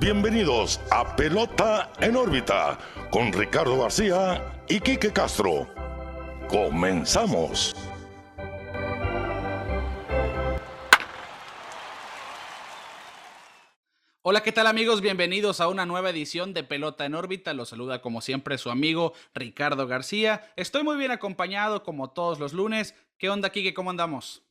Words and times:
bienvenidos 0.00 0.80
a 0.90 1.14
Pelota 1.14 1.92
en 2.00 2.16
órbita 2.16 2.78
con 3.10 3.34
Ricardo 3.34 3.82
García 3.82 4.62
y 4.66 4.80
Quique 4.80 5.12
Castro. 5.12 5.68
Comenzamos. 6.48 7.76
Hola, 14.22 14.42
¿qué 14.42 14.52
tal 14.52 14.66
amigos? 14.66 15.02
Bienvenidos 15.02 15.60
a 15.60 15.68
una 15.68 15.84
nueva 15.84 16.08
edición 16.08 16.54
de 16.54 16.64
Pelota 16.64 17.04
en 17.04 17.14
órbita. 17.14 17.52
Los 17.52 17.68
saluda 17.68 18.00
como 18.00 18.22
siempre 18.22 18.56
su 18.56 18.70
amigo 18.70 19.12
Ricardo 19.34 19.86
García. 19.86 20.50
Estoy 20.56 20.82
muy 20.82 20.96
bien 20.96 21.10
acompañado 21.10 21.82
como 21.82 22.10
todos 22.10 22.40
los 22.40 22.54
lunes. 22.54 22.94
¿Qué 23.18 23.28
onda, 23.28 23.50
Quique? 23.50 23.74
¿Cómo 23.74 23.90
andamos? 23.90 24.42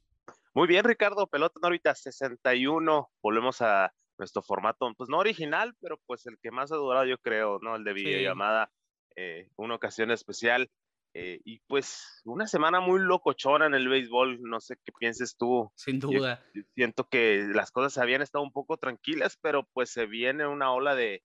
Muy 0.53 0.67
bien, 0.67 0.83
Ricardo. 0.83 1.25
Pelota 1.25 1.59
en 1.59 1.65
órbita 1.65 1.95
61. 1.95 3.09
Volvemos 3.23 3.61
a 3.61 3.93
nuestro 4.19 4.41
formato, 4.41 4.93
pues 4.95 5.09
no 5.09 5.17
original, 5.17 5.73
pero 5.81 5.97
pues 6.05 6.25
el 6.27 6.37
que 6.39 6.51
más 6.51 6.71
ha 6.71 6.75
durado 6.75 7.05
yo 7.05 7.17
creo, 7.17 7.59
¿no? 7.61 7.75
El 7.75 7.83
de 7.83 7.93
videollamada, 7.93 8.71
eh, 9.15 9.49
una 9.55 9.75
ocasión 9.75 10.11
especial. 10.11 10.69
Eh, 11.15 11.41
y 11.43 11.59
pues 11.61 12.21
una 12.23 12.45
semana 12.45 12.81
muy 12.81 12.99
locochona 12.99 13.65
en 13.65 13.73
el 13.73 13.89
béisbol, 13.89 14.43
no 14.43 14.59
sé 14.59 14.75
qué 14.85 14.91
pienses 14.91 15.35
tú. 15.37 15.71
Sin 15.75 15.99
duda. 15.99 16.45
siento 16.75 17.05
que 17.05 17.47
las 17.51 17.71
cosas 17.71 17.97
habían 17.97 18.21
estado 18.21 18.43
un 18.43 18.51
poco 18.51 18.77
tranquilas, 18.77 19.37
pero 19.41 19.63
pues 19.73 19.89
se 19.89 20.05
viene 20.05 20.45
una 20.45 20.71
ola 20.71 20.93
de, 20.93 21.23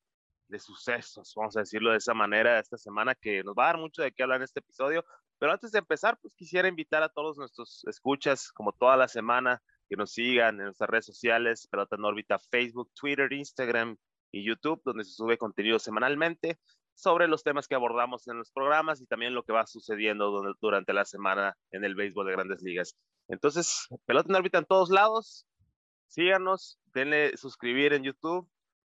de 0.49 0.59
sucesos, 0.59 1.35
vamos 1.37 1.57
a 1.57 1.61
decirlo 1.61 1.91
de 1.91 1.99
esa 1.99 2.15
manera, 2.15 2.59
esta 2.59 2.79
semana 2.79 3.15
que 3.15 3.43
nos 3.43 3.55
va 3.55 3.65
a 3.65 3.67
dar 3.67 3.79
mucho 3.79 4.03
de 4.03 4.13
qué 4.13 4.23
hablar 4.23 4.39
en 4.39 4.45
este 4.45 4.61
episodio. 4.61 5.05
Pero 5.39 5.53
antes 5.53 5.73
de 5.73 5.81
empezar, 5.81 6.19
pues 6.23 6.35
quisiera 6.35 6.69
invitar 6.69 7.03
a 7.03 7.11
todos 7.11 7.37
nuestros 7.37 7.85
escuchas, 7.87 8.53
como 8.53 8.73
toda 8.73 8.97
la 8.97 9.09
semana, 9.09 9.63
que 9.89 9.97
nos 9.97 10.13
sigan 10.13 10.59
en 10.59 10.67
nuestras 10.67 10.91
redes 10.91 11.07
sociales, 11.07 11.69
Pelota 11.71 11.97
en 11.97 12.05
órbita, 12.05 12.39
Facebook, 12.39 12.91
Twitter, 12.95 13.33
Instagram 13.33 13.97
y 14.33 14.45
YouTube, 14.45 14.83
donde 14.85 15.05
se 15.05 15.13
sube 15.13 15.39
contenido 15.39 15.79
semanalmente 15.79 16.59
sobre 16.95 17.29
los 17.29 17.43
temas 17.43 17.69
que 17.69 17.75
abordamos 17.75 18.27
en 18.29 18.39
los 18.39 18.51
programas 18.53 19.01
y 19.01 19.07
también 19.07 19.35
lo 19.35 19.43
que 19.43 19.53
va 19.53 19.67
sucediendo 19.67 20.55
durante 20.61 20.93
la 20.93 21.05
semana 21.05 21.57
en 21.71 21.85
el 21.85 21.95
béisbol 21.95 22.27
de 22.27 22.33
grandes 22.33 22.63
ligas. 22.63 22.97
Entonces, 23.29 23.89
pelota 24.07 24.29
en 24.31 24.37
órbita 24.37 24.59
en 24.59 24.65
todos 24.65 24.91
lados. 24.91 25.47
Síganos, 26.09 26.79
denle 26.95 27.37
suscribir 27.37 27.93
en 27.93 28.05
YouTube, 28.05 28.49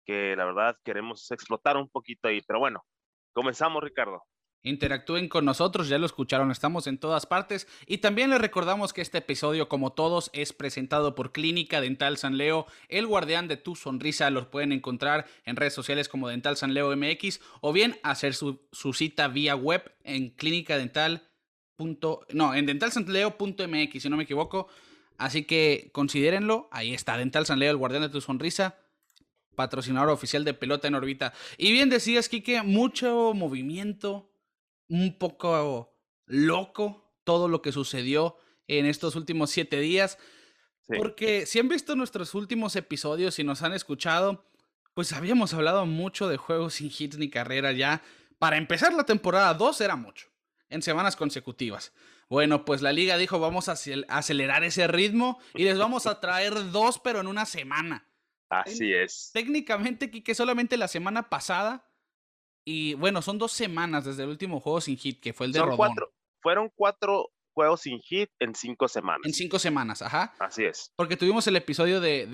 que 0.06 0.36
la 0.36 0.46
verdad 0.46 0.78
queremos 0.84 1.30
explotar 1.32 1.78
un 1.78 1.90
poquito 1.90 2.28
ahí. 2.28 2.42
Pero 2.46 2.60
bueno, 2.60 2.86
comenzamos, 3.34 3.84
Ricardo. 3.84 4.24
Interactúen 4.68 5.30
con 5.30 5.46
nosotros, 5.46 5.88
ya 5.88 5.98
lo 5.98 6.06
escucharon, 6.06 6.52
estamos 6.52 6.88
en 6.88 6.98
todas 6.98 7.26
partes. 7.26 7.68
Y 7.86 8.00
también 8.00 8.30
les 8.30 8.42
recordamos 8.42 8.94
que 8.94 9.02
este 9.02 9.20
episodio, 9.20 9.70
como 9.70 9.94
todos, 9.94 10.30
es 10.34 10.54
presentado 10.54 11.16
por 11.16 11.32
Clínica 11.32 11.82
Dental 11.82 12.18
San 12.18 12.38
Leo, 12.38 12.68
el 12.90 13.08
guardián 13.08 13.48
de 13.48 13.58
tu 13.58 13.76
sonrisa. 13.76 14.30
Los 14.30 14.48
pueden 14.48 14.72
encontrar 14.72 15.26
en 15.46 15.56
redes 15.56 15.74
sociales 15.74 16.10
como 16.10 16.28
Dental 16.28 16.58
San 16.58 16.74
Leo 16.74 16.96
MX 16.96 17.40
o 17.62 17.74
bien 17.74 17.98
hacer 18.04 18.34
su, 18.34 18.60
cita 18.94 19.28
vía 19.28 19.56
web 19.56 19.96
en 20.04 20.30
clínica 20.30 20.78
dental. 20.78 21.30
no, 21.78 22.54
en 22.54 22.66
dentalsanleo.mx, 22.66 24.02
si 24.02 24.10
no 24.10 24.18
me 24.18 24.24
equivoco. 24.24 24.68
Así 25.18 25.46
que 25.46 25.90
considérenlo. 25.94 26.70
Ahí 26.72 26.94
está, 26.94 27.18
Dental 27.18 27.46
San 27.46 27.60
Leo, 27.60 27.72
el 27.72 27.78
guardián 27.78 28.04
de 28.04 28.10
tu 28.10 28.22
sonrisa 28.22 28.76
patrocinador 29.58 30.10
oficial 30.10 30.46
de 30.46 30.54
Pelota 30.54 30.88
en 30.88 30.96
órbita. 30.96 31.34
Y 31.58 31.74
bien 31.74 31.90
decías, 31.90 32.30
Kike, 32.30 32.62
mucho 32.62 33.34
movimiento, 33.34 34.27
un 34.90 35.18
poco 35.18 35.96
loco 36.26 37.14
todo 37.24 37.48
lo 37.48 37.62
que 37.62 37.72
sucedió 37.72 38.38
en 38.68 38.86
estos 38.86 39.16
últimos 39.16 39.52
siete 39.52 39.80
días. 39.80 40.18
Porque 40.88 41.46
si 41.46 41.60
han 41.60 41.68
visto 41.68 41.96
nuestros 41.96 42.34
últimos 42.34 42.76
episodios 42.76 43.40
y 43.40 43.44
nos 43.44 43.62
han 43.62 43.74
escuchado, 43.74 44.50
pues 44.94 45.12
habíamos 45.14 45.54
hablado 45.54 45.86
mucho 45.86 46.30
de 46.30 46.38
juegos 46.38 46.76
sin 46.76 46.92
hits 46.98 47.18
ni 47.18 47.30
carrera 47.30 47.74
ya. 47.74 48.02
Para 48.40 48.58
empezar 48.58 48.94
la 48.94 49.04
temporada 49.04 49.54
2 49.54 49.82
era 49.82 49.96
mucho, 49.96 50.28
en 50.70 50.82
semanas 50.82 51.16
consecutivas. 51.16 51.94
Bueno, 52.30 52.66
pues 52.66 52.82
la 52.82 52.92
liga 52.92 53.18
dijo 53.18 53.40
vamos 53.40 53.70
a 53.70 53.76
acelerar 54.10 54.64
ese 54.64 54.88
ritmo 54.88 55.40
y 55.54 55.64
les 55.64 55.78
vamos 55.78 56.08
a 56.08 56.20
traer 56.20 56.72
dos, 56.72 57.00
pero 57.00 57.20
en 57.20 57.28
una 57.28 57.46
semana. 57.46 58.08
Así 58.50 58.94
es. 58.94 59.32
Técnicamente, 59.34 60.10
que 60.12 60.36
solamente 60.36 60.78
la 60.78 60.88
semana 60.88 61.30
pasada 61.30 61.87
y 62.70 62.96
bueno, 62.96 63.22
son 63.22 63.38
dos 63.38 63.54
semanas 63.54 64.04
desde 64.04 64.24
el 64.24 64.30
último 64.30 64.60
juego 64.60 64.82
sin 64.82 64.98
hit, 64.98 65.22
que 65.22 65.32
fue 65.32 65.46
el 65.46 65.54
de 65.54 65.60
son 65.60 65.78
Cuatro, 65.78 66.14
fueron 66.42 66.70
cuatro 66.76 67.32
juegos 67.54 67.80
sin 67.80 68.02
hit 68.02 68.30
en 68.40 68.56
cinco 68.56 68.90
semanas. 68.90 69.22
En 69.24 69.32
cinco 69.32 69.58
semanas, 69.58 70.02
ajá. 70.02 70.36
Así 70.38 70.66
es. 70.66 70.92
Porque 70.98 71.16
tuvimos 71.16 71.48
el 71.48 71.56
episodio 71.56 72.02
de, 72.02 72.28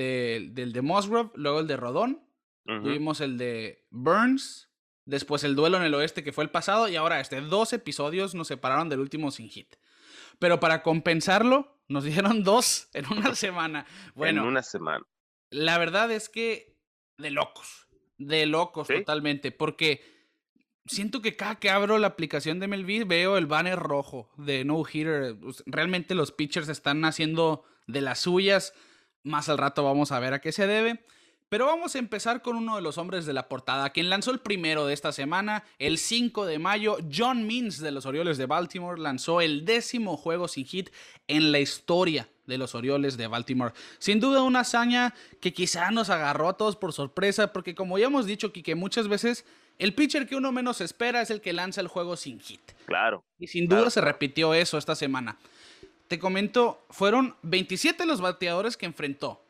del 0.52 0.74
de 0.74 0.82
Musgrove, 0.82 1.30
luego 1.36 1.60
el 1.60 1.68
de 1.68 1.78
Rodón, 1.78 2.28
tuvimos 2.66 3.22
el 3.22 3.38
de 3.38 3.86
Burns, 3.92 4.72
después 5.06 5.44
el 5.44 5.56
duelo 5.56 5.78
en 5.78 5.84
el 5.84 5.94
oeste 5.94 6.24
que 6.24 6.34
fue 6.34 6.44
el 6.44 6.50
pasado, 6.50 6.88
y 6.88 6.96
ahora 6.96 7.20
este. 7.20 7.40
Dos 7.40 7.72
episodios 7.72 8.34
nos 8.34 8.48
separaron 8.48 8.90
del 8.90 9.02
último 9.02 9.30
sin 9.30 9.50
hit. 9.50 9.76
Pero 10.40 10.60
para 10.60 10.82
compensarlo, 10.82 11.80
nos 11.88 12.04
dieron 12.06 12.44
dos 12.44 12.90
en 12.94 13.06
una 13.14 13.36
semana. 13.36 13.86
Bueno. 14.16 14.42
En 14.42 14.48
una 14.48 14.64
semana. 14.64 15.06
La 15.52 15.78
verdad 15.78 16.10
es 16.10 16.28
que 16.28 16.76
de 17.20 17.30
locos. 17.30 17.88
De 18.18 18.48
locos 18.48 18.88
totalmente. 18.88 19.52
Porque 19.52 20.13
siento 20.86 21.22
que 21.22 21.36
cada 21.36 21.56
que 21.56 21.70
abro 21.70 21.98
la 21.98 22.08
aplicación 22.08 22.60
de 22.60 22.68
MLB 22.68 23.08
veo 23.08 23.38
el 23.38 23.46
banner 23.46 23.80
rojo 23.80 24.30
de 24.38 24.66
No 24.66 24.84
Hitter. 24.84 25.38
Realmente 25.66 26.16
los 26.16 26.32
pitchers 26.32 26.70
están 26.70 27.04
haciendo 27.06 27.64
de 27.88 28.02
las 28.02 28.20
suyas. 28.20 28.74
Más 29.24 29.50
al 29.50 29.58
rato 29.58 29.84
vamos 29.84 30.12
a 30.12 30.20
ver 30.20 30.34
a 30.34 30.42
qué 30.42 30.52
se 30.52 30.68
debe. 30.68 31.04
Pero 31.50 31.68
vamos 31.68 31.94
a 31.94 32.00
empezar 32.00 32.42
con 32.42 32.56
uno 32.56 32.78
de 32.78 32.82
los 32.82 32.98
hombres 32.98 33.28
de 33.28 33.34
la 33.34 33.48
portada, 33.48 33.92
quien 33.92 34.10
lanzó 34.10 34.32
el 34.32 34.40
primero 34.40 34.88
de 34.88 34.96
esta 34.96 35.12
semana, 35.12 35.64
el 35.78 36.00
5 36.00 36.48
de 36.48 36.58
mayo. 36.58 36.98
John 37.16 37.46
Means 37.46 37.78
de 37.78 37.92
los 37.92 38.08
Orioles 38.08 38.40
de 38.40 38.48
Baltimore 38.48 39.00
lanzó 39.00 39.40
el 39.40 39.64
décimo 39.64 40.18
juego 40.18 40.48
sin 40.48 40.66
hit 40.66 40.90
en 41.28 41.52
la 41.52 41.60
historia 41.60 42.28
de 42.48 42.58
los 42.58 42.74
Orioles 42.74 43.18
de 43.18 43.28
Baltimore. 43.28 43.74
Sin 44.00 44.20
duda 44.20 44.42
una 44.42 44.62
hazaña 44.62 45.14
que 45.42 45.54
quizá 45.54 45.92
nos 45.92 46.10
agarró 46.10 46.50
a 46.50 46.58
todos 46.58 46.76
por 46.76 46.92
sorpresa, 46.92 47.54
porque 47.54 47.76
como 47.76 48.00
ya 48.00 48.08
hemos 48.08 48.26
dicho, 48.26 48.52
que 48.52 48.74
muchas 48.74 49.08
veces 49.08 49.46
el 49.80 49.94
pitcher 49.94 50.28
que 50.28 50.36
uno 50.36 50.52
menos 50.52 50.82
espera 50.82 51.22
es 51.22 51.30
el 51.30 51.42
que 51.42 51.54
lanza 51.54 51.82
el 51.82 51.88
juego 51.88 52.16
sin 52.16 52.40
hit. 52.40 52.62
Claro. 52.86 53.24
Y 53.40 53.48
sin 53.48 53.68
duda 53.68 53.90
se 53.90 54.02
repitió 54.02 54.54
eso 54.54 54.78
esta 54.78 54.96
semana. 54.96 55.38
Te 56.08 56.20
comento, 56.20 56.86
fueron 56.90 57.36
27 57.44 58.06
los 58.06 58.22
bateadores 58.22 58.78
que 58.78 58.86
enfrentó. 58.86 59.44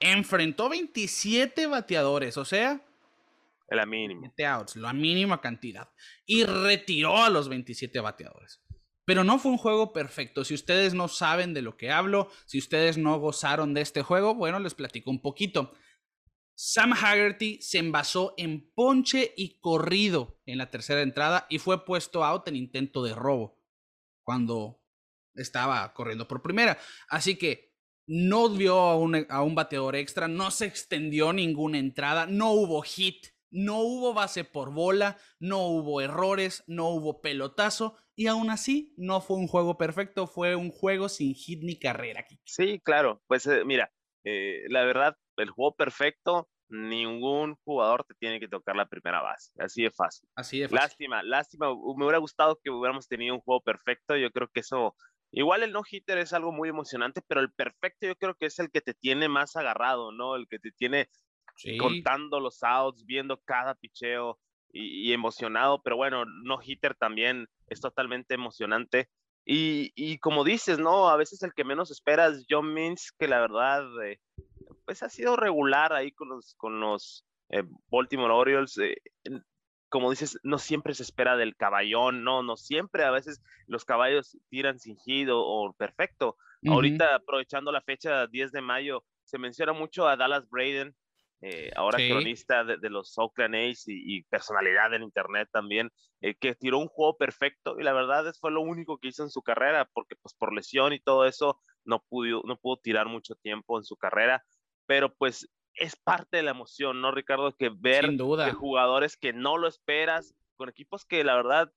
Enfrentó 0.00 0.68
27 0.68 1.66
bateadores, 1.66 2.36
o 2.36 2.44
sea... 2.44 2.80
La 3.68 3.84
mínima. 3.84 4.32
Outs, 4.48 4.76
la 4.76 4.92
mínima 4.92 5.40
cantidad. 5.40 5.88
Y 6.24 6.44
retiró 6.44 7.22
a 7.22 7.30
los 7.30 7.48
27 7.48 7.98
bateadores. 8.00 8.60
Pero 9.04 9.24
no 9.24 9.38
fue 9.38 9.52
un 9.52 9.58
juego 9.58 9.92
perfecto. 9.92 10.44
Si 10.44 10.54
ustedes 10.54 10.94
no 10.94 11.08
saben 11.08 11.54
de 11.54 11.62
lo 11.62 11.76
que 11.76 11.90
hablo, 11.90 12.30
si 12.44 12.58
ustedes 12.58 12.98
no 12.98 13.18
gozaron 13.18 13.74
de 13.74 13.80
este 13.80 14.02
juego, 14.02 14.34
bueno, 14.34 14.58
les 14.58 14.74
platico 14.74 15.10
un 15.10 15.20
poquito. 15.20 15.72
Sam 16.58 16.94
Haggerty 16.94 17.60
se 17.60 17.78
envasó 17.78 18.32
en 18.38 18.72
ponche 18.72 19.34
y 19.36 19.60
corrido 19.60 20.40
en 20.46 20.56
la 20.56 20.70
tercera 20.70 21.02
entrada 21.02 21.46
y 21.50 21.58
fue 21.58 21.84
puesto 21.84 22.24
out 22.24 22.48
en 22.48 22.56
intento 22.56 23.04
de 23.04 23.14
robo 23.14 23.62
cuando 24.24 24.82
estaba 25.34 25.92
corriendo 25.92 26.26
por 26.26 26.40
primera. 26.40 26.78
Así 27.08 27.36
que 27.36 27.74
no 28.06 28.46
un, 28.46 29.26
a 29.28 29.42
un 29.42 29.54
bateador 29.54 29.96
extra, 29.96 30.28
no 30.28 30.50
se 30.50 30.64
extendió 30.64 31.34
ninguna 31.34 31.78
entrada, 31.78 32.24
no 32.26 32.52
hubo 32.52 32.80
hit, 32.80 33.26
no 33.50 33.80
hubo 33.80 34.14
base 34.14 34.44
por 34.44 34.72
bola, 34.72 35.18
no 35.38 35.66
hubo 35.66 36.00
errores, 36.00 36.64
no 36.66 36.88
hubo 36.88 37.20
pelotazo 37.20 37.98
y 38.14 38.28
aún 38.28 38.48
así 38.48 38.94
no 38.96 39.20
fue 39.20 39.36
un 39.36 39.46
juego 39.46 39.76
perfecto, 39.76 40.26
fue 40.26 40.56
un 40.56 40.70
juego 40.70 41.10
sin 41.10 41.34
hit 41.34 41.62
ni 41.62 41.78
carrera. 41.78 42.24
Sí, 42.44 42.80
claro, 42.82 43.22
pues 43.26 43.46
eh, 43.46 43.62
mira, 43.66 43.92
eh, 44.24 44.64
la 44.68 44.84
verdad 44.84 45.18
el 45.36 45.50
juego 45.50 45.74
perfecto, 45.74 46.48
ningún 46.68 47.56
jugador 47.64 48.04
te 48.04 48.14
tiene 48.14 48.40
que 48.40 48.48
tocar 48.48 48.76
la 48.76 48.86
primera 48.86 49.22
base. 49.22 49.52
Así 49.58 49.82
de 49.82 49.90
fácil. 49.90 50.28
Así 50.34 50.60
de 50.60 50.68
fácil. 50.68 50.76
Lástima, 50.76 51.22
lástima. 51.22 51.66
Me 51.68 52.04
hubiera 52.04 52.18
gustado 52.18 52.58
que 52.62 52.70
hubiéramos 52.70 53.08
tenido 53.08 53.34
un 53.34 53.40
juego 53.40 53.60
perfecto. 53.60 54.16
Yo 54.16 54.30
creo 54.30 54.48
que 54.48 54.60
eso. 54.60 54.94
Igual 55.32 55.62
el 55.62 55.72
no-hitter 55.72 56.18
es 56.18 56.32
algo 56.32 56.52
muy 56.52 56.68
emocionante, 56.68 57.20
pero 57.26 57.40
el 57.40 57.52
perfecto 57.52 58.06
yo 58.06 58.16
creo 58.16 58.34
que 58.34 58.46
es 58.46 58.58
el 58.58 58.70
que 58.70 58.80
te 58.80 58.94
tiene 58.94 59.28
más 59.28 59.56
agarrado, 59.56 60.12
¿no? 60.12 60.36
El 60.36 60.46
que 60.48 60.58
te 60.58 60.70
tiene 60.70 61.08
contando 61.78 62.40
los 62.40 62.62
outs, 62.62 63.04
viendo 63.04 63.40
cada 63.44 63.74
picheo 63.74 64.38
y, 64.72 65.12
emocionado. 65.12 65.82
Pero 65.82 65.96
bueno, 65.96 66.24
no-hitter 66.24 66.94
también 66.94 67.48
es 67.68 67.80
totalmente 67.80 68.34
emocionante. 68.34 69.08
Y, 69.44 69.92
y, 69.94 70.18
como 70.18 70.42
dices, 70.42 70.78
¿no? 70.78 71.08
A 71.08 71.16
veces 71.16 71.42
el 71.42 71.52
que 71.54 71.64
menos 71.64 71.90
esperas, 71.90 72.44
John 72.48 72.72
Means, 72.72 73.12
que 73.16 73.28
la 73.28 73.40
verdad 73.40 73.84
eh, 74.04 74.18
pues 74.86 75.02
ha 75.02 75.10
sido 75.10 75.36
regular 75.36 75.92
ahí 75.92 76.12
con 76.12 76.30
los, 76.30 76.54
con 76.54 76.80
los 76.80 77.26
eh, 77.50 77.64
Baltimore 77.90 78.32
Orioles. 78.32 78.78
Eh, 78.78 78.96
como 79.88 80.10
dices, 80.10 80.38
no 80.42 80.58
siempre 80.58 80.94
se 80.94 81.02
espera 81.02 81.36
del 81.36 81.56
caballón, 81.56 82.24
no, 82.24 82.42
no 82.42 82.56
siempre, 82.56 83.04
a 83.04 83.10
veces 83.10 83.42
los 83.66 83.84
caballos 83.84 84.38
tiran 84.48 84.78
singido 84.78 85.40
o 85.40 85.72
perfecto. 85.74 86.36
Ahorita, 86.66 87.14
aprovechando 87.14 87.70
la 87.70 87.80
fecha 87.80 88.26
10 88.26 88.50
de 88.50 88.60
mayo, 88.60 89.04
se 89.24 89.38
menciona 89.38 89.72
mucho 89.72 90.08
a 90.08 90.16
Dallas 90.16 90.48
Braden, 90.48 90.96
eh, 91.42 91.70
ahora 91.76 91.98
cronista 91.98 92.64
de, 92.64 92.90
los 92.90 93.16
Oakland 93.18 93.54
A's 93.54 93.84
y, 93.86 94.22
personalidad 94.24 94.90
del 94.90 95.02
Internet 95.02 95.48
también, 95.52 95.92
eh, 96.20 96.34
que 96.34 96.54
tiró 96.54 96.78
un 96.78 96.88
juego 96.88 97.16
perfecto 97.16 97.78
y 97.78 97.84
la 97.84 97.92
verdad 97.92 98.26
es, 98.26 98.40
fue 98.40 98.50
lo 98.50 98.62
único 98.62 98.98
que 98.98 99.08
hizo 99.08 99.22
en 99.22 99.30
su 99.30 99.42
carrera, 99.42 99.88
porque 99.92 100.16
pues 100.16 100.34
por 100.34 100.54
lesión 100.54 100.92
y 100.92 101.00
todo 101.00 101.26
eso 101.26 101.60
no 101.84 102.02
pudo, 102.08 102.42
no 102.44 102.56
pudo 102.56 102.78
tirar 102.78 103.06
mucho 103.06 103.34
tiempo 103.36 103.78
en 103.78 103.84
su 103.84 103.96
carrera, 103.96 104.44
pero 104.86 105.14
pues 105.14 105.48
es 105.74 105.96
parte 105.96 106.38
de 106.38 106.42
la 106.42 106.52
emoción, 106.52 107.00
¿no, 107.00 107.10
Ricardo? 107.10 107.54
Que 107.56 107.70
ver 107.70 108.08
que 108.16 108.52
jugadores 108.52 109.16
que 109.16 109.32
no 109.32 109.58
lo 109.58 109.68
esperas, 109.68 110.34
con 110.56 110.68
equipos 110.68 111.04
que 111.04 111.22
la 111.22 111.34
verdad 111.34 111.70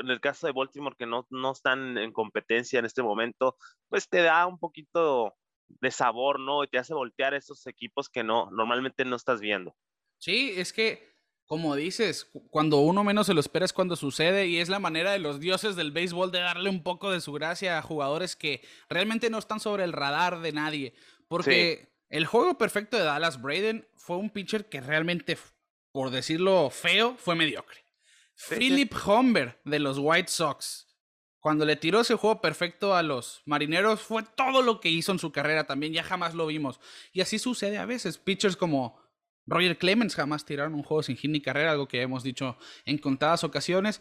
en 0.00 0.10
el 0.10 0.20
caso 0.20 0.46
de 0.46 0.52
Baltimore, 0.52 0.96
que 0.98 1.06
no, 1.06 1.26
no 1.30 1.52
están 1.52 1.98
en 1.98 2.12
competencia 2.12 2.78
en 2.78 2.84
este 2.84 3.02
momento, 3.02 3.56
pues 3.88 4.08
te 4.08 4.22
da 4.22 4.46
un 4.46 4.58
poquito 4.58 5.34
de 5.68 5.90
sabor, 5.90 6.40
¿no? 6.40 6.64
Y 6.64 6.68
te 6.68 6.78
hace 6.78 6.94
voltear 6.94 7.34
esos 7.34 7.66
equipos 7.66 8.08
que 8.08 8.22
no, 8.22 8.50
normalmente 8.50 9.04
no 9.04 9.16
estás 9.16 9.40
viendo. 9.40 9.74
Sí, 10.18 10.52
es 10.56 10.72
que, 10.72 11.14
como 11.46 11.76
dices, 11.76 12.30
cuando 12.50 12.78
uno 12.78 13.04
menos 13.04 13.26
se 13.26 13.34
lo 13.34 13.40
espera 13.40 13.64
es 13.64 13.72
cuando 13.72 13.96
sucede 13.96 14.46
y 14.46 14.58
es 14.58 14.68
la 14.68 14.78
manera 14.78 15.12
de 15.12 15.18
los 15.18 15.40
dioses 15.40 15.76
del 15.76 15.92
béisbol 15.92 16.32
de 16.32 16.40
darle 16.40 16.70
un 16.70 16.82
poco 16.82 17.10
de 17.10 17.20
su 17.20 17.32
gracia 17.32 17.78
a 17.78 17.82
jugadores 17.82 18.36
que 18.36 18.62
realmente 18.88 19.30
no 19.30 19.38
están 19.38 19.60
sobre 19.60 19.84
el 19.84 19.92
radar 19.92 20.40
de 20.40 20.52
nadie. 20.52 20.94
Porque 21.28 21.93
el 22.14 22.26
juego 22.26 22.56
perfecto 22.56 22.96
de 22.96 23.02
Dallas 23.02 23.42
Braden 23.42 23.88
fue 23.96 24.18
un 24.18 24.30
pitcher 24.30 24.68
que 24.68 24.80
realmente, 24.80 25.36
por 25.90 26.10
decirlo 26.10 26.70
feo, 26.70 27.16
fue 27.18 27.34
mediocre. 27.34 27.84
Philip 28.36 28.94
Humber 29.04 29.60
de 29.64 29.80
los 29.80 29.98
White 29.98 30.30
Sox. 30.30 30.86
Cuando 31.40 31.64
le 31.64 31.74
tiró 31.74 32.02
ese 32.02 32.14
juego 32.14 32.40
perfecto 32.40 32.94
a 32.94 33.02
los 33.02 33.42
marineros, 33.46 34.00
fue 34.00 34.22
todo 34.22 34.62
lo 34.62 34.78
que 34.78 34.90
hizo 34.90 35.10
en 35.10 35.18
su 35.18 35.32
carrera 35.32 35.66
también. 35.66 35.92
Ya 35.92 36.04
jamás 36.04 36.34
lo 36.34 36.46
vimos. 36.46 36.78
Y 37.12 37.20
así 37.20 37.40
sucede 37.40 37.78
a 37.78 37.84
veces. 37.84 38.16
Pitchers 38.16 38.56
como 38.56 38.96
Roger 39.44 39.76
Clemens 39.76 40.14
jamás 40.14 40.44
tiraron 40.44 40.74
un 40.74 40.84
juego 40.84 41.02
sin 41.02 41.16
hit 41.16 41.32
ni 41.32 41.42
carrera, 41.42 41.72
algo 41.72 41.88
que 41.88 42.00
hemos 42.00 42.22
dicho 42.22 42.56
en 42.84 42.98
contadas 42.98 43.42
ocasiones. 43.42 44.00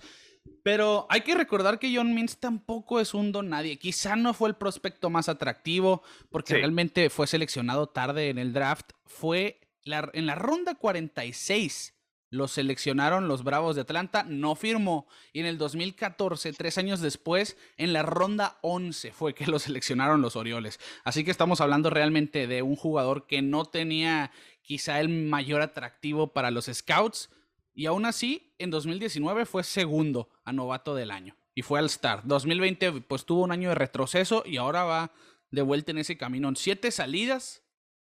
Pero 0.63 1.07
hay 1.09 1.21
que 1.21 1.35
recordar 1.35 1.79
que 1.79 1.93
John 1.95 2.13
Means 2.13 2.37
tampoco 2.37 2.99
es 2.99 3.13
un 3.13 3.31
don 3.31 3.49
nadie. 3.49 3.77
Quizá 3.77 4.15
no 4.15 4.33
fue 4.33 4.49
el 4.49 4.55
prospecto 4.55 5.09
más 5.09 5.29
atractivo, 5.29 6.03
porque 6.29 6.55
realmente 6.55 7.09
fue 7.09 7.27
seleccionado 7.27 7.87
tarde 7.87 8.29
en 8.29 8.37
el 8.37 8.53
draft. 8.53 8.91
Fue 9.05 9.59
en 9.85 10.25
la 10.25 10.35
ronda 10.35 10.75
46 10.75 11.93
lo 12.33 12.47
seleccionaron 12.47 13.27
los 13.27 13.43
Bravos 13.43 13.75
de 13.75 13.83
Atlanta, 13.83 14.25
no 14.27 14.55
firmó. 14.55 15.07
Y 15.33 15.41
en 15.41 15.45
el 15.45 15.59
2014, 15.59 16.51
tres 16.53 16.79
años 16.79 16.99
después, 16.99 17.57
en 17.77 17.93
la 17.93 18.01
ronda 18.01 18.57
11 18.61 19.11
fue 19.11 19.35
que 19.35 19.45
lo 19.45 19.59
seleccionaron 19.59 20.23
los 20.23 20.35
Orioles. 20.35 20.79
Así 21.03 21.23
que 21.23 21.29
estamos 21.29 21.61
hablando 21.61 21.91
realmente 21.91 22.47
de 22.47 22.63
un 22.63 22.75
jugador 22.75 23.27
que 23.27 23.43
no 23.43 23.65
tenía 23.65 24.31
quizá 24.63 24.99
el 24.99 25.09
mayor 25.09 25.61
atractivo 25.61 26.33
para 26.33 26.49
los 26.49 26.65
Scouts. 26.65 27.29
Y 27.73 27.85
aún 27.87 28.05
así, 28.05 28.53
en 28.59 28.69
2019 28.69 29.45
fue 29.45 29.63
segundo 29.63 30.29
a 30.43 30.53
novato 30.53 30.95
del 30.95 31.11
año. 31.11 31.35
Y 31.55 31.61
fue 31.61 31.79
al 31.79 31.85
Star. 31.85 32.21
2020 32.25 33.01
pues 33.01 33.25
tuvo 33.25 33.43
un 33.43 33.51
año 33.51 33.69
de 33.69 33.75
retroceso 33.75 34.43
y 34.45 34.57
ahora 34.57 34.83
va 34.83 35.11
de 35.51 35.61
vuelta 35.61 35.91
en 35.91 35.99
ese 35.99 36.17
camino. 36.17 36.49
En 36.49 36.55
siete 36.55 36.91
salidas, 36.91 37.63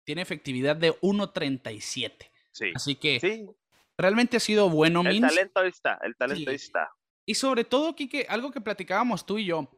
tiene 0.04 0.22
efectividad 0.22 0.76
de 0.76 0.94
1.37. 1.02 2.32
Sí. 2.52 2.72
Así 2.76 2.96
que 2.96 3.20
sí. 3.20 3.48
Realmente 3.98 4.38
ha 4.38 4.40
sido 4.40 4.70
bueno, 4.70 5.02
El 5.02 5.22
talento 5.22 5.60
ahí 5.60 5.70
está, 5.70 6.00
el 6.02 6.16
talento 6.16 6.50
ahí 6.50 6.56
está. 6.56 6.90
Y 7.26 7.36
sobre 7.36 7.64
todo, 7.64 7.96
Kike, 7.96 8.26
algo 8.30 8.52
que 8.52 8.60
platicábamos 8.60 9.26
tú 9.26 9.38
y 9.38 9.46
yo. 9.46 9.70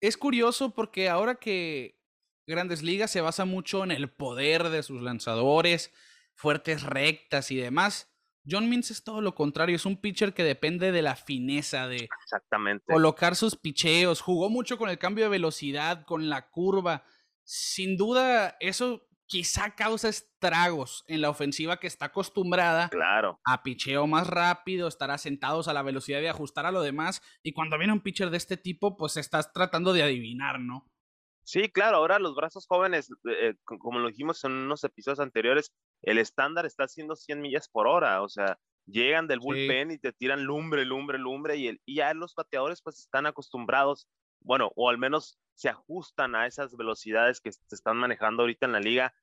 Es 0.00 0.16
curioso 0.16 0.70
porque 0.70 1.10
ahora 1.10 1.34
que 1.34 2.00
Grandes 2.46 2.82
Ligas 2.82 3.10
se 3.10 3.20
basa 3.20 3.44
mucho 3.44 3.84
en 3.84 3.90
el 3.90 4.10
poder 4.10 4.70
de 4.70 4.82
sus 4.82 5.02
lanzadores, 5.02 5.92
fuertes 6.34 6.82
rectas 6.82 7.50
y 7.50 7.56
demás. 7.56 8.13
John 8.48 8.68
Means 8.68 8.90
es 8.90 9.04
todo 9.04 9.20
lo 9.20 9.34
contrario, 9.34 9.76
es 9.76 9.86
un 9.86 10.00
pitcher 10.00 10.34
que 10.34 10.44
depende 10.44 10.92
de 10.92 11.02
la 11.02 11.16
fineza, 11.16 11.88
de 11.88 12.08
Exactamente. 12.24 12.84
colocar 12.92 13.36
sus 13.36 13.56
picheos. 13.56 14.20
Jugó 14.20 14.50
mucho 14.50 14.78
con 14.78 14.90
el 14.90 14.98
cambio 14.98 15.24
de 15.24 15.30
velocidad, 15.30 16.04
con 16.04 16.28
la 16.28 16.50
curva. 16.50 17.04
Sin 17.42 17.96
duda, 17.96 18.56
eso 18.60 19.06
quizá 19.26 19.74
causa 19.74 20.08
estragos 20.08 21.04
en 21.08 21.20
la 21.20 21.30
ofensiva 21.30 21.78
que 21.78 21.86
está 21.86 22.06
acostumbrada 22.06 22.88
claro. 22.90 23.40
a 23.44 23.62
picheo 23.62 24.06
más 24.06 24.26
rápido, 24.26 24.86
estar 24.86 25.10
asentados 25.10 25.68
a 25.68 25.72
la 25.72 25.82
velocidad 25.82 26.20
de 26.20 26.28
ajustar 26.28 26.66
a 26.66 26.72
lo 26.72 26.82
demás. 26.82 27.22
Y 27.42 27.52
cuando 27.52 27.78
viene 27.78 27.92
un 27.92 28.00
pitcher 28.00 28.30
de 28.30 28.36
este 28.36 28.56
tipo, 28.56 28.96
pues 28.96 29.16
estás 29.16 29.52
tratando 29.52 29.92
de 29.92 30.02
adivinar, 30.02 30.60
¿no? 30.60 30.90
Sí, 31.44 31.68
claro, 31.68 31.98
ahora 31.98 32.18
los 32.18 32.34
brazos 32.34 32.66
jóvenes, 32.66 33.10
eh, 33.10 33.50
eh, 33.50 33.54
como 33.64 33.98
lo 33.98 34.08
dijimos 34.08 34.42
en 34.44 34.52
unos 34.52 34.82
episodios 34.82 35.20
anteriores, 35.20 35.72
el 36.02 36.18
estándar 36.18 36.66
está 36.66 36.84
haciendo 36.84 37.16
100 37.16 37.40
millas 37.40 37.68
por 37.68 37.86
hora, 37.86 38.22
o 38.22 38.28
sea, 38.28 38.58
llegan 38.86 39.28
del 39.28 39.40
bullpen 39.40 39.90
y 39.90 39.98
te 39.98 40.12
tiran 40.12 40.44
lumbre, 40.44 40.84
lumbre, 40.84 41.18
lumbre, 41.18 41.56
y, 41.56 41.68
el, 41.68 41.80
y 41.84 41.96
ya 41.96 42.12
los 42.14 42.34
bateadores 42.34 42.82
pues 42.82 42.98
están 42.98 43.26
acostumbrados 43.26 44.08
bueno, 44.44 44.70
o 44.76 44.90
al 44.90 44.98
menos 44.98 45.38
se 45.54 45.68
ajustan 45.68 46.34
a 46.34 46.46
esas 46.46 46.76
velocidades 46.76 47.40
que 47.40 47.50
se 47.50 47.60
están 47.74 47.96
manejando 47.96 48.42
ahorita 48.42 48.66
en 48.66 48.72
la 48.72 48.80
liga. 48.80 49.14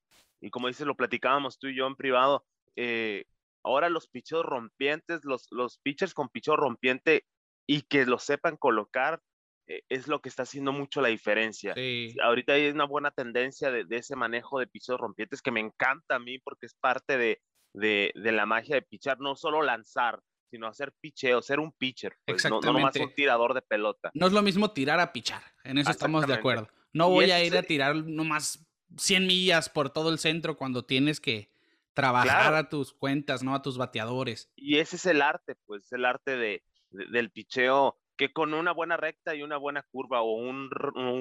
Y 0.41 0.49
como 0.49 0.67
dices, 0.67 0.87
lo 0.87 0.95
platicábamos 0.95 1.59
tú 1.59 1.67
y 1.67 1.77
yo 1.77 1.87
en 1.87 1.95
privado, 1.95 2.45
eh, 2.75 3.25
ahora 3.63 3.89
los 3.89 4.07
picheos 4.07 4.43
rompientes, 4.43 5.23
los, 5.23 5.47
los 5.51 5.77
pitchers 5.77 6.13
con 6.13 6.29
picheo 6.29 6.55
rompiente 6.55 7.25
y 7.67 7.83
que 7.83 8.05
lo 8.05 8.17
sepan 8.17 8.57
colocar, 8.57 9.21
es 9.89 10.07
lo 10.07 10.21
que 10.21 10.29
está 10.29 10.43
haciendo 10.43 10.71
mucho 10.71 11.01
la 11.01 11.09
diferencia. 11.09 11.73
Ahorita 12.23 12.53
hay 12.53 12.67
una 12.67 12.85
buena 12.85 13.11
tendencia 13.11 13.71
de, 13.71 13.85
ese 13.89 14.15
manejo 14.15 14.59
de 14.59 14.67
picheos 14.67 14.99
rompientes 14.99 15.41
que 15.41 15.51
me 15.51 15.59
encanta 15.59 16.15
a 16.15 16.19
mí 16.19 16.39
porque 16.39 16.65
es 16.65 16.75
parte 16.75 17.17
de, 17.17 17.41
de, 17.73 18.11
de 18.15 18.31
la 18.31 18.45
magia 18.45 18.75
de 18.75 18.81
pichar, 18.81 19.19
no 19.19 19.35
solo 19.35 19.61
lanzar, 19.61 20.19
sino 20.49 20.67
hacer 20.67 20.93
picheo, 20.99 21.41
ser 21.41 21.59
un 21.59 21.71
pitcher, 21.71 22.17
pues, 22.25 22.43
no, 22.45 22.59
no 22.59 22.73
nomás 22.73 22.95
un 22.97 23.13
tirador 23.13 23.53
de 23.53 23.61
pelota. 23.61 24.11
No 24.13 24.27
es 24.27 24.33
lo 24.33 24.41
mismo 24.41 24.71
tirar 24.71 24.99
a 24.99 25.13
pichar, 25.13 25.41
en 25.63 25.77
eso 25.77 25.89
estamos 25.89 26.27
de 26.27 26.33
acuerdo. 26.33 26.67
No 26.93 27.09
voy 27.09 27.31
a 27.31 27.43
ir 27.43 27.57
a 27.57 27.63
tirar 27.63 27.95
nomás 27.95 28.67
100 28.97 29.25
millas 29.25 29.69
por 29.69 29.89
todo 29.89 30.09
el 30.09 30.19
centro 30.19 30.57
cuando 30.57 30.83
tienes 30.85 31.21
que 31.21 31.51
trabajar 31.93 32.53
a 32.53 32.69
tus 32.69 32.93
cuentas, 32.93 33.43
¿no? 33.43 33.55
A 33.55 33.61
tus 33.61 33.77
bateadores. 33.77 34.51
Y 34.55 34.77
ese 34.79 34.97
es 34.97 35.05
el 35.05 35.21
arte, 35.21 35.55
pues, 35.65 35.91
el 35.93 36.05
arte 36.05 36.35
de, 36.35 36.63
del 36.89 37.31
picheo, 37.31 37.97
que 38.21 38.31
con 38.31 38.53
una 38.53 38.71
buena 38.71 38.97
recta 38.97 39.33
y 39.33 39.41
una 39.41 39.57
buena 39.57 39.83
curva 39.89 40.21
o 40.21 40.33
un, 40.33 40.69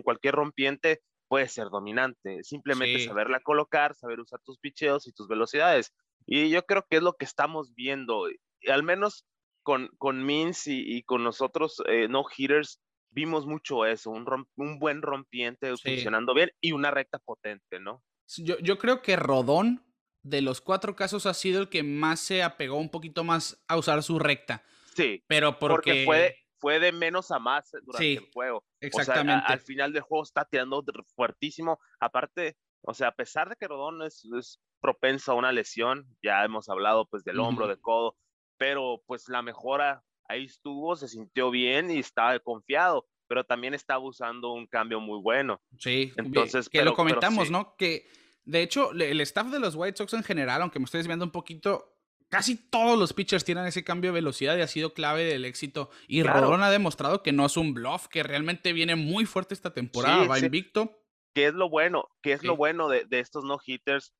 cualquier 0.04 0.34
rompiente 0.34 1.00
puede 1.28 1.48
ser 1.48 1.70
dominante. 1.70 2.42
Simplemente 2.42 3.06
saberla 3.06 3.40
colocar, 3.40 3.94
saber 3.94 4.20
usar 4.20 4.40
tus 4.44 4.58
picheos 4.58 5.06
y 5.06 5.12
tus 5.12 5.26
velocidades. 5.26 5.94
Y 6.26 6.50
yo 6.50 6.62
creo 6.66 6.84
que 6.90 6.98
es 6.98 7.02
lo 7.02 7.14
que 7.14 7.24
estamos 7.24 7.74
viendo 7.74 8.26
al 8.68 8.82
menos 8.82 9.24
con, 9.62 9.88
con 9.96 10.26
Mins 10.26 10.66
y, 10.66 11.02
con 11.04 11.24
nosotros, 11.24 11.82
eh, 11.88 12.06
no 12.06 12.22
hitters, 12.36 12.82
vimos 13.08 13.46
mucho 13.46 13.86
eso, 13.86 14.10
un, 14.10 14.26
un 14.56 14.78
buen 14.78 15.00
rompiente 15.00 15.74
funcionando 15.78 16.34
bien 16.34 16.50
y 16.60 16.72
una 16.72 16.90
recta 16.90 17.18
potente, 17.18 17.80
¿no? 17.80 18.02
Yo, 18.36 18.58
yo 18.58 18.76
creo 18.76 19.00
que 19.00 19.16
Rodón, 19.16 19.86
de 20.22 20.42
los 20.42 20.60
cuatro 20.60 20.96
casos, 20.96 21.24
ha 21.24 21.32
sido 21.32 21.62
el 21.62 21.70
que 21.70 21.82
más 21.82 22.20
se 22.20 22.42
apegó 22.42 22.76
un 22.76 22.90
poquito 22.90 23.24
más 23.24 23.64
a 23.68 23.78
usar 23.78 24.02
su 24.02 24.18
recta. 24.18 24.62
Sí. 24.94 25.24
Pero 25.26 25.58
porque, 25.58 26.04
fue, 26.04 26.36
fue 26.60 26.78
de 26.78 26.92
menos 26.92 27.30
a 27.30 27.38
más 27.38 27.70
durante 27.82 28.14
el 28.14 28.30
juego. 28.32 28.64
Exactamente. 28.80 29.44
al 29.46 29.60
final 29.60 29.92
del 29.92 30.02
juego 30.02 30.22
está 30.22 30.44
tirando 30.44 30.84
fuertísimo. 31.16 31.80
Aparte, 31.98 32.56
o 32.82 32.94
sea, 32.94 33.08
a 33.08 33.14
pesar 33.14 33.48
de 33.48 33.56
que 33.56 33.66
Rodón 33.66 34.02
es, 34.02 34.24
es 34.38 34.60
propenso 34.80 35.32
a 35.32 35.34
una 35.36 35.52
lesión, 35.52 36.06
ya 36.22 36.44
hemos 36.44 36.68
hablado 36.68 37.06
pues 37.06 37.24
del 37.24 37.40
hombro, 37.40 37.66
del 37.66 37.80
codo, 37.80 38.16
pero 38.58 39.02
pues 39.06 39.28
la 39.28 39.42
mejora 39.42 40.02
ahí 40.28 40.44
estuvo, 40.44 40.96
se 40.96 41.08
sintió 41.08 41.50
bien 41.50 41.90
y 41.90 41.98
estaba 41.98 42.38
confiado, 42.38 43.06
pero 43.26 43.44
también 43.44 43.74
estaba 43.74 44.00
usando 44.04 44.52
un 44.52 44.66
cambio 44.66 45.00
muy 45.00 45.20
bueno. 45.20 45.60
Sí, 45.78 46.12
entonces 46.16 46.68
que 46.68 46.84
lo 46.84 46.94
comentamos, 46.94 47.50
¿no? 47.50 47.74
Que 47.76 48.06
de 48.44 48.62
hecho 48.62 48.92
el 48.92 49.20
staff 49.20 49.48
de 49.48 49.60
los 49.60 49.74
White 49.74 49.98
Sox 49.98 50.14
en 50.14 50.24
general, 50.24 50.62
aunque 50.62 50.78
me 50.78 50.84
estoy 50.84 50.98
desviando 50.98 51.24
un 51.24 51.32
poquito, 51.32 51.89
casi 52.30 52.56
todos 52.56 52.98
los 52.98 53.12
pitchers 53.12 53.44
tienen 53.44 53.66
ese 53.66 53.84
cambio 53.84 54.10
de 54.10 54.14
velocidad 54.14 54.56
y 54.56 54.62
ha 54.62 54.66
sido 54.66 54.94
clave 54.94 55.24
del 55.24 55.44
éxito. 55.44 55.90
Y 56.08 56.22
Rodón 56.22 56.62
ha 56.62 56.70
demostrado 56.70 57.22
que 57.22 57.32
no 57.32 57.44
es 57.44 57.56
un 57.58 57.74
bluff, 57.74 58.06
que 58.06 58.22
realmente 58.22 58.72
viene 58.72 58.96
muy 58.96 59.26
fuerte 59.26 59.52
esta 59.52 59.74
temporada, 59.74 60.26
va 60.26 60.38
invicto. 60.38 61.02
¿Qué 61.34 61.46
es 61.46 61.54
lo 61.54 61.68
bueno? 61.68 62.08
¿Qué 62.22 62.32
es 62.32 62.42
lo 62.42 62.56
bueno 62.56 62.88
de, 62.88 63.04
de 63.04 63.20
estos 63.20 63.44
no 63.44 63.58
hitters 63.64 64.14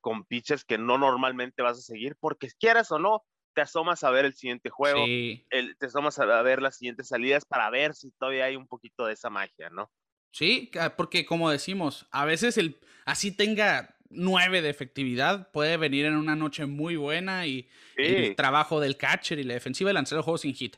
con 0.00 0.24
pitchers 0.24 0.64
que 0.64 0.76
no 0.76 0.98
normalmente 0.98 1.62
vas 1.62 1.78
a 1.78 1.82
seguir? 1.82 2.16
Porque 2.20 2.50
quieras 2.58 2.92
o 2.92 2.98
no, 2.98 3.24
te 3.54 3.62
asomas 3.62 4.04
a 4.04 4.10
ver 4.10 4.24
el 4.24 4.34
siguiente 4.34 4.70
juego, 4.70 5.04
te 5.04 5.86
asomas 5.86 6.18
a 6.18 6.42
ver 6.42 6.62
las 6.62 6.76
siguientes 6.76 7.08
salidas 7.08 7.44
para 7.44 7.70
ver 7.70 7.94
si 7.94 8.10
todavía 8.12 8.44
hay 8.44 8.56
un 8.56 8.66
poquito 8.66 9.06
de 9.06 9.14
esa 9.14 9.30
magia, 9.30 9.70
¿no? 9.70 9.90
Sí, 10.32 10.70
porque 10.96 11.26
como 11.26 11.50
decimos, 11.50 12.08
a 12.10 12.24
veces 12.24 12.56
el 12.56 12.80
así 13.04 13.36
tenga 13.36 13.96
nueve 14.12 14.62
de 14.62 14.70
efectividad, 14.70 15.50
puede 15.50 15.76
venir 15.76 16.06
en 16.06 16.16
una 16.16 16.36
noche 16.36 16.66
muy 16.66 16.96
buena 16.96 17.46
y 17.46 17.68
el 17.96 18.34
trabajo 18.36 18.80
del 18.80 18.96
catcher 18.96 19.38
y 19.38 19.44
la 19.44 19.54
defensiva 19.54 19.90
y 19.90 19.94
lanzar 19.94 20.18
el 20.18 20.24
juego 20.24 20.38
sin 20.38 20.54
hit. 20.54 20.76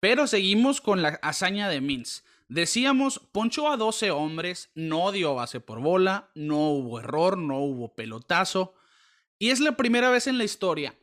Pero 0.00 0.26
seguimos 0.26 0.80
con 0.80 1.02
la 1.02 1.18
hazaña 1.22 1.68
de 1.68 1.80
Mins. 1.80 2.24
Decíamos, 2.48 3.20
ponchó 3.32 3.70
a 3.70 3.76
12 3.76 4.10
hombres, 4.12 4.70
no 4.74 5.10
dio 5.10 5.34
base 5.34 5.60
por 5.60 5.80
bola, 5.80 6.30
no 6.34 6.70
hubo 6.70 7.00
error, 7.00 7.38
no 7.38 7.58
hubo 7.58 7.94
pelotazo. 7.94 8.74
Y 9.38 9.50
es 9.50 9.60
la 9.60 9.76
primera 9.76 10.10
vez 10.10 10.26
en 10.26 10.38
la 10.38 10.44
historia 10.44 10.94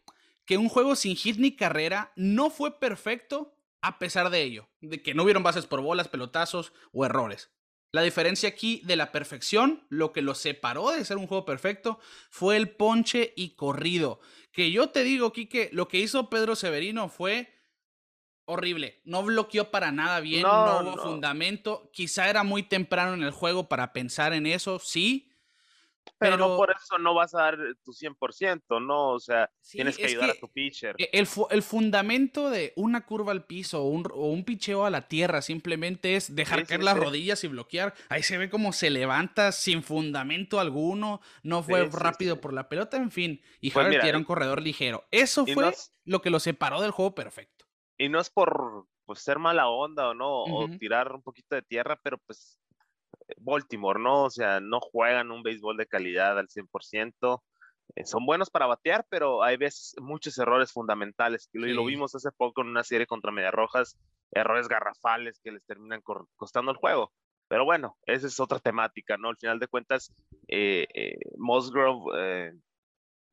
que 0.46 0.58
un 0.58 0.70
juego 0.70 0.96
sin 0.96 1.16
hit 1.16 1.38
ni 1.38 1.56
carrera 1.56 2.12
no 2.16 2.50
fue 2.50 2.80
perfecto 2.80 3.56
a 3.82 4.00
pesar 4.00 4.30
de 4.30 4.42
ello, 4.42 4.70
de 4.80 5.02
que 5.02 5.14
no 5.14 5.24
hubieron 5.24 5.44
bases 5.44 5.66
por 5.66 5.82
bolas, 5.82 6.08
pelotazos 6.08 6.72
o 6.94 7.06
errores. 7.06 7.50
La 7.94 8.02
diferencia 8.02 8.50
aquí 8.50 8.82
de 8.86 8.96
la 8.96 9.12
perfección, 9.12 9.86
lo 9.88 10.12
que 10.14 10.24
lo 10.24 10.34
separó 10.34 10.90
de 10.90 11.06
ser 11.06 11.18
un 11.18 11.28
juego 11.28 11.46
perfecto, 11.46 12.00
fue 12.32 12.58
el 12.58 12.72
ponche 12.72 13.34
y 13.36 13.52
corrido. 13.52 14.20
Que 14.52 14.72
yo 14.72 14.90
te 14.90 15.04
digo, 15.04 15.32
Quique, 15.32 15.70
lo 15.72 15.88
que 15.88 16.00
hizo 16.00 16.28
Pedro 16.28 16.56
Severino 16.56 17.08
fue 17.08 17.54
horrible. 18.46 19.00
No 19.06 19.22
bloqueó 19.22 19.70
para 19.70 19.92
nada 19.92 20.22
bien, 20.22 20.42
no, 20.42 20.80
hubo 20.80 20.98
fundamento. 20.98 21.92
Quizá 21.94 22.32
era 22.32 22.42
muy 22.42 22.64
temprano 22.64 23.14
en 23.14 23.22
el 23.22 23.32
juego 23.32 23.70
para 23.70 23.94
pensar 23.94 24.34
en 24.34 24.48
eso, 24.48 24.80
sí, 24.80 25.32
pero, 26.18 26.38
no 26.38 26.56
por 26.56 26.72
eso 26.72 26.98
no 26.98 27.14
vas 27.14 27.34
a 27.36 27.44
dar 27.44 27.58
tu 27.84 27.92
100%, 27.92 28.86
¿no? 28.86 29.10
O 29.12 29.20
sea, 29.20 29.50
tienes 29.70 29.98
que 29.98 30.06
ayudar 30.06 30.30
a 30.30 30.36
tu 30.36 30.50
pitcher. 30.50 30.96
E, 30.98 31.10
el, 31.14 31.28
el, 31.50 31.64
fundamento 31.64 32.50
de 32.50 32.74
una 32.76 33.06
curva 33.06 33.32
al 33.32 33.46
piso 33.46 33.84
o 33.84 33.88
un, 33.88 34.08
o 34.12 34.28
un 34.28 34.46
picheo 34.46 34.86
a 34.86 34.90
la 34.90 35.08
tierra 35.08 35.42
simplemente 35.42 36.16
es 36.16 36.36
dejar 36.36 36.66
caer 36.66 36.84
las 36.84 36.98
rodillas 36.98 37.44
y 37.44 37.48
bloquear. 37.48 37.94
Ahí 38.10 38.24
se 38.24 38.38
ve 38.38 38.50
como 38.50 38.74
se 38.74 38.90
levanta 38.90 39.52
sin 39.52 39.84
fundamento 39.84 40.60
alguno, 40.60 41.22
no 41.44 41.64
fue 41.64 41.90
rápido 41.90 42.40
por 42.40 42.54
la 42.54 42.70
pelota, 42.70 42.98
en 42.98 43.12
fin. 43.12 43.42
Y 43.60 43.72
pues 43.72 43.94
era 43.94 44.18
un 44.18 44.24
corredor 44.24 44.62
ligero. 44.62 45.06
Eso 45.12 45.46
fue 45.46 45.74
lo 46.06 46.22
que 46.22 46.30
lo 46.30 46.40
separó 46.40 46.82
del 46.82 46.92
juego 46.92 47.16
perfecto. 47.16 47.66
Y 47.98 48.10
no 48.10 48.20
es 48.20 48.30
por 48.30 48.88
pues, 49.06 49.20
ser 49.20 49.40
mala 49.40 49.68
onda 49.68 50.10
o 50.10 50.14
no, 50.14 50.44
o 50.44 50.70
tirar 50.78 51.14
un 51.14 51.22
poquito 51.22 51.56
de 51.56 51.62
tierra, 51.62 52.00
pero 52.02 52.18
pues 52.18 52.60
Baltimore, 53.38 54.00
¿no? 54.00 54.24
O 54.24 54.30
sea, 54.30 54.60
no 54.60 54.80
juegan 54.80 55.32
un 55.32 55.44
béisbol 55.44 55.78
de 55.78 55.88
calidad 55.88 56.38
al 56.38 56.48
100%. 56.48 57.42
Eh, 57.96 58.06
son 58.06 58.26
buenos 58.26 58.50
para 58.50 58.66
batear, 58.66 59.06
pero 59.10 59.44
hay 59.44 59.58
veces 59.58 59.96
muchos 60.02 60.38
errores 60.38 60.72
fundamentales. 60.72 61.50
Y 61.54 61.60
lo, 61.60 61.86
vimos 61.86 62.16
hace 62.16 62.32
poco 62.32 62.62
en 62.62 62.68
una 62.68 62.84
serie 62.84 63.08
contra 63.08 63.32
Medias 63.32 63.54
Rojas, 63.54 63.98
errores 64.32 64.68
garrafales 64.68 65.40
que 65.44 65.52
les 65.52 65.64
terminan 65.66 66.02
costando 66.36 66.72
el 66.72 66.78
juego. 66.78 67.12
Pero 67.48 67.66
bueno, 67.66 67.98
esa 68.06 68.28
es 68.28 68.40
otra 68.40 68.60
temática, 68.60 69.18
¿no? 69.18 69.30
Al 69.30 69.38
final 69.38 69.60
de 69.60 69.68
cuentas, 69.68 70.12
eh, 70.48 70.88
eh 70.94 71.18
Musgrove, 71.38 72.12
eh, 72.18 72.54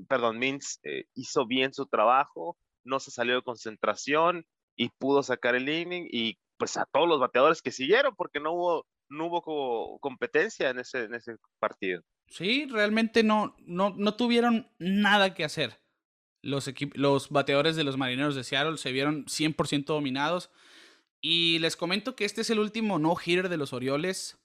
perdón, 0.09 0.39
Mintz 0.39 0.81
hizo 1.15 1.47
bien 1.47 1.73
su 1.73 1.87
trabajo, 1.87 2.57
no 2.85 3.01
se 3.01 3.11
salió 3.11 3.37
de 3.37 3.43
concentración 3.43 4.45
y 4.77 4.89
pudo 4.91 5.23
sacar 5.23 5.55
el 5.55 5.69
inning 5.69 6.07
y 6.11 6.39
pues 6.59 6.77
a 6.77 6.87
todos 6.93 7.09
los 7.09 7.21
bateadores 7.21 7.63
que 7.63 7.73
siguieron, 7.73 8.15
porque 8.15 8.41
no 8.41 8.53
hubo 8.53 8.87
no 9.11 9.27
hubo 9.27 9.99
competencia 10.01 10.71
en 10.71 10.79
ese, 10.79 11.05
en 11.05 11.15
ese 11.15 11.37
partido. 11.59 12.03
Sí, 12.29 12.67
realmente 12.71 13.23
no, 13.23 13.57
no, 13.67 13.91
no 13.97 14.15
tuvieron 14.15 14.71
nada 14.79 15.35
que 15.35 15.45
hacer. 15.45 15.81
Los, 16.43 16.73
los 16.95 17.29
bateadores 17.29 17.77
de 17.77 17.85
los 17.85 17.99
Marineros 17.99 18.35
de 18.35 18.45
Seattle 18.45 18.79
se 18.79 18.93
vieron 18.93 19.27
100% 19.27 19.85
dominados. 19.85 20.51
Y 21.21 21.59
les 21.59 21.77
comento 21.77 22.17
que 22.17 22.25
este 22.25 22.41
es 22.41 22.51
el 22.51 22.61
último 22.61 22.99
no-hitter 22.99 23.49
de 23.49 23.59
los 23.59 23.73
Orioles 23.73 24.39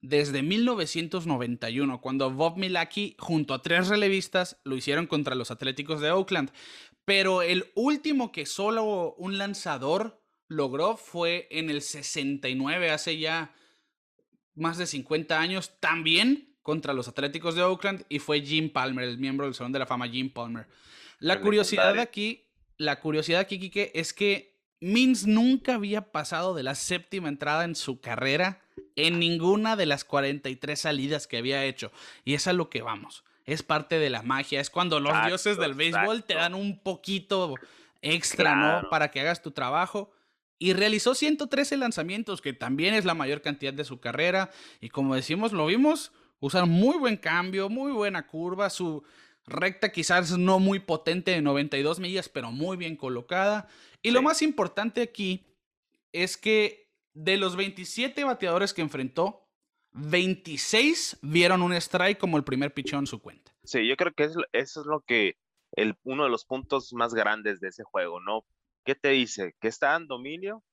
desde 0.00 0.42
1991, 0.42 2.00
cuando 2.00 2.30
Bob 2.30 2.56
Milaki 2.56 3.16
junto 3.18 3.54
a 3.54 3.62
tres 3.62 3.88
relevistas 3.88 4.60
lo 4.64 4.76
hicieron 4.76 5.06
contra 5.06 5.34
los 5.34 5.50
Atléticos 5.50 6.00
de 6.00 6.10
Oakland. 6.10 6.52
Pero 7.04 7.42
el 7.42 7.72
último 7.74 8.30
que 8.30 8.46
solo 8.46 9.14
un 9.14 9.38
lanzador 9.38 10.22
logró 10.48 10.96
fue 10.96 11.48
en 11.50 11.70
el 11.70 11.82
69, 11.82 12.90
hace 12.90 13.18
ya 13.18 13.54
más 14.58 14.78
de 14.78 14.86
50 14.86 15.38
años, 15.38 15.72
también 15.80 16.56
contra 16.62 16.92
los 16.92 17.08
Atléticos 17.08 17.54
de 17.54 17.62
Oakland, 17.62 18.04
y 18.08 18.18
fue 18.18 18.42
Jim 18.42 18.70
Palmer, 18.70 19.08
el 19.08 19.18
miembro 19.18 19.46
del 19.46 19.54
Salón 19.54 19.72
de 19.72 19.78
la 19.78 19.86
Fama, 19.86 20.08
Jim 20.08 20.30
Palmer. 20.30 20.66
La 21.18 21.40
curiosidad 21.40 21.98
aquí, 21.98 22.44
la 22.76 23.00
curiosidad 23.00 23.40
aquí, 23.40 23.58
Kike, 23.58 23.92
es 23.94 24.12
que 24.12 24.58
Mins 24.80 25.26
nunca 25.26 25.74
había 25.74 26.12
pasado 26.12 26.54
de 26.54 26.62
la 26.62 26.74
séptima 26.74 27.28
entrada 27.28 27.64
en 27.64 27.74
su 27.74 28.00
carrera 28.00 28.62
en 28.96 29.18
ninguna 29.18 29.76
de 29.76 29.86
las 29.86 30.04
43 30.04 30.80
salidas 30.80 31.26
que 31.26 31.38
había 31.38 31.64
hecho. 31.64 31.90
Y 32.24 32.34
es 32.34 32.46
a 32.46 32.52
lo 32.52 32.70
que 32.70 32.82
vamos. 32.82 33.24
Es 33.44 33.62
parte 33.62 33.98
de 33.98 34.10
la 34.10 34.22
magia. 34.22 34.60
Es 34.60 34.70
cuando 34.70 35.00
los 35.00 35.14
dioses 35.26 35.56
del 35.56 35.74
béisbol 35.74 36.22
te 36.24 36.34
dan 36.34 36.54
un 36.54 36.78
poquito 36.80 37.54
extra, 38.02 38.54
¿no? 38.54 38.88
Para 38.90 39.10
que 39.10 39.20
hagas 39.20 39.42
tu 39.42 39.50
trabajo 39.50 40.12
y 40.58 40.72
realizó 40.72 41.14
113 41.14 41.76
lanzamientos, 41.76 42.40
que 42.40 42.52
también 42.52 42.94
es 42.94 43.04
la 43.04 43.14
mayor 43.14 43.42
cantidad 43.42 43.72
de 43.72 43.84
su 43.84 44.00
carrera. 44.00 44.50
Y 44.80 44.88
como 44.88 45.14
decimos, 45.14 45.52
lo 45.52 45.66
vimos 45.66 46.12
usar 46.40 46.66
muy 46.66 46.98
buen 46.98 47.16
cambio, 47.16 47.68
muy 47.68 47.92
buena 47.92 48.26
curva, 48.26 48.70
su 48.70 49.04
recta 49.46 49.90
quizás 49.90 50.36
no 50.36 50.58
muy 50.58 50.78
potente 50.78 51.30
de 51.30 51.42
92 51.42 52.00
millas, 52.00 52.28
pero 52.28 52.50
muy 52.50 52.76
bien 52.76 52.96
colocada. 52.96 53.68
Y 54.02 54.10
lo 54.10 54.22
más 54.22 54.42
importante 54.42 55.02
aquí 55.02 55.46
es 56.12 56.36
que 56.36 56.90
de 57.14 57.36
los 57.36 57.56
27 57.56 58.24
bateadores 58.24 58.72
que 58.74 58.82
enfrentó, 58.82 59.48
26 59.92 61.18
vieron 61.22 61.62
un 61.62 61.72
strike 61.72 62.18
como 62.18 62.36
el 62.36 62.44
primer 62.44 62.72
pichón 62.74 63.00
en 63.00 63.06
su 63.06 63.20
cuenta. 63.20 63.52
Sí, 63.64 63.86
yo 63.86 63.96
creo 63.96 64.12
que 64.12 64.24
eso 64.24 64.40
es 64.52 64.86
lo 64.86 65.00
que 65.00 65.36
el, 65.72 65.96
uno 66.04 66.24
de 66.24 66.30
los 66.30 66.44
puntos 66.44 66.92
más 66.92 67.14
grandes 67.14 67.60
de 67.60 67.68
ese 67.68 67.84
juego, 67.84 68.20
¿no? 68.20 68.44
¿Qué 68.88 68.94
te 68.94 69.10
dice? 69.10 69.54
Que 69.60 69.68
está 69.68 69.94
en 69.96 70.06
dominio, 70.06 70.64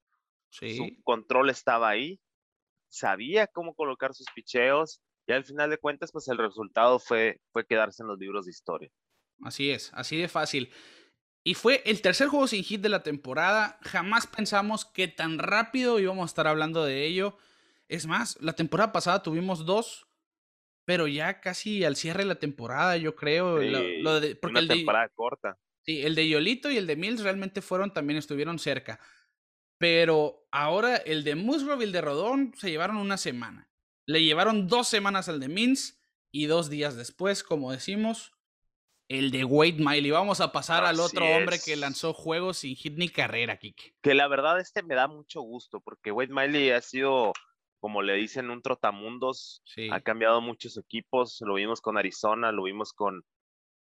sí. 0.50 0.78
su 0.78 0.88
control 1.04 1.50
estaba 1.50 1.90
ahí, 1.90 2.22
sabía 2.88 3.46
cómo 3.46 3.76
colocar 3.76 4.14
sus 4.14 4.28
picheos 4.34 5.02
y 5.28 5.34
al 5.34 5.44
final 5.44 5.70
de 5.70 5.78
cuentas, 5.78 6.14
pues 6.14 6.30
el 6.30 6.38
resultado 6.38 6.98
fue, 6.98 7.42
fue 7.52 7.66
quedarse 7.66 8.04
en 8.04 8.08
los 8.08 8.18
libros 8.18 8.46
de 8.46 8.52
historia. 8.52 8.90
Así 9.42 9.70
es, 9.70 9.92
así 9.94 10.16
de 10.16 10.30
fácil. 10.30 10.72
Y 11.44 11.56
fue 11.56 11.82
el 11.86 12.02
tercer 12.02 12.30
juego 12.30 12.48
sin 12.48 12.64
hit 12.64 12.80
de 12.80 12.88
la 12.88 13.04
temporada. 13.04 13.80
Jamás 13.82 14.28
pensamos 14.28 14.86
que 14.86 15.10
tan 15.10 15.38
rápido 15.38 16.00
íbamos 16.00 16.24
a 16.24 16.32
estar 16.32 16.48
hablando 16.48 16.86
de 16.86 17.06
ello. 17.06 17.38
Es 17.90 18.08
más, 18.08 18.42
la 18.42 18.54
temporada 18.54 18.94
pasada 18.94 19.24
tuvimos 19.24 19.66
dos, 19.66 20.08
pero 20.86 21.08
ya 21.08 21.42
casi 21.42 21.84
al 21.84 21.98
cierre 21.98 22.24
de 22.24 22.30
la 22.30 22.40
temporada, 22.40 22.96
yo 22.96 23.14
creo. 23.14 23.60
lo, 23.60 24.22
de, 24.22 24.38
porque 24.38 24.60
una 24.60 24.74
temporada 24.74 25.10
corta. 25.10 25.60
Sí, 25.86 26.02
el 26.02 26.16
de 26.16 26.28
Yolito 26.28 26.72
y 26.72 26.78
el 26.78 26.88
de 26.88 26.96
Mills 26.96 27.22
realmente 27.22 27.62
fueron, 27.62 27.94
también 27.94 28.18
estuvieron 28.18 28.58
cerca. 28.58 29.00
Pero 29.78 30.48
ahora 30.52 30.98
el 30.98 31.24
de 31.24 31.36
Musgrove 31.36 31.84
y 31.84 31.88
el 31.88 31.92
de 31.92 32.02
Rodón 32.02 32.54
se 32.58 32.72
llevaron 32.72 32.98
una 32.98 33.18
semana. 33.18 33.70
Le 34.08 34.24
llevaron 34.24 34.68
dos 34.68 34.88
semanas 34.88 35.30
al 35.30 35.40
de 35.40 35.48
Mills 35.48 36.02
y 36.32 36.48
dos 36.48 36.70
días 36.70 36.96
después, 36.96 37.44
como 37.44 37.72
decimos, 37.72 38.34
el 39.08 39.30
de 39.32 39.44
Wade 39.44 39.78
Miley. 39.78 40.12
Vamos 40.12 40.42
a 40.42 40.52
pasar 40.52 40.86
al 40.86 41.00
otro 41.00 41.26
hombre 41.26 41.60
que 41.64 41.76
lanzó 41.76 42.14
juegos 42.14 42.58
sin 42.58 42.76
hit 42.76 42.98
ni 42.98 43.10
carrera, 43.10 43.58
Kike. 43.58 43.96
Que 44.02 44.14
la 44.16 44.28
verdad 44.28 44.60
este 44.60 44.82
me 44.82 44.96
da 44.96 45.08
mucho 45.08 45.42
gusto 45.42 45.82
porque 45.82 46.12
Wade 46.12 46.34
Miley 46.34 46.72
ha 46.72 46.82
sido, 46.82 47.34
como 47.80 48.02
le 48.02 48.16
dicen, 48.16 48.50
un 48.50 48.62
trotamundos. 48.62 49.62
Ha 49.92 50.02
cambiado 50.02 50.42
muchos 50.42 50.78
equipos. 50.78 51.38
Lo 51.42 51.56
vimos 51.56 51.82
con 51.82 51.98
Arizona, 51.98 52.52
lo 52.52 52.64
vimos 52.64 52.94
con, 52.94 53.24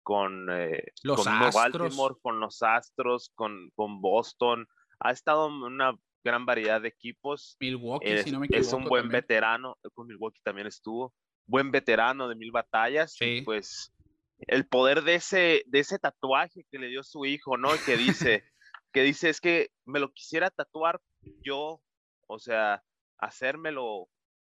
con, 0.06 0.48
eh, 0.52 0.84
los 1.02 1.26
Baltimore, 1.26 2.16
con 2.22 2.40
los 2.40 2.62
Astros, 2.62 3.32
con, 3.34 3.72
con 3.74 4.02
Boston. 4.02 4.68
Ha 5.00 5.10
estado 5.10 5.48
en 5.48 5.54
una 5.64 5.98
gran 6.24 6.46
variedad 6.46 6.80
de 6.80 6.90
equipos. 6.90 7.58
Milwaukee, 7.60 8.12
es, 8.12 8.24
si 8.24 8.32
no 8.32 8.40
me 8.40 8.46
equivoco. 8.46 8.68
Es 8.68 8.72
un 8.72 8.86
buen 8.86 9.10
veterano, 9.10 9.80
con 9.96 10.06
Milwaukee 10.06 10.40
también 10.44 10.68
estuvo. 10.68 11.12
Buen 11.48 11.72
veterano 11.72 12.30
de 12.30 12.36
mil 12.36 12.52
batallas. 12.52 13.20
Y 13.20 13.42
pues 13.42 13.92
el 14.38 14.68
poder 14.68 15.02
de 15.02 15.16
ese, 15.16 15.64
de 15.66 15.80
ese 15.80 15.98
tatuaje 15.98 16.68
que 16.70 16.78
le 16.78 16.88
dio 16.88 17.02
su 17.02 17.26
hijo, 17.26 17.58
¿no? 17.58 17.70
Que 17.84 17.98
dice, 17.98 18.44
que 18.94 19.02
dice, 19.02 19.30
es 19.30 19.42
que 19.42 19.72
me 19.86 20.00
lo 20.00 20.12
quisiera 20.14 20.52
tatuar 20.52 21.02
yo, 21.44 21.82
o 22.28 22.38
sea, 22.38 22.84
hacérmelo 23.18 24.08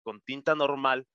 con 0.05 0.21
tinta 0.21 0.55
normal, 0.55 1.09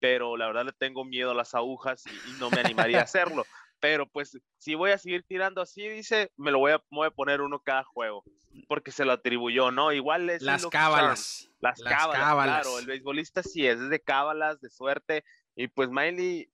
pero 0.00 0.38
la 0.38 0.46
verdad 0.46 0.64
le 0.64 0.72
tengo 0.72 1.04
miedo 1.04 1.32
a 1.32 1.34
las 1.34 1.54
agujas 1.54 2.04
y 2.06 2.40
no 2.40 2.48
me 2.48 2.60
animaría 2.60 3.00
a 3.00 3.02
hacerlo 3.04 3.44
pero 3.82 4.06
pues 4.06 4.38
si 4.58 4.76
voy 4.76 4.92
a 4.92 4.98
seguir 4.98 5.24
tirando 5.26 5.60
así, 5.60 5.88
dice, 5.88 6.30
me 6.36 6.52
lo 6.52 6.60
voy 6.60 6.70
a, 6.70 6.80
voy 6.88 7.08
a 7.08 7.10
poner 7.10 7.40
uno 7.40 7.58
cada 7.58 7.82
juego, 7.82 8.22
porque 8.68 8.92
se 8.92 9.04
lo 9.04 9.10
atribuyó, 9.10 9.72
¿no? 9.72 9.92
Igual 9.92 10.30
es... 10.30 10.40
Las 10.40 10.64
cábalas. 10.68 11.50
Las, 11.58 11.82
cábalas, 11.82 12.62
claro, 12.62 12.78
el 12.78 12.86
beisbolista 12.86 13.42
sí 13.42 13.66
es, 13.66 13.80
es 13.80 13.90
de 13.90 13.98
cábalas, 13.98 14.60
de 14.60 14.70
suerte, 14.70 15.24
y 15.56 15.66
pues 15.66 15.90
Miley 15.90 16.48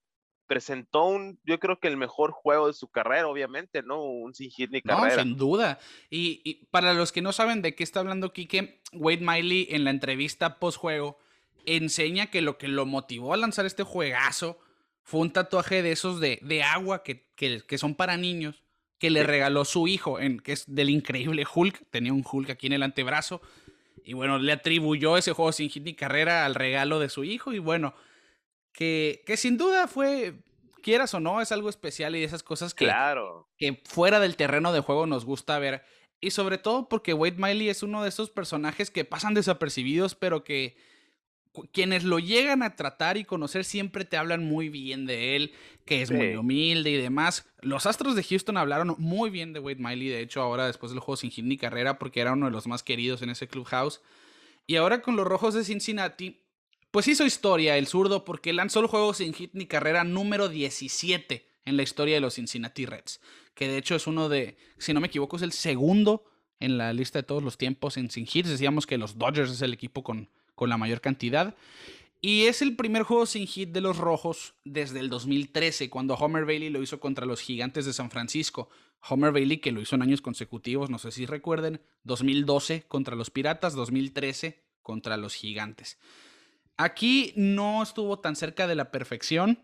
presentó 0.47 1.05
un, 1.05 1.39
yo 1.45 1.61
creo 1.61 1.79
que 1.79 1.89
el 1.89 1.99
mejor 1.99 2.31
juego 2.31 2.69
de 2.69 2.73
su 2.73 2.89
carrera, 2.89 3.29
obviamente, 3.29 3.83
¿no? 3.83 4.03
Un 4.03 4.35
sin 4.35 4.51
hit 4.51 4.71
ni 4.71 4.81
carrera. 4.81 5.17
No, 5.17 5.23
sin 5.23 5.37
duda. 5.37 5.79
Y, 6.09 6.41
y, 6.45 6.65
para 6.71 6.95
los 6.95 7.13
que 7.13 7.21
no 7.21 7.35
saben 7.35 7.61
de 7.61 7.75
qué 7.75 7.85
está 7.85 8.01
hablando 8.01 8.33
Kike, 8.33 8.81
Wade 8.95 9.21
Miley 9.21 9.69
en 9.71 9.85
la 9.85 9.91
entrevista 9.91 10.59
post 10.59 10.79
juego 10.79 11.19
enseña 11.67 12.31
que 12.31 12.41
lo 12.41 12.57
que 12.57 12.69
lo 12.69 12.87
motivó 12.87 13.35
a 13.35 13.37
lanzar 13.37 13.67
este 13.67 13.83
juegazo 13.83 14.59
fue 15.09 15.21
un 15.21 15.33
tatuaje 15.33 15.83
de 15.83 15.91
esos 15.91 16.21
de, 16.21 16.39
de 16.43 16.63
agua 16.63 17.03
que, 17.03 17.25
que, 17.35 17.79
son 17.79 17.95
para 17.95 18.19
niños 18.19 18.63
que 18.99 19.09
le 19.09 19.23
regaló 19.23 19.65
su 19.65 19.89
hijo, 19.89 20.21
en, 20.21 20.39
que 20.39 20.53
es 20.53 20.65
del 20.67 20.91
increíble 20.91 21.47
Hulk. 21.51 21.89
Tenía 21.89 22.13
un 22.13 22.23
Hulk 22.31 22.51
aquí 22.51 22.67
en 22.67 22.75
el 22.75 22.83
antebrazo. 22.83 23.41
Y 24.05 24.13
bueno, 24.13 24.39
le 24.39 24.53
atribuyó 24.53 25.17
ese 25.17 25.33
juego 25.33 25.51
sin 25.53 25.71
hit 25.71 25.83
ni 25.83 25.95
carrera 25.95 26.45
al 26.45 26.55
regalo 26.55 26.99
de 26.99 27.09
su 27.09 27.25
hijo. 27.25 27.55
Y 27.55 27.59
bueno, 27.59 27.95
que, 28.75 29.23
que 29.25 29.39
sin 29.39 29.57
duda 29.57 29.89
fue 29.89 30.35
quieras 30.83 31.15
o 31.15 31.21
no, 31.21 31.41
es 31.41 31.53
algo 31.53 31.71
especial 31.71 32.15
y 32.15 32.23
esas 32.23 32.43
cosas 32.43 32.75
que, 32.75 32.85
claro. 32.85 33.49
que 33.57 33.81
fuera 33.87 34.21
del 34.21 34.37
terreno 34.37 34.75
de 34.75 34.81
juego 34.81 35.07
nos 35.07 35.25
gusta 35.25 35.59
ver. 35.59 35.85
Y 36.21 36.33
sobre 36.33 36.59
todo 36.59 36.87
porque 36.91 37.15
Wade 37.15 37.37
Miley 37.39 37.71
es 37.71 37.83
uno 37.83 38.03
de 38.03 38.11
esos 38.11 38.29
personajes 38.29 38.91
que 38.91 39.07
pasan 39.07 39.33
desapercibidos, 39.33 40.15
pero 40.15 40.45
que 40.45 40.77
quienes 41.73 42.05
lo 42.05 42.19
llegan 42.19 42.63
a 42.63 42.77
tratar 42.77 43.17
y 43.17 43.25
conocer 43.25 43.65
siempre 43.65 44.05
te 44.05 44.17
hablan 44.17 44.45
muy 44.45 44.69
bien 44.69 45.07
de 45.07 45.37
él, 45.37 45.53
que 45.85 46.03
es 46.03 46.11
muy 46.11 46.37
humilde 46.37 46.91
y 46.91 46.97
demás. 46.97 47.47
Los 47.61 47.87
Astros 47.87 48.15
de 48.15 48.23
Houston 48.23 48.57
hablaron 48.57 48.95
muy 48.99 49.31
bien 49.31 49.53
de 49.53 49.61
Wade 49.61 49.81
Miley, 49.81 50.09
de 50.09 50.21
hecho 50.21 50.41
ahora 50.41 50.67
después 50.67 50.93
del 50.93 51.01
juego 51.01 51.17
sin 51.17 51.31
hit 51.31 51.45
ni 51.45 51.57
carrera, 51.57 51.99
porque 51.99 52.21
era 52.21 52.33
uno 52.33 52.47
de 52.47 52.53
los 52.53 52.67
más 52.67 52.83
queridos 52.83 53.23
en 53.23 53.31
ese 53.31 53.49
clubhouse. 53.49 54.01
Y 54.67 54.77
ahora 54.77 55.03
con 55.03 55.17
los 55.17 55.27
Rojos 55.27 55.55
de 55.55 55.65
Cincinnati, 55.65 56.43
pues 56.91 57.09
hizo 57.09 57.25
historia 57.25 57.77
el 57.77 57.87
zurdo 57.87 58.25
porque 58.25 58.53
lanzó 58.53 58.81
el 58.81 58.87
juego 58.87 59.15
sin 59.15 59.35
hit 59.35 59.51
ni 59.55 59.67
carrera 59.67 60.05
número 60.05 60.49
17 60.49 61.49
en 61.65 61.77
la 61.77 61.83
historia 61.83 62.15
de 62.15 62.21
los 62.21 62.35
Cincinnati 62.35 62.87
Reds, 62.87 63.21
que 63.55 63.69
de 63.69 63.79
hecho 63.79 63.95
es 63.95 64.07
uno 64.07 64.29
de, 64.29 64.57
si 64.79 64.93
no 64.93 65.01
me 65.01 65.09
equivoco, 65.09 65.37
es 65.37 65.43
el 65.43 65.53
segundo 65.53 66.25
en 66.61 66.79
la 66.79 66.93
lista 66.93 67.19
de 67.19 67.23
todos 67.25 67.43
los 67.43 67.59
tiempos 67.59 67.97
en 67.97 68.11
sin 68.11 68.27
hits. 68.31 68.49
Decíamos 68.49 68.87
que 68.87 68.99
los 68.99 69.19
Dodgers 69.19 69.51
es 69.51 69.63
el 69.63 69.73
equipo 69.73 70.03
con 70.03 70.31
con 70.59 70.69
la 70.69 70.77
mayor 70.77 71.01
cantidad. 71.01 71.55
Y 72.21 72.47
es 72.47 72.63
el 72.63 72.75
primer 72.75 73.05
juego 73.05 73.27
sin 73.27 73.47
hit 73.47 73.71
de 73.71 73.81
los 73.81 73.97
Rojos 73.97 74.55
desde 74.65 74.99
el 74.99 75.09
2013, 75.09 75.89
cuando 75.89 76.15
Homer 76.15 76.45
Bailey 76.45 76.69
lo 76.69 76.83
hizo 76.83 76.99
contra 76.99 77.25
los 77.25 77.41
Gigantes 77.41 77.87
de 77.87 77.93
San 77.93 78.11
Francisco. 78.11 78.69
Homer 79.09 79.31
Bailey, 79.31 79.59
que 79.59 79.71
lo 79.71 79.81
hizo 79.81 79.95
en 79.95 80.03
años 80.03 80.21
consecutivos, 80.21 80.91
no 80.91 80.99
sé 80.99 81.13
si 81.13 81.27
recuerden, 81.27 81.81
2012 82.03 82.87
contra 82.89 83.15
los 83.15 83.31
Piratas, 83.31 83.75
2013 83.75 84.61
contra 84.83 85.17
los 85.17 85.35
Gigantes. 85.35 85.99
Aquí 86.77 87.33
no 87.37 87.85
estuvo 87.85 88.19
tan 88.19 88.35
cerca 88.35 88.67
de 88.67 88.75
la 88.75 88.91
perfección, 88.91 89.61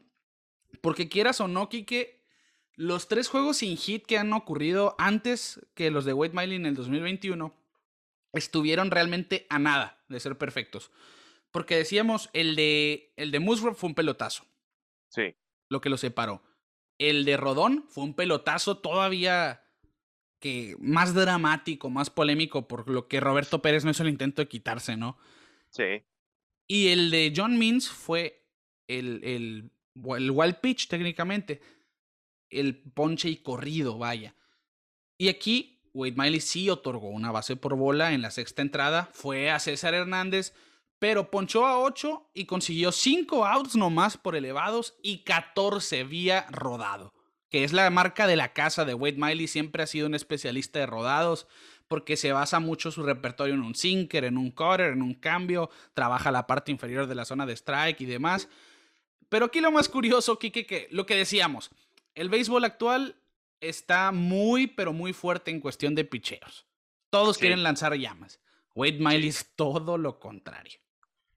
porque 0.80 1.08
quieras 1.08 1.40
o 1.40 1.48
no, 1.48 1.68
Kike, 1.68 2.22
los 2.76 3.08
tres 3.08 3.28
juegos 3.28 3.58
sin 3.58 3.76
hit 3.76 4.06
que 4.06 4.18
han 4.18 4.32
ocurrido 4.32 4.94
antes 4.98 5.60
que 5.74 5.90
los 5.90 6.04
de 6.04 6.12
Wade 6.12 6.34
Miley 6.34 6.56
en 6.56 6.66
el 6.66 6.74
2021 6.76 7.52
estuvieron 8.34 8.90
realmente 8.90 9.46
a 9.48 9.58
nada 9.58 10.04
de 10.08 10.20
ser 10.20 10.36
perfectos. 10.38 10.90
Porque 11.50 11.76
decíamos, 11.76 12.30
el 12.32 12.56
de, 12.56 13.12
el 13.16 13.30
de 13.30 13.40
Musgrove 13.40 13.76
fue 13.76 13.88
un 13.88 13.94
pelotazo. 13.94 14.44
Sí. 15.08 15.34
Lo 15.68 15.80
que 15.80 15.88
lo 15.88 15.96
separó. 15.96 16.42
El 16.98 17.24
de 17.24 17.36
Rodón 17.36 17.84
fue 17.88 18.04
un 18.04 18.14
pelotazo 18.14 18.78
todavía 18.78 19.62
que 20.40 20.76
más 20.78 21.14
dramático, 21.14 21.90
más 21.90 22.10
polémico, 22.10 22.68
por 22.68 22.90
lo 22.90 23.08
que 23.08 23.20
Roberto 23.20 23.62
Pérez 23.62 23.84
no 23.84 23.90
hizo 23.90 24.02
el 24.02 24.10
intento 24.10 24.42
de 24.42 24.48
quitarse, 24.48 24.96
¿no? 24.96 25.16
Sí. 25.70 26.02
Y 26.66 26.88
el 26.88 27.10
de 27.10 27.32
John 27.34 27.58
Means 27.58 27.88
fue 27.88 28.46
el, 28.88 29.20
el, 29.24 29.70
el 30.16 30.30
wild 30.30 30.60
pitch 30.60 30.88
técnicamente. 30.88 31.60
El 32.50 32.82
ponche 32.92 33.28
y 33.28 33.36
corrido, 33.36 33.98
vaya. 33.98 34.34
Y 35.18 35.28
aquí 35.28 35.73
Wade 35.94 36.14
Miley 36.16 36.40
sí 36.40 36.68
otorgó 36.68 37.08
una 37.08 37.30
base 37.30 37.56
por 37.56 37.76
bola 37.76 38.12
en 38.12 38.20
la 38.20 38.32
sexta 38.32 38.62
entrada, 38.62 39.08
fue 39.12 39.50
a 39.50 39.60
César 39.60 39.94
Hernández, 39.94 40.52
pero 40.98 41.30
ponchó 41.30 41.66
a 41.66 41.78
8 41.78 42.30
y 42.34 42.46
consiguió 42.46 42.90
5 42.90 43.46
outs 43.46 43.76
nomás 43.76 44.16
por 44.16 44.34
elevados 44.34 44.96
y 45.02 45.18
14 45.18 46.02
vía 46.04 46.46
rodado, 46.50 47.14
que 47.48 47.62
es 47.62 47.72
la 47.72 47.88
marca 47.90 48.26
de 48.26 48.36
la 48.36 48.52
casa 48.52 48.84
de 48.84 48.94
Wade 48.94 49.16
Miley, 49.16 49.46
siempre 49.46 49.84
ha 49.84 49.86
sido 49.86 50.08
un 50.08 50.14
especialista 50.14 50.80
de 50.80 50.86
rodados 50.86 51.46
porque 51.86 52.16
se 52.16 52.32
basa 52.32 52.58
mucho 52.58 52.90
su 52.90 53.04
repertorio 53.04 53.54
en 53.54 53.62
un 53.62 53.76
sinker, 53.76 54.24
en 54.24 54.36
un 54.36 54.50
cutter, 54.50 54.92
en 54.92 55.02
un 55.02 55.14
cambio, 55.14 55.70
trabaja 55.92 56.32
la 56.32 56.46
parte 56.46 56.72
inferior 56.72 57.06
de 57.06 57.14
la 57.14 57.24
zona 57.24 57.46
de 57.46 57.52
strike 57.52 58.00
y 58.00 58.06
demás. 58.06 58.48
Pero 59.28 59.46
aquí 59.46 59.60
lo 59.60 59.70
más 59.70 59.88
curioso, 59.88 60.38
Kike, 60.38 60.66
que 60.66 60.88
lo 60.90 61.06
que 61.06 61.14
decíamos, 61.14 61.70
el 62.14 62.30
béisbol 62.30 62.64
actual 62.64 63.16
está 63.61 64.12
muy, 64.12 64.66
pero 64.66 64.92
muy 64.92 65.12
fuerte 65.12 65.50
en 65.50 65.61
cuestión 65.61 65.94
de 65.94 66.04
picheos. 66.04 66.66
Todos 67.11 67.38
quieren 67.38 67.62
lanzar 67.62 67.94
llamas. 67.94 68.40
Wade 68.74 68.98
Miley 68.98 69.28
es 69.28 69.55
todo 69.55 69.98
lo 69.98 70.18
contrario. 70.18 70.81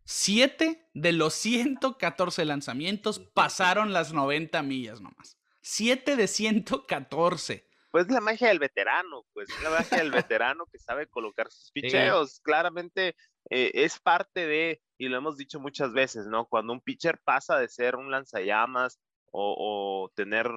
Siete 0.04 0.89
de 0.94 1.12
los 1.12 1.34
114 1.34 2.46
lanzamientos 2.46 3.20
pasaron 3.20 3.94
las 3.94 4.13
90 4.13 4.63
millas 4.63 5.02
nomás. 5.02 5.38
Siete 5.62 6.15
de 6.15 6.28
114. 6.28 7.68
Pues 7.91 8.10
la 8.10 8.22
magia 8.22 8.48
del 8.48 8.60
veterano, 8.60 9.26
pues 9.34 9.50
la 9.62 9.70
magia 9.70 9.98
del 9.98 10.12
veterano 10.12 10.65
que 10.65 10.80
sabe 10.80 11.08
colocar 11.08 11.52
sus 11.52 11.72
picheos. 11.72 12.39
Claramente 12.39 13.15
eh, 13.50 13.72
es 13.74 14.00
parte 14.00 14.48
de, 14.48 14.82
y 14.98 15.10
lo 15.10 15.18
hemos 15.18 15.38
dicho 15.38 15.60
muchas 15.60 15.94
veces, 15.94 16.26
¿no? 16.28 16.46
Cuando 16.48 16.74
un 16.74 16.82
pitcher 16.82 17.20
pasa 17.24 17.58
de 17.60 17.68
ser 17.68 17.96
un 17.96 18.10
lanzallamas 18.10 19.00
o, 19.32 19.56
o 19.58 20.10
tener 20.15 20.50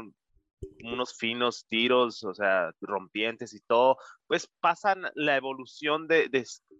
unos 0.84 1.16
finos 1.16 1.66
tiros, 1.68 2.22
o 2.24 2.34
sea, 2.34 2.72
rompientes 2.80 3.54
y 3.54 3.60
todo, 3.60 3.96
pues 4.26 4.48
pasan 4.60 5.10
la 5.14 5.36
evolución 5.36 6.06
de, 6.06 6.28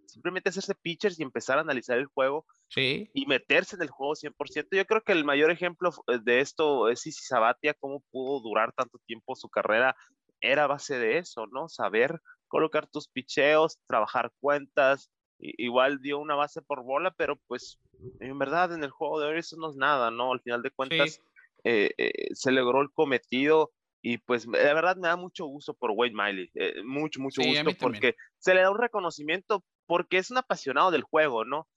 simplemente 0.06 0.50
hacerse 0.50 0.74
pitchers 0.74 1.18
y 1.18 1.22
empezar 1.22 1.58
a 1.58 1.62
analizar 1.62 1.98
el 1.98 2.06
juego 2.06 2.46
y 2.76 3.26
meterse 3.26 3.76
en 3.76 3.82
el 3.82 3.90
juego 3.90 4.14
100%. 4.14 4.68
Yo 4.70 4.86
creo 4.86 5.02
que 5.02 5.12
el 5.12 5.24
mayor 5.24 5.50
ejemplo 5.50 5.90
eh, 6.08 6.18
de 6.22 6.40
esto 6.40 6.88
es 6.88 7.00
Sisi 7.00 7.24
Sabatia, 7.24 7.74
cómo 7.74 8.02
pudo 8.10 8.40
durar 8.40 8.72
tanto 8.72 8.98
tiempo 9.06 9.34
su 9.34 9.48
carrera, 9.48 9.96
era 10.40 10.66
base 10.66 10.98
de 10.98 11.18
eso, 11.18 11.46
¿no? 11.46 11.68
Saber 11.68 12.20
colocar 12.48 12.86
tus 12.86 13.08
picheos, 13.08 13.78
trabajar 13.86 14.32
cuentas, 14.40 15.10
igual 15.38 16.00
dio 16.00 16.18
una 16.18 16.34
base 16.34 16.62
por 16.62 16.82
bola, 16.82 17.12
pero 17.16 17.36
pues 17.46 17.78
en 18.20 18.38
verdad 18.38 18.72
en 18.72 18.84
el 18.84 18.90
juego 18.90 19.20
de 19.20 19.26
hoy 19.26 19.38
eso 19.38 19.56
no 19.56 19.70
es 19.70 19.76
nada, 19.76 20.10
¿no? 20.10 20.32
Al 20.32 20.40
final 20.40 20.62
de 20.62 20.70
cuentas... 20.70 21.20
Eh, 21.64 21.90
eh, 21.98 22.28
se 22.32 22.52
logró 22.52 22.80
el 22.82 22.90
cometido 22.92 23.72
y 24.02 24.18
pues 24.18 24.46
la 24.46 24.74
verdad 24.74 24.96
me 24.96 25.08
da 25.08 25.16
mucho 25.16 25.44
gusto 25.44 25.74
por 25.74 25.90
Wade 25.90 26.12
Miley, 26.14 26.50
eh, 26.54 26.82
mucho, 26.84 27.20
mucho 27.20 27.42
gusto 27.42 27.70
porque 27.78 28.14
se 28.38 28.54
le 28.54 28.62
da 28.62 28.70
un 28.70 28.78
reconocimiento 28.78 29.62
porque 29.86 30.16
es 30.16 30.30
un 30.30 30.38
apasionado 30.38 30.90
del 30.90 31.02
juego, 31.02 31.44
¿no? 31.44 31.68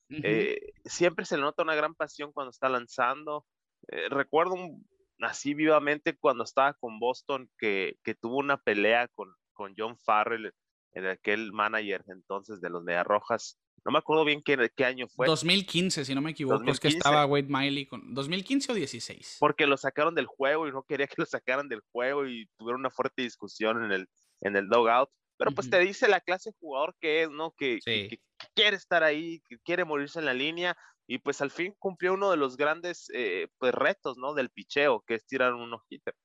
siempre 0.86 1.26
se 1.26 1.38
le 1.38 1.42
nota 1.42 1.64
una 1.64 1.74
gran 1.74 1.96
pasión 1.96 2.32
cuando 2.32 2.52
está 2.52 2.70
lanzando. 2.70 3.46
recuerdo 4.10 4.56
así 5.20 5.56
vivamente 5.56 6.16
cuando 6.16 6.44
estaba 6.44 6.74
con 6.76 7.00
Boston 7.00 7.50
que, 7.58 7.98
que 8.04 8.14
tuvo 8.14 8.38
una 8.38 8.58
pelea 8.58 9.08
con, 9.16 9.34
con 9.54 9.74
John 9.76 9.98
Farrell, 9.98 10.54
en 10.94 11.08
aquel 11.08 11.52
manager 11.52 12.04
entonces 12.08 12.62
de 12.62 12.70
los 12.70 12.84
Rojas 13.04 13.58
no 13.86 13.92
me 13.92 13.98
acuerdo 14.00 14.24
bien 14.24 14.42
qué, 14.42 14.72
qué 14.76 14.86
año 14.86 15.08
fue. 15.08 15.28
2015, 15.28 16.06
si 16.06 16.16
no 16.16 16.22
me 16.22 16.32
equivoco. 16.32 16.64
Es 16.72 16.80
que 16.80 16.88
estaba 16.88 17.26
Wade 17.26 17.48
Miley 17.50 17.86
con. 17.86 18.16
¿2015 18.16 18.70
o 18.70 18.74
16? 18.74 19.38
Porque 19.40 19.68
lo 19.68 19.76
sacaron 19.76 20.16
del 20.16 20.26
juego 20.26 20.68
y 20.68 20.72
no 20.72 20.84
quería 20.84 21.08
que 21.08 21.16
lo 21.18 21.26
sacaran 21.26 21.68
del 21.68 21.82
juego 21.92 22.26
y 22.26 22.48
tuvieron 22.58 22.80
una 22.80 22.90
fuerte 22.90 23.24
discusión 23.24 23.84
en 23.84 23.92
el, 23.92 24.10
en 24.42 24.56
el 24.56 24.70
dogout. 24.70 25.10
Pero 25.38 25.52
pues 25.52 25.70
te 25.70 25.80
dice 25.80 26.08
la 26.08 26.22
clase 26.22 26.52
de 26.52 26.56
jugador 26.60 26.96
que 27.02 27.24
es, 27.24 27.30
¿no? 27.30 27.52
Que, 27.58 27.80
quiere 28.54 28.78
estar 28.78 29.04
ahí, 29.04 29.42
que 29.50 29.58
quiere 29.60 29.84
morirse 29.84 30.20
en 30.20 30.26
la 30.26 30.34
línea. 30.34 30.78
Y 31.06 31.18
pues 31.18 31.42
al 31.42 31.52
fin 31.52 31.76
cumplió 31.80 32.14
uno 32.14 32.32
de 32.32 32.38
los 32.38 32.56
grandes 32.56 33.10
eh, 33.14 33.50
pues, 33.58 33.74
retos, 33.74 34.18
¿no? 34.18 34.34
Del 34.34 34.50
picheo, 34.50 35.04
que 35.06 35.16
es 35.16 35.26
tirar 35.26 35.54
un 35.54 35.76
hitter. 35.90 36.16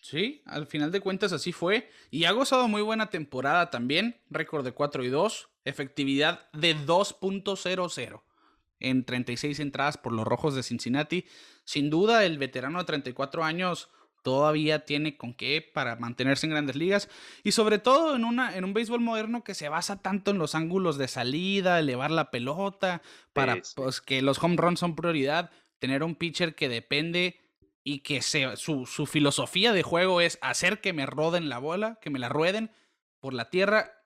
Sí, 0.00 0.42
al 0.46 0.66
final 0.66 0.92
de 0.92 1.00
cuentas 1.00 1.32
así 1.32 1.52
fue. 1.52 1.90
Y 2.10 2.24
ha 2.24 2.32
gozado 2.32 2.68
muy 2.68 2.82
buena 2.82 3.10
temporada 3.10 3.70
también. 3.70 4.20
Récord 4.30 4.64
de 4.64 4.72
4 4.72 5.04
y 5.04 5.08
2. 5.08 5.48
Efectividad 5.64 6.50
de 6.52 6.76
2.00 6.76 8.22
en 8.80 9.04
36 9.04 9.58
entradas 9.60 9.98
por 9.98 10.12
los 10.12 10.26
Rojos 10.26 10.54
de 10.54 10.62
Cincinnati. 10.62 11.26
Sin 11.64 11.90
duda, 11.90 12.24
el 12.24 12.38
veterano 12.38 12.78
de 12.78 12.84
34 12.84 13.44
años 13.44 13.90
todavía 14.22 14.84
tiene 14.84 15.16
con 15.16 15.34
qué 15.34 15.62
para 15.74 15.96
mantenerse 15.96 16.46
en 16.46 16.50
grandes 16.50 16.76
ligas. 16.76 17.08
Y 17.42 17.52
sobre 17.52 17.78
todo 17.78 18.14
en, 18.14 18.24
una, 18.24 18.56
en 18.56 18.64
un 18.64 18.74
béisbol 18.74 19.00
moderno 19.00 19.42
que 19.42 19.54
se 19.54 19.68
basa 19.68 20.00
tanto 20.00 20.30
en 20.30 20.38
los 20.38 20.54
ángulos 20.54 20.98
de 20.98 21.08
salida, 21.08 21.78
elevar 21.78 22.10
la 22.10 22.30
pelota, 22.30 23.02
para 23.32 23.56
Pues, 23.74 24.00
que 24.00 24.22
los 24.22 24.42
home 24.42 24.56
runs 24.56 24.80
son 24.80 24.96
prioridad. 24.96 25.50
Tener 25.78 26.02
un 26.02 26.14
pitcher 26.14 26.54
que 26.54 26.68
depende 26.68 27.40
y 27.88 28.00
que 28.00 28.20
su, 28.20 28.84
su, 28.84 29.06
filosofía 29.06 29.72
de 29.72 29.82
juego 29.82 30.20
es 30.20 30.38
hacer 30.42 30.82
que 30.82 30.92
me 30.92 31.06
roden 31.06 31.48
la 31.48 31.56
bola, 31.58 31.98
que 32.02 32.10
me 32.10 32.18
la 32.18 32.28
rueden 32.28 32.70
por 33.18 33.32
la 33.32 33.48
tierra, 33.48 34.04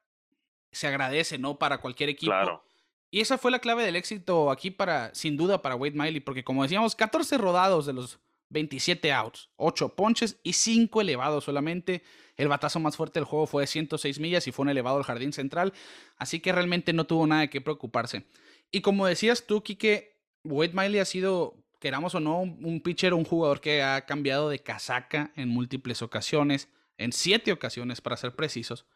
se 0.70 0.86
agradece, 0.86 1.36
¿no? 1.36 1.58
Para 1.58 1.78
cualquier 1.78 2.08
equipo. 2.08 2.30
Claro. 2.30 2.64
Y 3.10 3.18
esa 3.22 3.38
fue 3.38 3.50
la 3.50 3.58
clave 3.58 3.84
del 3.84 3.96
éxito 3.96 4.52
aquí 4.52 4.70
para, 4.70 5.12
sin 5.16 5.36
duda, 5.36 5.62
para 5.62 5.74
Wade 5.74 5.96
Miley, 5.96 6.20
porque 6.20 6.44
como 6.44 6.62
decíamos, 6.62 6.94
14 6.94 7.36
rodados 7.38 7.84
de 7.84 7.92
los 7.92 8.20
27 8.50 9.12
outs, 9.12 9.50
8 9.56 9.96
ponches 9.96 10.38
y 10.44 10.52
5 10.52 11.00
elevados 11.00 11.42
solamente. 11.42 12.04
El 12.36 12.46
batazo 12.46 12.78
más 12.78 12.96
fuerte 12.96 13.18
del 13.18 13.24
juego 13.24 13.48
fue 13.48 13.64
de 13.64 13.66
106 13.66 14.20
millas 14.20 14.46
y 14.46 14.52
fue 14.52 14.62
un 14.62 14.68
elevado 14.68 14.98
al 14.98 15.02
jardín 15.02 15.32
central, 15.32 15.72
así 16.18 16.38
que 16.38 16.52
realmente 16.52 16.92
no 16.92 17.04
tuvo 17.04 17.26
nada 17.26 17.40
de 17.40 17.50
qué 17.50 17.60
preocuparse. 17.60 18.26
Y 18.70 18.80
como 18.80 19.06
decías 19.06 19.44
tú, 19.44 19.60
Kike, 19.60 20.20
Wade 20.44 20.72
Miley 20.72 21.00
ha 21.00 21.04
sido 21.04 21.61
queramos 21.82 22.14
o 22.14 22.20
no, 22.20 22.38
un, 22.42 22.80
pitcher, 22.80 23.12
un 23.12 23.24
jugador 23.24 23.60
que 23.60 23.82
ha 23.82 24.06
cambiado 24.06 24.48
de 24.48 24.60
casaca 24.60 25.32
en 25.34 25.48
múltiples 25.48 26.00
ocasiones, 26.00 26.68
en 26.96 27.12
siete 27.12 27.50
ocasiones 27.50 28.00
para 28.00 28.16
ser 28.16 28.36
precisos, 28.36 28.86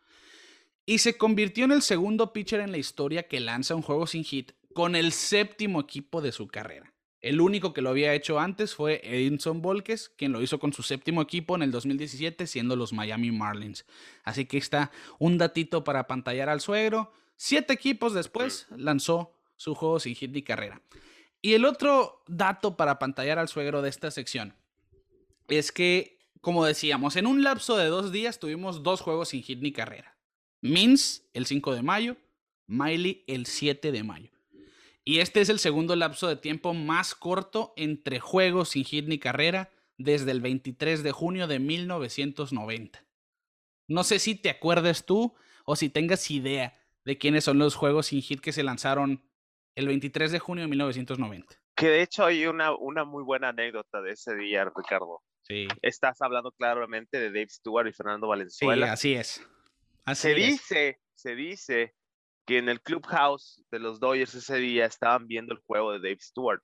y 0.87 0.99
se 0.99 1.19
convirtió 1.19 1.65
en 1.65 1.73
el 1.73 1.83
segundo 1.83 2.33
pitcher 2.33 2.61
en 2.61 2.71
la 2.71 2.79
historia 2.79 3.25
que 3.25 3.41
lanza 3.41 3.75
un 3.75 3.83
juego 3.83 4.07
sin 4.07 4.23
hit 4.23 4.53
con 4.73 4.95
el 4.95 5.11
séptimo 5.11 5.81
equipo 5.81 6.23
de 6.23 6.31
su 6.31 6.47
carrera. 6.47 6.93
El 7.21 7.41
único 7.41 7.73
que 7.73 7.83
lo 7.83 7.91
había 7.91 8.15
hecho 8.15 8.39
antes 8.39 8.77
fue 8.77 9.01
Edinson 9.03 9.63
Volques, 9.63 10.11
quien 10.11 10.31
lo 10.31 10.41
hizo 10.41 10.61
con 10.61 10.73
su 10.73 10.85
séptimo 10.85 11.21
equipo 11.23 11.57
en 11.57 11.63
el 11.63 11.73
2017, 11.73 12.47
siendo 12.47 12.77
los 12.77 12.93
Miami 12.93 13.33
Marlins. 13.33 13.85
Así 14.23 14.45
que 14.45 14.59
está 14.59 14.93
un 15.19 15.39
datito 15.39 15.83
para 15.83 16.07
pantallar 16.07 16.49
al 16.49 16.61
suegro. 16.61 17.13
Siete 17.35 17.73
equipos 17.73 18.15
después 18.15 18.69
lanzó 18.77 19.33
su 19.57 19.75
juego 19.75 19.99
sin 19.99 20.15
hit 20.15 20.31
ni 20.31 20.43
carrera. 20.43 20.81
Y 21.43 21.55
el 21.55 21.65
otro 21.65 22.23
dato 22.27 22.77
para 22.77 22.99
pantallar 22.99 23.39
al 23.39 23.49
suegro 23.49 23.83
de 23.83 23.89
esta 23.89 24.11
sección 24.11 24.55
es 25.49 25.71
que, 25.73 26.19
como 26.41 26.65
decíamos, 26.65 27.17
en 27.17 27.27
un 27.27 27.43
lapso 27.43 27.77
de 27.77 27.87
dos 27.87 28.13
días 28.13 28.41
tuvimos 28.41 28.83
dos 28.83 29.01
juegos 29.01 29.29
sin 29.29 29.43
hit 29.43 29.61
ni 29.61 29.73
carrera. 29.73 30.17
Mins 30.61 31.29
el 31.35 31.47
5 31.47 31.75
de 31.75 31.83
mayo, 31.83 32.17
Miley 32.67 33.25
el 33.27 33.47
7 33.47 33.93
de 33.93 34.03
mayo. 34.03 34.31
Y 35.05 35.21
este 35.21 35.41
es 35.41 35.49
el 35.49 35.61
segundo 35.61 35.95
lapso 35.95 36.27
de 36.27 36.37
tiempo 36.37 36.75
más 36.75 37.15
corto 37.15 37.73
entre 37.77 38.19
juegos 38.19 38.71
sin 38.71 38.85
hit 38.85 39.07
ni 39.07 39.19
carrera 39.19 39.71
desde 39.99 40.33
el 40.33 40.41
23 40.41 41.03
de 41.03 41.13
junio 41.13 41.47
de 41.47 41.61
1990. 41.61 43.05
No 43.89 44.03
sé 44.03 44.19
si 44.19 44.35
te 44.35 44.51
acuerdas 44.51 45.07
tú 45.07 45.35
o 45.65 45.77
si 45.77 45.89
tengas 45.89 46.29
idea 46.31 46.75
de 47.05 47.19
quiénes 47.19 47.45
son 47.45 47.59
los 47.59 47.77
juegos 47.77 48.07
sin 48.07 48.21
hit 48.21 48.41
que 48.41 48.53
se 48.53 48.65
lanzaron 48.65 49.23
el 49.77 49.87
23 49.87 50.33
de 50.33 50.39
junio 50.39 50.65
de 50.65 50.69
1990. 50.69 51.55
Que 51.77 51.89
de 51.89 52.03
hecho 52.03 52.25
hay 52.25 52.47
una, 52.47 52.75
una 52.75 53.05
muy 53.05 53.23
buena 53.23 53.51
anécdota 53.51 54.01
de 54.01 54.13
ese 54.13 54.35
día, 54.35 54.65
Ricardo. 54.75 55.23
Sí. 55.43 55.69
Estás 55.83 56.21
hablando 56.23 56.51
claramente 56.53 57.21
de 57.21 57.27
Dave 57.27 57.49
Stewart 57.49 57.87
y 57.87 57.93
Fernando 57.93 58.27
Valenzuela. 58.27 58.87
Sí, 58.87 58.93
así 58.93 59.15
es. 59.15 59.49
Así 60.05 60.23
se 60.23 60.31
es. 60.33 60.37
dice, 60.37 61.01
se 61.15 61.35
dice 61.35 61.95
que 62.47 62.59
en 62.59 62.69
el 62.69 62.81
clubhouse 62.81 63.63
de 63.71 63.79
los 63.79 64.01
Dodgers 64.01 64.35
ese 64.35 64.57
día 64.57 64.87
estaban 64.87 65.27
viendo 65.27 65.53
el 65.53 65.61
juego 65.67 65.93
de 65.93 65.99
Dave 65.99 66.21
Stewart 66.21 66.63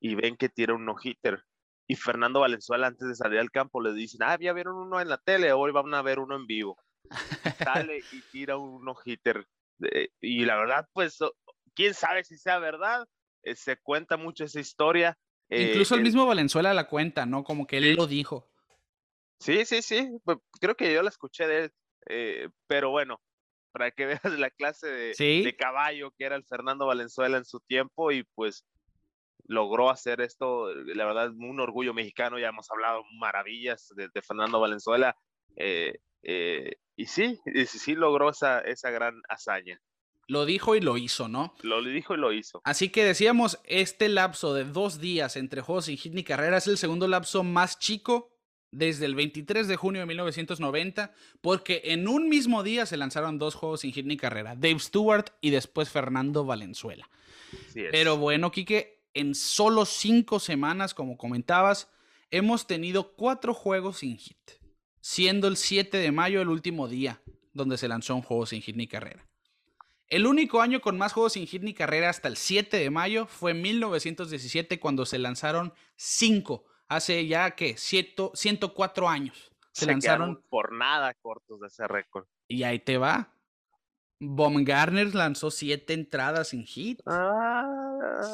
y 0.00 0.14
ven 0.14 0.36
que 0.36 0.48
tira 0.48 0.74
un 0.74 0.84
no-hitter. 0.84 1.42
Y 1.88 1.96
Fernando 1.96 2.40
Valenzuela, 2.40 2.86
antes 2.86 3.08
de 3.08 3.14
salir 3.14 3.38
al 3.38 3.50
campo, 3.50 3.80
le 3.80 3.92
dicen, 3.92 4.22
ah, 4.22 4.36
ya 4.40 4.52
vieron 4.52 4.76
uno 4.76 5.00
en 5.00 5.08
la 5.08 5.18
tele, 5.18 5.52
hoy 5.52 5.72
van 5.72 5.92
a 5.94 6.02
ver 6.02 6.18
uno 6.18 6.36
en 6.36 6.46
vivo. 6.46 6.78
Sale 7.86 8.00
y 8.12 8.20
tira 8.32 8.56
un 8.56 8.84
no-hitter. 8.84 9.46
Y 10.20 10.44
la 10.44 10.56
verdad, 10.56 10.88
pues, 10.92 11.18
quién 11.76 11.94
sabe 11.94 12.24
si 12.24 12.36
sea 12.36 12.58
verdad. 12.58 13.06
Eh, 13.44 13.54
se 13.54 13.76
cuenta 13.76 14.16
mucho 14.16 14.42
esa 14.44 14.58
historia. 14.58 15.16
Incluso 15.48 15.94
Eh, 15.94 15.98
el 15.98 16.02
mismo 16.04 16.26
Valenzuela 16.26 16.74
la 16.74 16.88
cuenta, 16.88 17.24
¿no? 17.26 17.44
Como 17.44 17.66
que 17.68 17.76
él 17.78 17.94
lo 17.94 18.08
dijo. 18.08 18.50
Sí, 19.38 19.64
sí, 19.64 19.82
sí. 19.82 20.08
Creo 20.60 20.74
que 20.74 20.92
yo 20.92 21.02
la 21.02 21.10
escuché 21.10 21.46
de 21.46 21.64
él. 21.64 21.72
eh, 22.08 22.48
pero 22.66 22.90
bueno, 22.90 23.20
para 23.72 23.90
que 23.90 24.06
veas 24.20 24.24
la 24.38 24.50
clase 24.50 24.88
de, 24.88 25.14
Sí. 25.14 25.42
de 25.44 25.54
caballo 25.56 26.10
que 26.16 26.24
era 26.24 26.34
el 26.36 26.44
Fernando 26.44 26.86
Valenzuela 26.86 27.36
en 27.36 27.44
su 27.44 27.60
tiempo 27.60 28.10
y 28.10 28.24
pues 28.34 28.64
logró 29.48 29.90
hacer 29.90 30.20
esto. 30.20 30.72
La 30.74 31.04
verdad, 31.04 31.30
un 31.30 31.60
orgullo 31.60 31.94
mexicano. 31.94 32.38
Ya 32.38 32.48
hemos 32.48 32.68
hablado 32.70 33.02
maravillas 33.20 33.88
de, 33.94 34.08
de 34.12 34.22
Fernando 34.22 34.58
Valenzuela. 34.60 35.14
eh, 35.56 35.94
eh, 36.22 36.72
y 36.96 37.06
sí, 37.06 37.38
y 37.44 37.66
sí, 37.66 37.78
sí 37.78 37.94
logró 37.94 38.30
esa, 38.30 38.58
esa 38.60 38.90
gran 38.90 39.20
hazaña. 39.28 39.78
Lo 40.28 40.44
dijo 40.44 40.74
y 40.74 40.80
lo 40.80 40.96
hizo, 40.96 41.28
¿no? 41.28 41.54
Lo 41.62 41.82
dijo 41.82 42.14
y 42.14 42.16
lo 42.18 42.32
hizo. 42.32 42.60
Así 42.64 42.88
que 42.88 43.04
decíamos, 43.04 43.60
este 43.64 44.08
lapso 44.08 44.54
de 44.54 44.64
dos 44.64 45.00
días 45.00 45.36
entre 45.36 45.60
juegos 45.60 45.84
sin 45.84 45.96
hit 45.96 46.12
ni 46.14 46.24
carrera 46.24 46.56
es 46.56 46.66
el 46.66 46.78
segundo 46.78 47.06
lapso 47.06 47.44
más 47.44 47.78
chico 47.78 48.32
desde 48.72 49.06
el 49.06 49.14
23 49.14 49.68
de 49.68 49.76
junio 49.76 50.00
de 50.00 50.06
1990, 50.06 51.14
porque 51.40 51.82
en 51.84 52.08
un 52.08 52.28
mismo 52.28 52.62
día 52.62 52.86
se 52.86 52.96
lanzaron 52.96 53.38
dos 53.38 53.54
juegos 53.54 53.80
sin 53.80 53.92
hit 53.92 54.04
ni 54.04 54.16
carrera, 54.16 54.56
Dave 54.56 54.80
Stewart 54.80 55.30
y 55.40 55.50
después 55.50 55.90
Fernando 55.90 56.44
Valenzuela. 56.44 57.08
Pero 57.92 58.16
bueno, 58.16 58.50
Quique, 58.50 59.04
en 59.14 59.34
solo 59.34 59.86
cinco 59.86 60.40
semanas, 60.40 60.92
como 60.92 61.16
comentabas, 61.16 61.88
hemos 62.30 62.66
tenido 62.66 63.14
cuatro 63.14 63.54
juegos 63.54 63.98
sin 63.98 64.18
hit, 64.18 64.50
siendo 65.00 65.46
el 65.48 65.56
7 65.56 65.96
de 65.96 66.12
mayo 66.12 66.42
el 66.42 66.48
último 66.48 66.88
día 66.88 67.22
donde 67.52 67.78
se 67.78 67.88
lanzó 67.88 68.14
un 68.14 68.22
juego 68.22 68.44
sin 68.44 68.60
hit 68.60 68.76
ni 68.76 68.86
carrera. 68.86 69.26
El 70.08 70.26
único 70.26 70.60
año 70.60 70.80
con 70.80 70.96
más 70.98 71.12
juegos 71.12 71.32
sin 71.32 71.46
hit 71.46 71.62
ni 71.62 71.74
carrera 71.74 72.10
hasta 72.10 72.28
el 72.28 72.36
7 72.36 72.76
de 72.76 72.90
mayo 72.90 73.26
fue 73.26 73.54
1917 73.54 74.78
cuando 74.78 75.04
se 75.04 75.18
lanzaron 75.18 75.74
5. 75.96 76.64
Hace 76.88 77.26
ya 77.26 77.50
que 77.56 77.76
104 77.76 79.08
años. 79.08 79.50
Se, 79.72 79.84
se 79.84 79.90
lanzaron 79.90 80.42
por 80.48 80.72
nada 80.72 81.12
cortos 81.14 81.60
de 81.60 81.66
ese 81.66 81.86
récord. 81.88 82.26
y 82.48 82.62
ahí 82.62 82.78
te 82.78 82.98
va. 82.98 83.32
Baumgartner 84.18 85.14
lanzó 85.14 85.50
7 85.50 85.92
entradas 85.92 86.48
sin 86.48 86.64
hit. 86.64 87.00
Ah. 87.04 87.66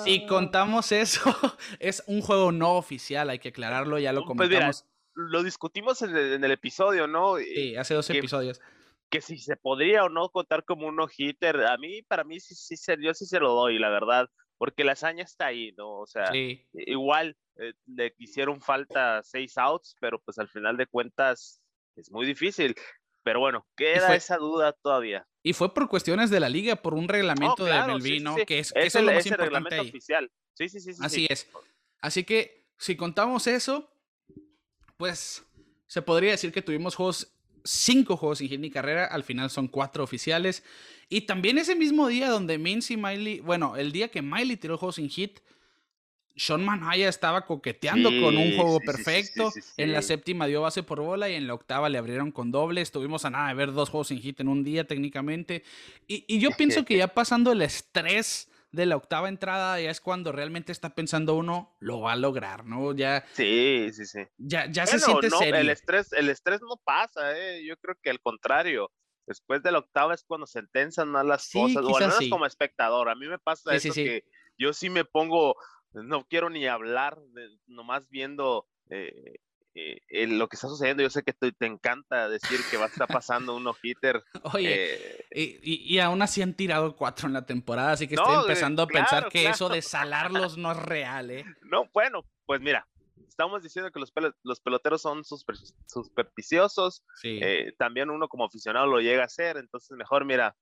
Si 0.04 0.26
contamos 0.26 0.92
eso, 0.92 1.20
es 1.80 2.04
un 2.06 2.20
juego 2.20 2.52
no 2.52 2.74
oficial, 2.76 3.30
hay 3.30 3.38
que 3.40 3.48
aclararlo, 3.48 3.98
ya 3.98 4.12
lo 4.12 4.24
Pues 4.24 4.48
mira, 4.48 4.60
comentamos. 4.60 4.84
lo 5.14 5.42
discutimos 5.42 6.02
en 6.02 6.14
el, 6.16 6.32
en 6.34 6.44
el 6.44 6.52
episodio, 6.52 7.08
¿no? 7.08 7.38
Eh, 7.38 7.46
Sí, 7.54 7.76
hace 7.76 7.94
dos 7.94 8.08
episodios. 8.10 8.60
Que 9.12 9.20
si 9.20 9.36
se 9.38 9.56
podría 9.56 10.04
o 10.04 10.08
no 10.08 10.30
contar 10.30 10.64
como 10.64 10.86
un 10.88 10.96
no-hitter, 10.96 11.66
a 11.66 11.76
mí, 11.76 12.00
para 12.02 12.24
mí, 12.24 12.40
sí, 12.40 12.54
sí, 12.54 12.76
se- 12.78 12.96
yo 12.98 13.12
sí 13.12 13.26
se 13.26 13.38
lo 13.38 13.52
doy, 13.52 13.78
la 13.78 13.90
verdad, 13.90 14.28
porque 14.56 14.84
la 14.84 14.92
hazaña 14.92 15.22
está 15.22 15.46
ahí, 15.46 15.72
¿no? 15.76 15.98
O 16.00 16.06
sea, 16.06 16.32
Sí. 16.32 16.66
igual 16.72 17.36
eh, 17.56 17.74
le 17.84 18.14
hicieron 18.16 18.62
falta 18.62 19.22
seis 19.22 19.58
outs, 19.58 19.94
pero 20.00 20.18
pues 20.20 20.38
al 20.38 20.48
final 20.48 20.78
de 20.78 20.86
cuentas 20.86 21.60
es 21.96 22.10
muy 22.10 22.24
difícil. 22.24 22.74
Pero 23.22 23.40
bueno, 23.40 23.66
queda 23.76 24.06
fue- 24.06 24.16
esa 24.16 24.38
duda 24.38 24.72
todavía. 24.72 25.26
Y 25.42 25.52
fue 25.52 25.74
por 25.74 25.86
cuestiones 25.90 26.30
de 26.30 26.40
la 26.40 26.48
liga, 26.48 26.76
por 26.76 26.94
un 26.94 27.06
reglamento 27.08 27.64
Oh, 27.64 27.66
claro, 27.66 27.94
de 27.96 28.00
sí, 28.00 28.18
sí, 28.20 28.24
sí. 28.40 28.46
que 28.46 28.58
es, 28.60 28.72
Es 28.74 28.86
eso 28.86 28.86
es 28.86 28.94
el, 28.96 29.04
lo 29.06 29.12
más 29.12 29.20
es 29.20 29.26
el 29.26 29.32
importante 29.32 29.44
reglamento 29.44 29.82
ahí. 29.82 29.88
oficial. 29.90 30.32
Sí, 30.54 30.68
sí, 30.70 30.80
sí, 30.80 30.94
sí. 30.94 31.00
Así 31.04 31.16
sí. 31.20 31.26
es. 31.28 31.46
Así 32.00 32.24
que 32.24 32.66
si 32.78 32.96
contamos 32.96 33.46
eso, 33.46 33.92
pues 34.96 35.44
se 35.86 36.00
podría 36.02 36.30
decir 36.30 36.50
que 36.52 36.62
tuvimos 36.62 36.94
juegos, 36.94 37.30
cinco 37.64 38.16
juegos 38.16 38.38
sin 38.38 38.48
hit 38.48 38.60
ni 38.60 38.70
carrera, 38.70 39.06
al 39.06 39.24
final 39.24 39.50
son 39.50 39.68
cuatro 39.68 40.04
oficiales. 40.04 40.62
Y 41.08 41.22
también 41.22 41.58
ese 41.58 41.74
mismo 41.74 42.08
día 42.08 42.28
donde 42.28 42.58
Minz 42.58 42.90
y 42.90 42.96
Miley, 42.96 43.40
bueno, 43.40 43.76
el 43.76 43.92
día 43.92 44.08
que 44.08 44.22
Miley 44.22 44.56
tiró 44.56 44.74
el 44.74 44.80
juego 44.80 44.92
sin 44.92 45.08
hit, 45.08 45.40
Sean 46.34 46.64
Manhaya 46.64 47.08
estaba 47.08 47.44
coqueteando 47.44 48.08
con 48.08 48.36
un 48.36 48.56
juego 48.56 48.78
sí, 48.80 48.86
perfecto. 48.86 49.50
sí, 49.50 49.60
En 49.76 49.92
la 49.92 50.00
séptima 50.00 50.46
dio 50.46 50.62
base 50.62 50.82
por 50.82 51.00
bola 51.00 51.28
y 51.28 51.34
en 51.34 51.46
la 51.46 51.54
octava 51.54 51.88
le 51.88 51.98
abrieron 51.98 52.32
con 52.32 52.50
doble. 52.50 52.80
Estuvimos 52.80 53.24
a 53.24 53.30
nada 53.30 53.48
de 53.48 53.54
ver 53.54 53.72
dos 53.72 53.90
juegos 53.90 54.08
sin 54.08 54.20
hit 54.20 54.40
en 54.40 54.48
un 54.48 54.64
día 54.64 54.86
técnicamente. 54.86 55.62
Y, 56.08 56.24
y 56.26 56.38
yo 56.38 56.50
pienso 56.56 56.84
que 56.84 56.96
ya 56.96 57.08
pasando 57.08 57.52
el 57.52 57.60
estrés 57.60 58.48
de 58.72 58.86
la 58.86 58.96
octava 58.96 59.28
entrada 59.28 59.80
ya 59.80 59.90
es 59.90 60.00
cuando 60.00 60.32
realmente 60.32 60.72
está 60.72 60.94
pensando 60.94 61.34
uno 61.34 61.76
lo 61.80 62.00
va 62.00 62.12
a 62.12 62.16
lograr, 62.16 62.64
¿no? 62.64 62.94
Ya, 62.94 63.24
Sí, 63.32 63.90
sí, 63.92 64.06
sí. 64.06 64.20
ya, 64.38 64.66
ya 64.70 64.86
se 64.86 64.96
Bueno, 64.98 65.06
siente 65.06 65.28
no, 65.30 65.38
serio. 65.38 65.56
el 65.56 65.68
estrés, 65.70 66.12
el 66.12 66.28
estrés 66.30 66.60
no 66.62 66.76
pasa, 66.82 67.38
¿eh? 67.38 67.64
Yo 67.64 67.76
creo 67.76 67.96
que 68.02 68.10
al 68.10 68.20
contrario. 68.20 68.90
Después 69.26 69.62
de 69.62 69.70
la 69.70 69.78
octava 69.78 70.14
es 70.14 70.24
cuando 70.24 70.46
se 70.46 70.62
tensan 70.72 71.08
más 71.08 71.24
las 71.24 71.44
Sí, 71.44 71.60
cosas, 71.60 71.84
o 71.84 71.96
al 71.96 72.02
menos 72.04 72.18
sí. 72.18 72.30
como 72.30 72.44
espectador. 72.46 73.08
A 73.08 73.14
mí 73.14 73.28
me 73.28 73.38
pasa 73.38 73.78
Sí, 73.78 73.88
eso 73.88 73.94
que 73.94 74.24
yo 74.58 74.72
sí 74.72 74.90
me 74.90 75.04
pongo, 75.04 75.54
no 75.92 76.24
quiero 76.26 76.50
ni 76.50 76.66
hablar, 76.66 77.18
nomás 77.66 78.08
viendo 78.08 78.66
eh, 78.90 79.36
eh, 79.74 80.00
eh, 80.08 80.26
lo 80.26 80.48
que 80.48 80.56
está 80.56 80.68
sucediendo. 80.68 81.02
Yo 81.02 81.10
sé 81.10 81.22
que 81.22 81.32
te, 81.32 81.52
te 81.52 81.66
encanta 81.66 82.28
decir 82.28 82.60
que 82.70 82.76
va 82.76 82.84
a 82.84 82.88
estar 82.88 83.08
pasando 83.08 83.56
un 83.56 83.64
no-hitter. 83.64 84.22
Oye, 84.54 85.24
eh, 85.30 85.60
y, 85.62 85.98
aún 85.98 86.20
así 86.20 86.42
han 86.42 86.54
tirado 86.54 86.94
cuatro 86.94 87.26
en 87.26 87.32
la 87.32 87.46
temporada, 87.46 87.92
así 87.92 88.06
que 88.06 88.16
No, 88.16 88.22
estoy 88.22 88.36
eh, 88.36 88.40
empezando 88.40 88.82
a 88.82 88.86
pensar 88.86 89.08
claro, 89.08 89.30
que 89.30 89.48
eso 89.48 89.68
de 89.68 89.80
salarlos 89.80 90.58
no 90.58 90.72
es 90.72 90.78
real, 90.78 91.30
¿eh? 91.30 91.44
no, 91.62 91.88
bueno, 91.94 92.26
pues 92.44 92.60
mira, 92.60 92.86
estamos 93.26 93.62
diciendo 93.62 93.90
que 93.90 94.00
los, 94.00 94.12
los 94.42 94.60
peloteros 94.60 95.00
son 95.00 95.24
super- 95.24 95.56
supersticiosos. 95.86 97.02
Sí. 97.16 97.40
también 97.78 98.10
uno 98.10 98.28
como 98.28 98.44
aficionado 98.44 98.86
lo 98.86 99.00
llega 99.00 99.22
a 99.22 99.26
hacer, 99.26 99.56
entonces 99.56 99.96
mejor, 99.96 100.26
mira, 100.26 100.54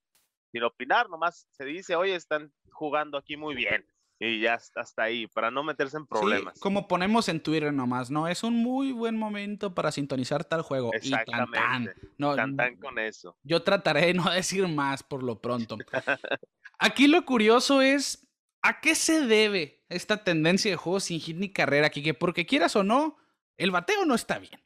sin 0.53 0.63
opinar, 0.63 1.09
nomás 1.11 1.49
se 1.51 1.65
dice, 1.65 1.97
oye, 1.97 2.15
están 2.15 2.53
jugando 2.71 3.19
aquí 3.19 3.37
muy 3.37 3.55
bien, 3.55 3.85
y 4.21 4.41
ya 4.41 4.61
hasta 4.77 5.03
ahí, 5.03 5.27
para 5.27 5.51
no 5.51 5.65
meterse 5.65 5.97
en 5.97 6.03
Sí, 6.05 6.09
problemas. 6.11 6.61
como 6.61 6.87
ponemos 6.87 7.29
en 7.31 7.41
Twitter 7.41 7.73
nomás, 7.73 8.11
¿no? 8.11 8.29
Es 8.29 8.45
un 8.45 8.55
muy 8.55 8.93
buen 8.93 9.17
momento 9.17 9.75
para 9.75 9.91
sintonizar 9.91 10.45
tal 10.45 10.61
juego. 10.61 10.91
Y 11.03 11.11
tan, 11.11 11.25
tan. 11.25 11.41
Exactamente. 11.43 11.95
No, 12.19 12.37
Tan, 12.37 12.55
tan 12.55 12.77
con 12.77 12.99
eso. 12.99 13.37
Yo 13.43 13.63
trataré 13.63 14.07
de 14.07 14.15
no 14.15 14.31
decir 14.31 14.69
más 14.69 15.03
por 15.03 15.23
lo 15.23 15.41
pronto. 15.41 15.79
Aquí 16.79 17.09
lo 17.09 17.25
curioso 17.25 17.81
es 17.81 18.29
a 18.63 18.81
qué 18.81 18.95
se 18.95 19.23
debe 19.27 19.85
esta 19.89 20.23
tendencia 20.23 20.71
de 20.71 20.77
juegos 20.77 21.05
sin 21.05 21.19
hit 21.21 21.37
ni 21.39 21.51
carrera, 21.51 21.89
Kike, 21.89 22.13
porque 22.15 22.45
quieras 22.45 22.77
o 22.77 22.85
no, 22.85 23.17
el 23.57 23.71
bateo 23.71 24.05
no 24.05 24.15
está 24.15 24.39
bien. 24.39 24.61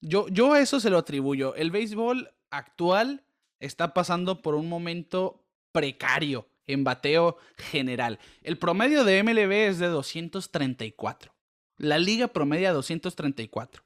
Yo, 0.00 0.26
yo 0.28 0.54
a 0.54 0.60
eso 0.60 0.80
se 0.80 0.88
lo 0.90 0.98
atribuyo. 0.98 1.54
El 1.54 1.70
béisbol 1.70 2.30
actual 2.50 3.26
está 3.60 3.92
pasando 3.92 4.40
por 4.40 4.54
un 4.54 4.68
momento 4.70 5.46
precario 5.72 6.48
en 6.66 6.84
bateo 6.84 7.36
general. 7.56 8.18
El 8.42 8.58
promedio 8.58 9.04
de 9.04 9.22
MLB 9.22 9.52
es 9.52 9.78
de 9.78 9.88
234. 9.88 11.34
La 11.78 11.98
liga 11.98 12.28
promedia 12.28 12.72
234. 12.72 13.82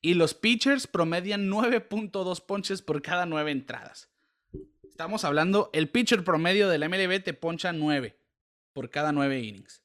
Y 0.00 0.14
los 0.14 0.34
pitchers 0.34 0.86
promedian 0.86 1.50
9.2 1.50 2.44
ponches 2.44 2.82
por 2.82 3.02
cada 3.02 3.26
9 3.26 3.50
entradas. 3.50 4.10
Estamos 4.82 5.24
hablando, 5.24 5.70
el 5.72 5.88
pitcher 5.88 6.22
promedio 6.22 6.68
del 6.68 6.88
MLB 6.88 7.22
te 7.22 7.34
poncha 7.34 7.72
9 7.72 8.16
por 8.72 8.90
cada 8.90 9.12
9 9.12 9.40
innings. 9.40 9.82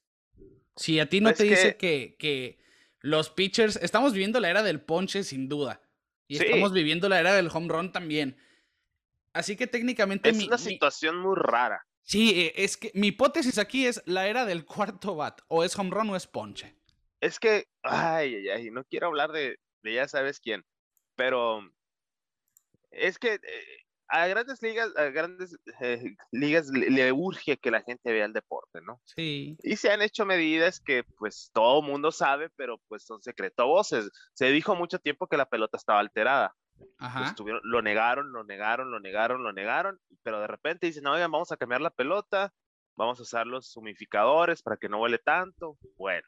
Si 0.75 0.99
a 0.99 1.09
ti 1.09 1.21
no 1.21 1.33
te 1.33 1.43
dice 1.43 1.77
que, 1.77 2.15
que 2.19 2.59
los 2.99 3.29
pitchers, 3.29 3.77
estamos 3.77 4.13
viviendo 4.13 4.39
la 4.39 4.49
era 4.49 4.61
del 4.61 4.81
ponche 4.81 5.23
sin 5.23 5.49
duda. 5.49 5.81
Y 6.27 6.37
estamos 6.37 6.73
viviendo 6.73 7.09
la 7.09 7.19
era 7.19 7.33
del 7.33 7.49
home 7.51 7.67
run 7.69 7.91
también. 7.91 8.37
Así 9.33 9.55
que 9.55 9.67
técnicamente... 9.67 10.29
Es 10.29 10.43
una 10.43 10.57
situación 10.57 11.17
muy 11.17 11.35
rara. 11.35 11.87
Sí, 12.09 12.33
e, 12.35 12.63
es 12.63 12.75
que 12.75 12.91
mi 12.95 13.07
hipótesis 13.07 13.59
aquí 13.59 13.85
es 13.85 14.01
la 14.07 14.27
era 14.27 14.45
del 14.45 14.65
cuarto 14.65 15.15
bat. 15.15 15.41
O 15.47 15.63
es 15.63 15.77
home 15.77 15.91
run 15.91 16.09
o 16.09 16.15
es 16.15 16.25
ponche. 16.25 16.75
Es 17.21 17.39
que, 17.39 17.67
ay, 17.83 18.33
ay, 18.33 18.49
ay, 18.49 18.71
no 18.71 18.83
quiero 18.83 19.07
hablar 19.07 19.31
de, 19.31 19.59
de 19.83 19.93
ya 19.93 20.07
sabes 20.07 20.39
quién, 20.39 20.65
pero 21.15 21.61
es 22.89 23.19
que 23.19 23.35
eh, 23.35 23.85
a 24.07 24.25
grandes 24.25 24.59
ligas, 24.63 24.89
a 24.97 25.03
grandes 25.11 25.55
eh, 25.81 26.15
ligas 26.31 26.69
le, 26.69 27.11
urge 27.11 27.57
que 27.57 27.69
la 27.69 27.83
gente 27.83 28.11
vea 28.11 28.25
el 28.25 28.33
deporte, 28.33 28.81
¿no? 28.81 28.99
Sí. 29.05 29.55
Y 29.61 29.75
se 29.75 29.91
han 29.91 30.01
hecho 30.01 30.25
medidas 30.25 30.79
que 30.79 31.03
pues 31.03 31.51
todo 31.53 31.83
mundo 31.83 32.11
sabe, 32.11 32.49
pero 32.55 32.79
pues 32.87 33.03
son 33.03 33.21
secreto 33.21 33.67
voces. 33.67 34.09
Se 34.33 34.47
dijo 34.47 34.75
mucho 34.75 34.97
tiempo 34.97 35.27
que 35.27 35.37
la 35.37 35.45
pelota 35.45 35.77
estaba 35.77 35.99
alterada. 35.99 36.55
Ajá. 36.97 37.35
lo 37.63 37.81
negaron, 37.81 38.31
lo 38.31 38.43
negaron, 38.43 38.91
lo 38.91 38.99
negaron, 38.99 39.43
lo 39.43 39.53
negaron, 39.53 39.99
pero 40.23 40.39
de 40.39 40.47
repente 40.47 40.87
dicen, 40.87 41.07
oigan, 41.07 41.31
vamos 41.31 41.51
a 41.51 41.57
cambiar 41.57 41.81
la 41.81 41.89
pelota, 41.89 42.53
vamos 42.95 43.19
a 43.19 43.23
usar 43.23 43.47
los 43.47 43.75
humificadores 43.77 44.61
para 44.61 44.77
que 44.77 44.89
no 44.89 44.99
huele 44.99 45.17
tanto. 45.17 45.77
Bueno, 45.97 46.27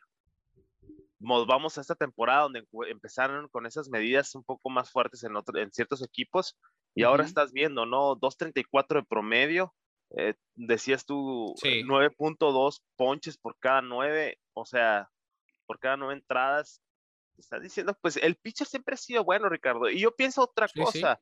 vamos 1.19 1.77
a 1.77 1.81
esta 1.81 1.95
temporada 1.95 2.43
donde 2.43 2.65
empezaron 2.89 3.47
con 3.49 3.65
esas 3.65 3.89
medidas 3.89 4.33
un 4.35 4.43
poco 4.43 4.69
más 4.69 4.91
fuertes 4.91 5.23
en, 5.23 5.33
en 5.55 5.71
ciertos 5.71 6.03
equipos 6.03 6.57
y 6.95 7.03
ahora 7.03 7.23
estás 7.23 7.51
viendo, 7.51 7.85
¿no? 7.85 8.15
2.34 8.15 8.95
de 8.95 9.03
promedio, 9.03 9.73
eh, 10.17 10.35
decías 10.55 11.05
tú 11.05 11.55
9.2 11.63 12.81
ponches 12.97 13.37
por 13.37 13.57
cada 13.59 13.81
9, 13.81 14.37
o 14.53 14.65
sea, 14.65 15.09
por 15.65 15.79
cada 15.79 15.97
9 15.97 16.15
entradas. 16.15 16.81
Estás 17.37 17.61
diciendo, 17.61 17.97
pues 18.01 18.17
el 18.17 18.35
pitcher 18.35 18.67
siempre 18.67 18.95
ha 18.95 18.97
sido 18.97 19.23
bueno, 19.23 19.49
Ricardo. 19.49 19.89
Y 19.89 19.99
yo 19.99 20.15
pienso 20.15 20.43
otra 20.43 20.67
cosa. 20.67 21.19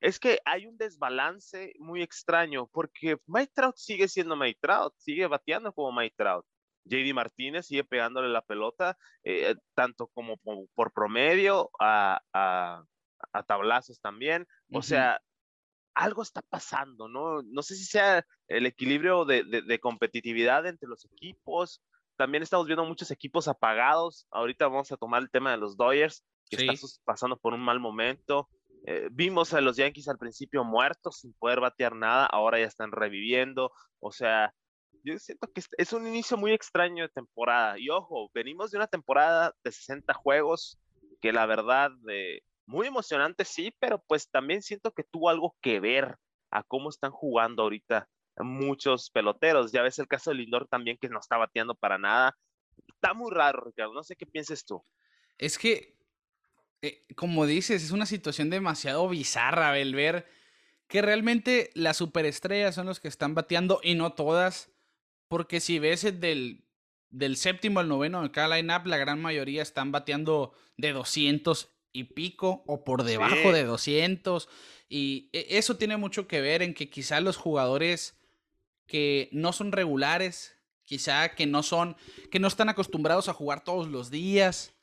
Es 0.00 0.18
que 0.18 0.40
hay 0.46 0.66
un 0.66 0.78
desbalance 0.78 1.74
muy 1.78 2.02
extraño 2.02 2.66
porque 2.68 3.18
Mike 3.26 3.52
Trout 3.54 3.76
sigue 3.76 4.08
siendo 4.08 4.34
Mike 4.34 4.58
Trout, 4.62 4.94
sigue 4.96 5.26
bateando 5.26 5.72
como 5.72 5.92
Mike 5.92 6.14
Trout. 6.16 6.46
JD 6.84 7.12
Martínez 7.12 7.66
sigue 7.66 7.84
pegándole 7.84 8.28
la 8.28 8.40
pelota, 8.42 8.96
eh, 9.22 9.54
tanto 9.74 10.08
como 10.08 10.38
por, 10.74 10.92
promedio, 10.92 11.70
a, 11.78 12.20
a, 12.32 12.84
tablazos 13.46 14.00
también. 14.00 14.46
O 14.72 14.80
sea, 14.80 15.20
algo 15.94 16.22
está 16.22 16.40
pasando, 16.42 17.08
¿no? 17.08 17.42
No 17.42 17.62
sé 17.62 17.74
si 17.76 17.84
sea 17.84 18.24
el 18.48 18.66
equilibrio 18.66 19.24
de, 19.24 19.44
de, 19.44 19.80
competitividad 19.80 20.66
entre 20.66 20.88
los 20.88 21.04
equipos. 21.04 21.82
También 22.20 22.42
estamos 22.42 22.66
viendo 22.66 22.84
muchos 22.84 23.10
equipos 23.10 23.48
apagados. 23.48 24.26
Ahorita 24.30 24.68
vamos 24.68 24.92
a 24.92 24.98
tomar 24.98 25.22
el 25.22 25.30
tema 25.30 25.52
de 25.52 25.56
los 25.56 25.78
Dodgers, 25.78 26.22
que 26.50 26.56
están 26.56 26.76
pasando 27.02 27.38
por 27.38 27.54
un 27.54 27.62
mal 27.62 27.80
momento. 27.80 28.50
Eh, 28.84 29.08
vimos 29.10 29.54
a 29.54 29.62
los 29.62 29.78
Yankees 29.78 30.06
al 30.06 30.18
principio 30.18 30.62
muertos 30.62 31.20
sin 31.20 31.32
poder 31.32 31.60
batear 31.60 31.96
nada, 31.96 32.26
ahora 32.26 32.58
ya 32.58 32.66
están 32.66 32.92
reviviendo. 32.92 33.72
O 34.00 34.12
sea, 34.12 34.52
yo 35.02 35.18
siento 35.18 35.50
que 35.50 35.62
es 35.78 35.92
un 35.94 36.06
inicio 36.06 36.36
muy 36.36 36.52
extraño 36.52 37.04
de 37.04 37.08
temporada. 37.08 37.78
Y 37.78 37.88
ojo, 37.88 38.30
venimos 38.34 38.70
de 38.70 38.76
una 38.76 38.86
temporada 38.86 39.54
de 39.64 39.72
60 39.72 40.12
juegos 40.12 40.78
que 41.22 41.32
la 41.32 41.46
verdad 41.46 41.90
de 42.02 42.42
muy 42.66 42.88
emocionante, 42.88 43.46
sí, 43.46 43.74
pero 43.78 44.04
pues 44.06 44.28
también 44.28 44.60
siento 44.60 44.92
que 44.92 45.04
tuvo 45.04 45.30
algo 45.30 45.56
que 45.62 45.80
ver 45.80 46.18
a 46.50 46.64
cómo 46.64 46.90
están 46.90 47.12
jugando 47.12 47.62
ahorita 47.62 48.10
muchos 48.44 49.10
peloteros. 49.10 49.72
Ya 49.72 49.82
ves 49.82 49.98
el 49.98 50.08
caso 50.08 50.30
de 50.30 50.36
Lindor 50.36 50.66
también 50.68 50.98
que 51.00 51.08
no 51.08 51.18
está 51.18 51.36
bateando 51.36 51.74
para 51.74 51.98
nada. 51.98 52.36
Está 52.88 53.14
muy 53.14 53.30
raro, 53.32 53.62
Ricardo. 53.64 53.92
No 53.92 54.02
sé 54.02 54.16
qué 54.16 54.26
pienses 54.26 54.64
tú. 54.64 54.82
Es 55.38 55.58
que, 55.58 55.96
eh, 56.82 57.06
como 57.16 57.46
dices, 57.46 57.82
es 57.82 57.90
una 57.90 58.06
situación 58.06 58.50
demasiado 58.50 59.08
bizarra 59.08 59.78
el 59.78 59.94
ver 59.94 60.26
que 60.86 61.02
realmente 61.02 61.70
las 61.74 61.96
superestrellas 61.96 62.74
son 62.74 62.86
los 62.86 63.00
que 63.00 63.08
están 63.08 63.34
bateando 63.34 63.80
y 63.82 63.94
no 63.94 64.12
todas. 64.12 64.70
Porque 65.28 65.60
si 65.60 65.78
ves 65.78 66.02
el 66.04 66.18
del, 66.18 66.64
del 67.08 67.36
séptimo 67.36 67.80
al 67.80 67.88
noveno 67.88 68.22
de 68.22 68.32
cada 68.32 68.56
line-up, 68.56 68.86
la 68.86 68.96
gran 68.96 69.22
mayoría 69.22 69.62
están 69.62 69.92
bateando 69.92 70.52
de 70.76 70.92
200 70.92 71.70
y 71.92 72.04
pico 72.04 72.62
o 72.66 72.84
por 72.84 73.04
debajo 73.04 73.52
de 73.52 73.64
200. 73.64 74.48
Y 74.88 75.30
e, 75.32 75.58
eso 75.58 75.76
tiene 75.76 75.96
mucho 75.96 76.26
que 76.26 76.40
ver 76.40 76.62
en 76.62 76.74
que 76.74 76.90
quizá 76.90 77.20
los 77.20 77.36
jugadores 77.36 78.19
que 78.90 79.28
no 79.30 79.52
son 79.52 79.70
regulares, 79.70 80.56
quizá 80.82 81.28
que 81.36 81.46
no 81.46 81.62
son, 81.62 81.96
que 82.32 82.40
no 82.40 82.48
están 82.48 82.68
acostumbrados 82.68 83.28
a 83.28 83.32
jugar 83.32 83.62
todos 83.62 83.86
los 83.86 84.10
días, 84.10 84.74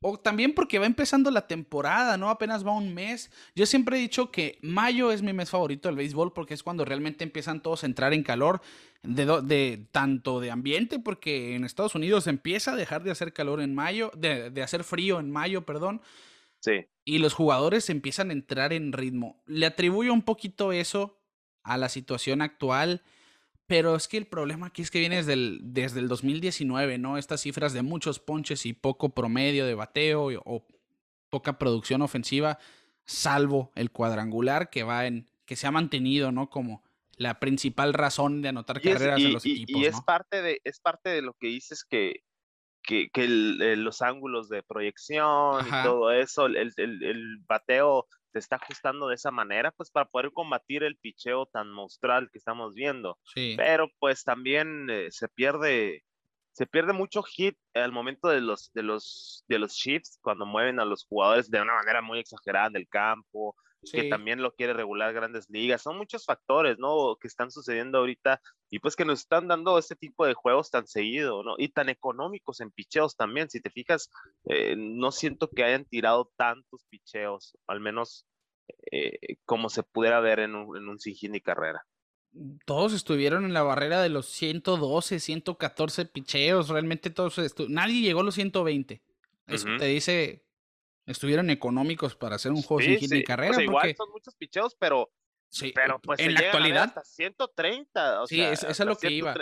o 0.00 0.18
también 0.18 0.54
porque 0.54 0.78
va 0.78 0.86
empezando 0.86 1.32
la 1.32 1.48
temporada, 1.48 2.16
¿no? 2.16 2.30
Apenas 2.30 2.64
va 2.64 2.70
un 2.70 2.94
mes. 2.94 3.28
Yo 3.56 3.66
siempre 3.66 3.98
he 3.98 4.00
dicho 4.00 4.30
que 4.30 4.58
mayo 4.62 5.10
es 5.10 5.20
mi 5.20 5.32
mes 5.32 5.50
favorito 5.50 5.88
del 5.88 5.96
béisbol 5.96 6.32
porque 6.32 6.54
es 6.54 6.62
cuando 6.62 6.84
realmente 6.84 7.24
empiezan 7.24 7.60
todos 7.60 7.82
a 7.82 7.86
entrar 7.86 8.14
en 8.14 8.22
calor, 8.22 8.62
de, 9.02 9.26
de 9.42 9.88
tanto 9.90 10.38
de 10.38 10.52
ambiente, 10.52 11.00
porque 11.00 11.56
en 11.56 11.64
Estados 11.64 11.96
Unidos 11.96 12.28
empieza 12.28 12.72
a 12.72 12.76
dejar 12.76 13.02
de 13.02 13.10
hacer 13.10 13.32
calor 13.32 13.60
en 13.60 13.74
mayo, 13.74 14.12
de, 14.16 14.50
de 14.50 14.62
hacer 14.62 14.84
frío 14.84 15.18
en 15.18 15.30
mayo, 15.30 15.66
perdón. 15.66 16.00
Sí. 16.60 16.86
Y 17.04 17.18
los 17.18 17.34
jugadores 17.34 17.90
empiezan 17.90 18.30
a 18.30 18.34
entrar 18.34 18.72
en 18.72 18.92
ritmo. 18.92 19.42
Le 19.46 19.66
atribuyo 19.66 20.12
un 20.12 20.22
poquito 20.22 20.70
eso 20.70 21.18
a 21.64 21.76
la 21.76 21.88
situación 21.88 22.40
actual 22.40 23.02
pero 23.70 23.94
es 23.94 24.08
que 24.08 24.16
el 24.16 24.26
problema 24.26 24.66
aquí 24.66 24.82
es 24.82 24.90
que 24.90 24.98
viene 24.98 25.18
desde 25.18 25.34
el, 25.34 25.60
desde 25.62 26.00
el 26.00 26.08
2019, 26.08 26.98
¿no? 26.98 27.18
Estas 27.18 27.42
cifras 27.42 27.72
de 27.72 27.82
muchos 27.82 28.18
ponches 28.18 28.66
y 28.66 28.72
poco 28.72 29.10
promedio 29.10 29.64
de 29.64 29.76
bateo 29.76 30.26
o, 30.44 30.66
poca 31.28 31.56
producción 31.56 32.02
ofensiva, 32.02 32.58
salvo 33.04 33.70
el 33.76 33.92
cuadrangular 33.92 34.70
que 34.70 34.82
va 34.82 35.06
en, 35.06 35.30
que 35.44 35.54
se 35.54 35.68
ha 35.68 35.70
mantenido, 35.70 36.32
¿no? 36.32 36.50
Como 36.50 36.82
la 37.16 37.38
principal 37.38 37.94
razón 37.94 38.42
de 38.42 38.48
anotar 38.48 38.82
carreras 38.82 39.20
en 39.20 39.34
los 39.34 39.46
equipos. 39.46 39.80
Y 39.80 39.84
es 39.84 40.00
parte 40.00 40.42
de, 40.42 40.60
es 40.64 40.80
parte 40.80 41.10
de 41.10 41.22
lo 41.22 41.34
que 41.34 41.46
dices 41.46 41.84
que, 41.84 42.24
que, 42.82 43.08
que 43.10 43.28
los 43.28 44.02
ángulos 44.02 44.48
de 44.48 44.64
proyección 44.64 45.64
y 45.64 45.70
todo 45.84 46.10
eso, 46.10 46.46
el, 46.46 46.56
el, 46.56 47.04
el 47.04 47.38
bateo 47.46 48.08
se 48.32 48.38
está 48.38 48.56
ajustando 48.56 49.08
de 49.08 49.14
esa 49.14 49.30
manera, 49.30 49.70
pues 49.72 49.90
para 49.90 50.06
poder 50.06 50.32
combatir 50.32 50.82
el 50.82 50.96
picheo 50.96 51.46
tan 51.46 51.70
monstrual 51.70 52.30
que 52.30 52.38
estamos 52.38 52.74
viendo. 52.74 53.18
Pero 53.56 53.88
pues 53.98 54.24
también 54.24 54.88
eh, 54.90 55.08
se 55.10 55.28
pierde 55.28 56.04
se 56.52 56.66
pierde 56.66 56.92
mucho 56.92 57.22
hit 57.22 57.56
al 57.74 57.92
momento 57.92 58.28
de 58.28 58.40
los 58.40 58.72
de 58.72 58.82
los 58.82 59.44
de 59.48 59.58
los 59.58 59.72
shifts 59.72 60.18
cuando 60.20 60.46
mueven 60.46 60.80
a 60.80 60.84
los 60.84 61.06
jugadores 61.06 61.50
de 61.50 61.60
una 61.60 61.74
manera 61.74 62.02
muy 62.02 62.18
exagerada 62.18 62.66
en 62.66 62.76
el 62.76 62.88
que 63.90 64.04
también 64.04 64.42
lo 64.42 64.54
quiere 64.54 64.72
regular 64.72 65.12
grandes 65.12 65.48
ligas. 65.48 65.82
Son 65.82 65.96
muchos 65.96 66.24
factores, 66.24 66.78
¿no? 66.78 67.16
Que 67.20 67.28
están 67.28 67.50
sucediendo 67.50 67.98
ahorita 67.98 68.40
y 68.70 68.78
pues 68.78 68.96
que 68.96 69.04
nos 69.04 69.20
están 69.20 69.48
dando 69.48 69.78
este 69.78 69.96
tipo 69.96 70.26
de 70.26 70.34
juegos 70.34 70.70
tan 70.70 70.86
seguido, 70.86 71.42
¿no? 71.42 71.54
Y 71.58 71.68
tan 71.68 71.88
económicos 71.88 72.60
en 72.60 72.70
picheos 72.70 73.16
también. 73.16 73.48
Si 73.50 73.60
te 73.60 73.70
fijas, 73.70 74.10
eh, 74.44 74.74
no 74.76 75.12
siento 75.12 75.48
que 75.48 75.64
hayan 75.64 75.84
tirado 75.84 76.30
tantos 76.36 76.84
picheos, 76.88 77.56
al 77.66 77.80
menos 77.80 78.26
eh, 78.90 79.36
como 79.44 79.68
se 79.68 79.82
pudiera 79.82 80.20
ver 80.20 80.40
en 80.40 80.54
un, 80.54 80.76
en 80.76 80.88
un 80.88 80.98
carrera. 81.42 81.84
Todos 82.64 82.92
estuvieron 82.92 83.44
en 83.44 83.52
la 83.54 83.64
barrera 83.64 84.00
de 84.02 84.08
los 84.08 84.26
112, 84.26 85.18
114 85.18 86.04
picheos, 86.06 86.68
realmente 86.68 87.10
todos 87.10 87.40
nadie 87.68 88.02
llegó 88.02 88.20
a 88.20 88.24
los 88.24 88.36
120. 88.36 89.02
Eso 89.48 89.66
te 89.78 89.86
dice 89.86 90.44
estuvieron 91.10 91.50
económicos 91.50 92.14
para 92.14 92.36
hacer 92.36 92.52
un 92.52 92.62
juego 92.62 92.82
sin 92.82 92.98
hit 92.98 93.10
ni 93.12 93.24
carrera. 93.24 93.62
Igual 93.62 93.94
son 93.96 94.10
muchos 94.10 94.34
picheos, 94.36 94.76
pero, 94.78 95.10
sí, 95.48 95.72
pero 95.74 95.98
pues 95.98 96.20
en 96.20 96.34
la 96.34 96.40
actualidad. 96.40 96.84
Hasta 96.84 97.04
130. 97.04 98.22
O 98.22 98.26
sí, 98.26 98.40
eso 98.40 98.68
es 98.68 98.80
lo 98.80 98.96
que 98.96 99.10
iba. 99.10 99.34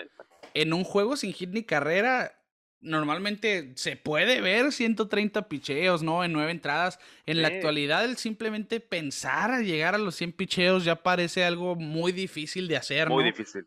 En 0.54 0.72
un 0.72 0.85
juego 0.85 1.16
sin 1.16 1.33
hit 1.33 1.50
ni 1.50 1.64
carrera, 1.64 2.38
normalmente 2.81 3.72
se 3.76 3.96
puede 3.96 4.40
ver 4.40 4.72
130 4.72 5.48
picheos, 5.48 6.02
¿no? 6.02 6.24
En 6.24 6.33
nueve 6.33 6.50
entradas. 6.50 6.98
En 7.26 7.42
la 7.42 7.48
actualidad, 7.48 8.04
el 8.04 8.16
simplemente 8.16 8.81
pensar 8.81 9.50
a 9.50 9.61
llegar 9.61 9.94
a 9.94 9.98
los 9.98 10.14
100 10.14 10.33
picheos 10.33 10.85
ya 10.85 10.96
parece 11.02 11.44
algo 11.44 11.74
muy 11.76 12.12
difícil 12.12 12.68
de 12.68 12.76
hacer, 12.76 13.09
Muy 13.09 13.24
difícil. 13.24 13.66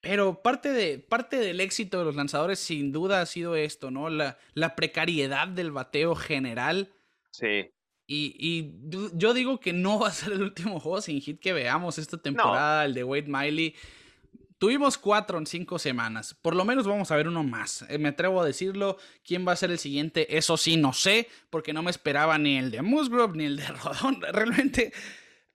Pero 0.00 0.42
parte, 0.42 0.72
de, 0.72 0.98
parte 0.98 1.36
del 1.36 1.60
éxito 1.60 2.00
de 2.00 2.04
los 2.04 2.16
lanzadores 2.16 2.58
sin 2.58 2.90
duda 2.90 3.20
ha 3.20 3.26
sido 3.26 3.54
esto, 3.54 3.92
¿no? 3.92 4.10
La, 4.10 4.36
la 4.52 4.74
precariedad 4.74 5.46
del 5.46 5.70
bateo 5.70 6.16
general 6.16 6.92
Sí. 7.32 7.70
Y, 8.06 8.36
y, 8.38 8.74
yo 9.14 9.32
digo 9.32 9.58
que 9.58 9.72
no 9.72 9.98
va 9.98 10.08
a 10.08 10.12
ser 10.12 10.32
el 10.32 10.42
último 10.42 10.78
juego 10.80 11.00
sin 11.00 11.20
hit 11.20 11.40
que 11.40 11.52
veamos 11.52 11.98
esta 11.98 12.18
temporada, 12.18 12.84
el 12.84 12.94
de 12.94 13.04
Wade 13.04 13.26
Miley. 13.26 13.74
Tuvimos 14.58 14.96
cuatro 14.96 15.38
en 15.38 15.46
cinco 15.46 15.78
semanas. 15.78 16.34
Por 16.40 16.54
lo 16.54 16.64
menos 16.64 16.86
vamos 16.86 17.10
a 17.10 17.16
ver 17.16 17.26
uno 17.26 17.42
más. 17.42 17.84
Eh, 17.88 17.98
me 17.98 18.10
atrevo 18.10 18.40
a 18.40 18.46
decirlo. 18.46 18.96
¿Quién 19.24 19.46
va 19.46 19.52
a 19.52 19.56
ser 19.56 19.72
el 19.72 19.78
siguiente? 19.78 20.36
Eso 20.36 20.56
sí, 20.56 20.76
no 20.76 20.92
sé, 20.92 21.28
porque 21.50 21.72
no 21.72 21.82
me 21.82 21.90
esperaba 21.90 22.38
ni 22.38 22.58
el 22.58 22.70
de 22.70 22.82
Musgrove 22.82 23.36
ni 23.36 23.44
el 23.44 23.56
de 23.56 23.66
Rodón. 23.82 24.20
Realmente 24.20 24.92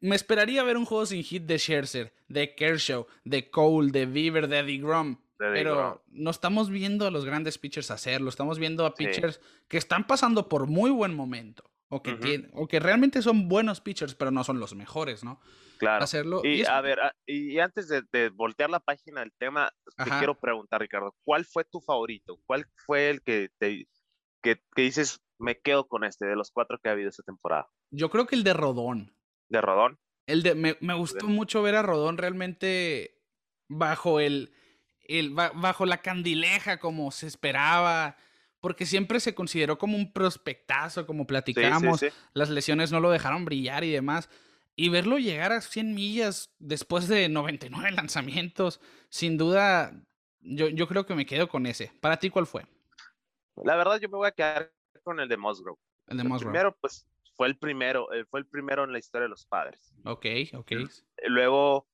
me 0.02 0.16
esperaría 0.16 0.64
ver 0.64 0.78
un 0.78 0.86
juego 0.86 1.06
sin 1.06 1.24
hit 1.24 1.44
de 1.44 1.58
Scherzer, 1.58 2.14
de 2.28 2.54
Kershaw, 2.54 3.08
de 3.24 3.50
Cole, 3.50 3.92
de 3.92 4.06
Bieber, 4.06 4.48
de 4.48 4.60
Eddie 4.60 4.80
Grom. 4.80 5.18
Pero 5.38 6.04
no 6.08 6.30
estamos 6.30 6.70
viendo 6.70 7.08
a 7.08 7.12
los 7.12 7.26
grandes 7.26 7.58
pitchers 7.58 7.92
hacerlo, 7.92 8.30
estamos 8.30 8.60
viendo 8.60 8.86
a 8.86 8.94
pitchers 8.94 9.40
que 9.68 9.78
están 9.78 10.06
pasando 10.08 10.50
por 10.50 10.68
muy 10.68 10.92
buen 10.92 11.16
momento. 11.16 11.64
O 11.90 12.04
que, 12.04 12.50
o 12.54 12.68
que 12.68 12.82
realmente 12.82 13.22
son 13.22 13.48
buenos 13.48 13.80
pitchers, 13.80 14.14
pero 14.14 14.30
no 14.30 14.44
son 14.44 14.60
los 14.60 14.76
mejores, 14.76 15.24
¿no? 15.24 15.40
Claro. 15.78 16.04
Hacerlo. 16.04 16.42
Y, 16.44 16.66
a 16.66 16.82
ver, 16.82 17.00
y 17.26 17.60
antes 17.60 17.88
de, 17.88 18.30
voltear 18.30 18.70
la 18.70 18.82
página 18.82 19.22
del 19.22 19.32
tema, 19.38 19.72
te 19.96 20.10
quiero 20.18 20.36
preguntar, 20.38 20.82
Ricardo, 20.82 21.16
¿cuál 21.24 21.46
fue 21.46 21.64
tu 21.64 21.80
favorito? 21.80 22.40
¿Cuál 22.46 22.66
fue 22.86 23.10
el 23.10 23.22
que 23.22 23.50
te 23.58 23.88
que, 24.42 24.62
dices, 24.76 25.22
me 25.38 25.60
quedo 25.60 25.88
con 25.88 26.04
este, 26.04 26.26
de 26.26 26.36
los 26.36 26.52
cuatro 26.52 26.78
que 26.82 26.90
ha 26.90 26.94
habido 26.94 27.10
esta 27.10 27.24
temporada? 27.24 27.70
Yo 27.92 28.10
creo 28.10 28.28
que 28.28 28.36
el 28.36 28.44
de 28.44 28.54
Rodón. 28.54 29.16
¿De 29.48 29.62
Rodón? 29.62 29.98
El 30.26 30.44
de, 30.44 30.56
me, 30.56 30.78
me 30.82 30.94
gustó 30.94 31.28
mucho 31.28 31.62
ver 31.62 31.76
a 31.76 31.84
Rodón 31.84 32.18
realmente 32.18 33.22
bajo 33.70 34.20
el, 34.20 34.54
el, 35.08 35.34
bajo 35.34 35.86
la 35.86 35.98
candileja 35.98 36.80
como 36.80 37.12
se 37.12 37.28
esperaba 37.28 38.18
porque 38.60 38.86
siempre 38.86 39.20
se 39.20 39.36
consideró 39.36 39.78
como 39.78 39.98
un 39.98 40.12
prospectazo, 40.12 41.06
como 41.06 41.28
platicamos, 41.28 42.04
las 42.34 42.50
lesiones 42.50 42.92
no 42.92 43.00
lo 43.00 43.12
dejaron 43.12 43.46
brillar 43.46 43.84
y 43.84 43.92
demás. 43.92 44.30
Y 44.76 44.90
verlo 44.90 45.18
llegar 45.18 45.52
a 45.52 45.62
100 45.62 45.94
millas 45.94 46.54
después 46.60 47.08
de 47.08 47.30
99 47.30 47.92
lanzamientos, 47.92 48.80
sin 49.10 49.38
duda, 49.38 49.94
yo, 50.42 50.68
yo 50.70 50.88
creo 50.88 51.06
que 51.06 51.16
me 51.16 51.26
quedo 51.26 51.48
con 51.48 51.66
ese. 51.66 51.92
¿Para 52.02 52.18
ti 52.18 52.30
cuál 52.30 52.46
fue? 52.46 52.66
La 53.64 53.76
verdad, 53.76 54.00
yo 54.00 54.10
me 54.10 54.18
voy 54.18 54.28
a 54.28 54.32
quedar 54.32 54.72
con 55.04 55.20
el 55.20 55.28
de 55.28 55.38
Musgrove. 55.38 55.80
El 56.08 56.18
de 56.18 56.24
Musgrove. 56.24 56.52
primero, 56.52 56.78
pues, 56.80 57.08
fue 57.36 57.48
el 57.48 57.58
primero, 57.58 58.12
eh, 58.14 58.26
fue 58.26 58.40
el 58.40 58.46
primero 58.46 58.84
en 58.84 58.92
la 58.92 59.00
historia 59.00 59.24
de 59.24 59.30
los 59.30 59.46
padres. 59.46 59.94
Ok, 60.04 60.26
ok. 60.54 60.72
Luego, 61.28 61.88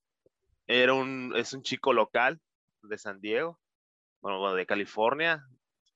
era 0.67 0.93
un, 0.93 1.33
es 1.35 1.53
un 1.53 1.61
chico 1.61 1.93
local 1.93 2.41
de 2.83 2.97
San 2.97 3.19
Diego, 3.19 3.59
bueno, 4.21 4.53
de 4.53 4.65
California, 4.65 5.45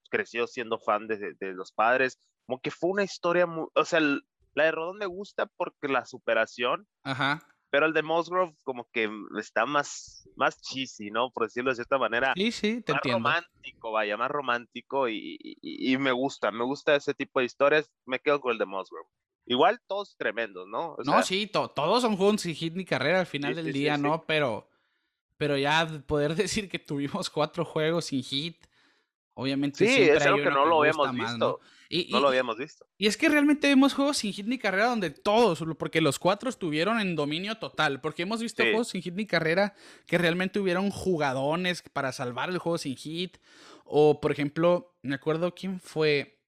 creció 0.10 0.48
siendo 0.48 0.80
fan 0.80 1.08
de, 1.08 1.34
de, 1.40 1.54
los 1.54 1.72
padres, 1.72 2.20
como 2.46 2.60
que 2.60 2.72
fue 2.72 2.90
una 2.90 3.04
historia 3.04 3.46
muy, 3.46 3.68
o 3.74 3.86
sea, 3.86 4.00
la 4.00 4.64
de 4.64 4.72
Rodón 4.72 4.98
me 4.98 5.06
gusta 5.06 5.46
porque 5.46 5.88
la 5.88 6.06
superación, 6.06 6.88
Ajá. 7.04 7.42
pero 7.70 7.86
el 7.86 7.94
de 7.94 8.04
Musgrove 8.04 8.56
como 8.64 8.88
que 8.92 9.10
está 9.40 9.66
más, 9.66 10.28
más 10.36 10.60
cheesy, 10.62 11.12
¿no? 11.12 11.32
Por 11.32 11.44
decirlo 11.44 11.70
de 11.70 11.76
cierta 11.76 11.98
manera. 11.98 12.34
Sí, 12.36 12.52
sí, 12.52 12.82
te 12.82 12.94
más 12.94 13.04
romántico, 13.04 13.92
vaya, 13.92 14.18
más 14.18 14.32
romántico 14.32 15.10
y, 15.10 15.38
y, 15.62 15.98
me 15.98 16.12
gusta, 16.12 16.52
me 16.52 16.64
gusta 16.64 16.96
ese 16.96 17.14
tipo 17.14 17.40
de 17.40 17.46
historias, 17.46 17.90
me 18.06 18.20
quedo 18.20 18.42
con 18.42 18.52
el 18.52 18.58
de 18.58 18.66
Musgrove. 18.66 19.08
Igual 19.46 19.80
todos 19.88 20.18
tremendos, 20.18 20.68
¿no? 20.68 20.98
no, 21.06 21.24
sí, 21.24 21.48
todos 21.48 22.02
son 22.02 22.18
juegos 22.18 22.42
sin 22.42 22.54
hit 22.54 22.74
ni 22.74 22.84
carrera 22.84 23.22
al 23.22 23.26
final 23.26 23.56
del 23.56 23.72
día, 23.72 23.98
¿no? 23.98 24.26
Pero, 24.26 24.68
pero 25.38 25.58
ya 25.58 25.88
poder 26.06 26.36
decir 26.36 26.70
que 26.70 26.80
tuvimos 26.80 27.30
cuatro 27.30 27.66
juegos 27.66 28.06
sin 28.06 28.24
hit, 28.24 28.58
Obviamente 29.40 29.86
sí, 29.86 30.02
es 30.02 30.26
algo 30.26 30.44
que 30.44 30.50
no 30.50 30.66
lo 30.66 30.80
habíamos 30.80 31.14
visto. 31.14 31.38
¿no? 31.38 31.60
Y, 31.90 32.12
no 32.12 32.20
lo 32.20 32.30
habíamos 32.30 32.58
visto. 32.58 32.88
Y 32.98 33.06
es 33.06 33.18
que 33.18 33.30
realmente 33.30 33.68
vemos 33.68 33.94
juegos 33.94 34.18
sin 34.18 34.34
hit 34.34 34.48
ni 34.48 34.58
carrera 34.58 34.88
donde 34.88 35.12
todos, 35.12 35.64
porque 35.78 36.02
los 36.02 36.18
cuatro 36.18 36.50
estuvieron 36.50 37.00
en 37.00 37.16
dominio 37.16 37.56
total, 37.60 38.02
porque 38.02 38.24
hemos 38.24 38.42
visto 38.42 38.64
juegos 38.64 38.88
sin 38.88 39.04
hit 39.04 39.14
ni 39.14 39.28
carrera 39.28 39.76
que 40.08 40.18
realmente 40.18 40.60
hubieron 40.60 40.90
jugadones 40.90 41.84
para 41.84 42.12
salvar 42.14 42.50
el 42.50 42.58
juego 42.58 42.80
sin 42.80 42.96
hit. 42.96 43.38
O, 43.86 44.20
por 44.20 44.32
ejemplo, 44.32 44.98
me 45.04 45.14
acuerdo 45.14 45.54
quién 45.54 45.80
fue. 45.80 46.40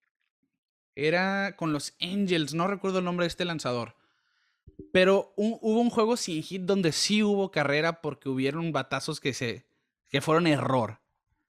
Era 0.95 1.56
con 1.58 1.71
los 1.71 1.93
Angels, 2.02 2.56
no 2.56 2.65
recuerdo 2.65 2.99
el 2.99 3.06
nombre 3.06 3.25
de 3.25 3.28
este 3.28 3.45
lanzador. 3.45 3.95
Pero 4.91 5.33
hubo 5.35 5.81
un 5.81 5.89
juego 5.89 6.17
sin 6.17 6.41
hit 6.41 6.63
donde 6.63 6.91
sí 6.91 7.23
hubo 7.23 7.51
carrera 7.51 8.01
porque 8.01 8.29
hubieron 8.29 8.71
batazos 8.71 9.19
que 9.19 9.33
se 9.33 9.67
que 10.09 10.21
fueron 10.21 10.47
error. 10.47 10.99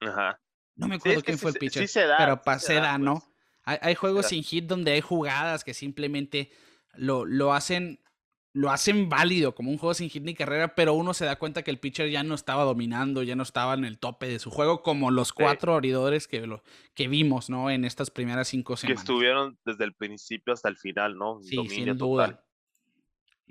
Ajá. 0.00 0.40
No 0.76 0.88
me 0.88 0.96
acuerdo 0.96 1.22
quién 1.22 1.38
fue 1.38 1.50
el 1.50 1.56
pitcher. 1.56 1.88
pero 2.18 2.40
se, 2.58 2.74
da, 2.74 2.98
¿no? 2.98 3.14
Pues. 3.14 3.78
Hay, 3.82 3.94
juegos 3.94 4.26
sin 4.26 4.42
hit 4.42 4.66
donde 4.66 4.92
hay 4.92 5.00
jugadas 5.00 5.62
que 5.62 5.74
simplemente 5.74 6.50
lo, 6.94 7.24
lo 7.24 7.52
hacen 7.52 8.00
lo 8.52 8.70
hacen 8.70 9.08
válido 9.08 9.54
como 9.54 9.70
un 9.70 9.78
juego 9.78 9.94
sin 9.94 10.10
hit 10.10 10.24
ni 10.24 10.34
carrera, 10.34 10.74
pero 10.74 10.94
uno 10.94 11.14
se 11.14 11.24
da 11.24 11.36
cuenta 11.36 11.62
que 11.62 11.70
el 11.70 11.78
pitcher 11.78 12.10
ya 12.10 12.24
no 12.24 12.34
estaba 12.34 12.64
dominando, 12.64 13.22
ya 13.22 13.36
no 13.36 13.44
estaba 13.44 13.74
en 13.74 13.84
el 13.84 13.98
tope 13.98 14.26
de 14.26 14.40
su 14.40 14.50
juego, 14.50 14.82
como 14.82 15.10
los 15.10 15.32
cuatro 15.32 15.74
abridores 15.74 16.26
que, 16.26 16.46
lo, 16.46 16.62
que 16.94 17.06
vimos, 17.06 17.48
¿no? 17.48 17.70
En 17.70 17.84
estas 17.84 18.10
primeras 18.10 18.48
cinco 18.48 18.76
semanas. 18.76 19.04
Que 19.04 19.12
estuvieron 19.12 19.56
desde 19.64 19.84
el 19.84 19.94
principio 19.94 20.52
hasta 20.52 20.68
el 20.68 20.76
final, 20.76 21.16
¿no? 21.16 21.40
Sí, 21.42 21.56
sin 21.68 21.96
duda. 21.96 22.44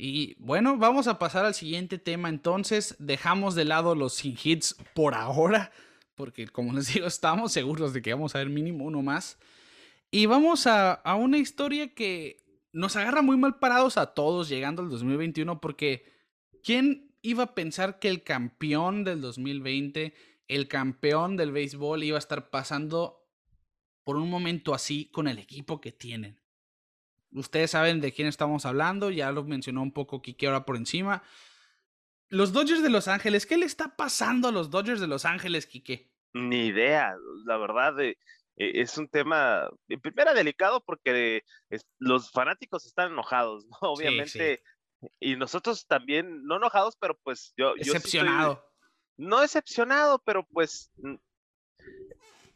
Y 0.02 0.36
bueno, 0.40 0.78
vamos 0.78 1.08
a 1.08 1.20
pasar 1.20 1.46
al 1.46 1.54
siguiente 1.54 1.98
tema 1.98 2.30
entonces. 2.30 2.96
Dejamos 3.00 3.54
de 3.54 3.66
lado 3.66 3.96
los 3.96 4.14
sin 4.14 4.38
hits 4.42 4.76
por 4.94 5.14
ahora 5.14 5.72
porque 6.20 6.50
como 6.50 6.74
les 6.74 6.94
digo, 6.94 7.08
estamos 7.08 7.54
seguros 7.54 7.94
de 7.94 8.02
que 8.02 8.14
vamos 8.14 8.36
a 8.36 8.40
ver 8.40 8.50
mínimo 8.50 8.84
uno 8.84 9.02
más. 9.02 9.40
Y 10.12 10.26
vamos 10.26 10.68
a, 10.68 10.92
a 10.92 11.16
una 11.16 11.38
historia 11.38 11.94
que 11.94 12.44
nos 12.74 12.98
agarra 12.98 13.22
muy 13.22 13.38
mal 13.38 13.58
parados 13.58 13.98
a 13.98 14.08
todos 14.08 14.50
llegando 14.50 14.82
al 14.82 14.90
2021, 14.90 15.62
porque 15.62 16.04
¿quién 16.62 17.16
iba 17.22 17.44
a 17.44 17.56
pensar 17.56 18.00
que 18.00 18.10
el 18.10 18.24
campeón 18.24 19.06
del 19.06 19.22
2020, 19.22 20.14
el 20.50 20.68
campeón 20.68 21.38
del 21.38 21.54
béisbol, 21.54 22.04
iba 22.04 22.18
a 22.18 22.20
estar 22.20 22.50
pasando 22.50 23.26
por 24.04 24.18
un 24.18 24.30
momento 24.30 24.74
así 24.74 25.06
con 25.06 25.30
el 25.30 25.40
equipo 25.40 25.80
que 25.80 25.94
tienen? 25.94 26.39
Ustedes 27.32 27.72
saben 27.72 28.02
de 28.02 28.12
quién 28.12 28.28
estamos 28.28 28.66
hablando, 28.66 29.12
ya 29.12 29.32
lo 29.32 29.44
mencionó 29.44 29.82
un 29.82 29.94
poco 29.94 30.22
Kiki 30.22 30.48
ahora 30.48 30.66
por 30.66 30.78
encima. 30.78 31.24
Los 32.30 32.54
Dodgers 32.54 32.84
de 32.84 32.90
Los 32.90 33.08
Ángeles, 33.08 33.46
¿qué 33.46 33.58
le 33.58 33.66
está 33.66 33.96
pasando 33.96 34.48
a 34.48 34.52
los 34.52 34.70
Dodgers 34.70 35.00
de 35.00 35.08
Los 35.08 35.26
Ángeles, 35.26 35.66
Quique? 35.66 36.12
Ni 36.34 36.68
idea, 36.68 37.16
la 37.46 37.58
verdad, 37.58 38.00
eh, 38.00 38.18
e, 38.56 38.82
es 38.82 38.98
un 38.98 39.10
tema, 39.10 39.70
en 39.88 40.00
primera, 40.00 40.34
delicado 40.34 40.84
porque 40.86 41.44
los 41.98 42.32
fanáticos 42.32 42.86
están 42.86 43.12
enojados, 43.12 43.66
¿no? 43.66 43.78
Obviamente, 43.82 44.62
y 45.20 45.36
nosotros 45.36 45.88
también, 45.88 46.44
no 46.44 46.58
enojados, 46.58 46.96
pero 47.00 47.18
pues 47.24 47.54
yo... 47.58 47.74
Decepcionado. 47.76 48.64
no 49.18 49.40
decepcionado, 49.40 50.22
pero 50.24 50.46
pues 50.52 50.92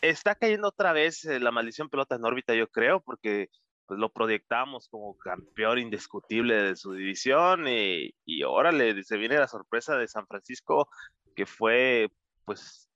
está 0.02 0.36
cayendo 0.36 0.68
otra 0.68 0.94
vez 0.94 1.24
eh, 1.26 1.40
la 1.40 1.52
maldición 1.52 1.90
pelota 1.90 2.16
en 2.16 2.26
órbita, 2.26 2.54
yo 2.54 2.68
creo, 2.68 3.02
porque 3.02 3.50
pues 3.86 4.00
lo 4.00 4.10
proyectamos 4.10 4.88
como 4.90 5.18
campeón 5.18 5.80
indiscutible 5.80 6.56
de 6.56 6.76
su 6.76 6.94
división 6.94 7.68
y, 7.68 8.14
y 8.26 8.44
órale, 8.44 9.04
se 9.04 9.18
viene 9.18 9.38
la 9.38 9.48
sorpresa 9.48 9.98
de 9.98 10.08
San 10.08 10.28
Francisco 10.28 10.90
que 11.36 11.46
fue 11.46 12.10
pues 12.46 12.90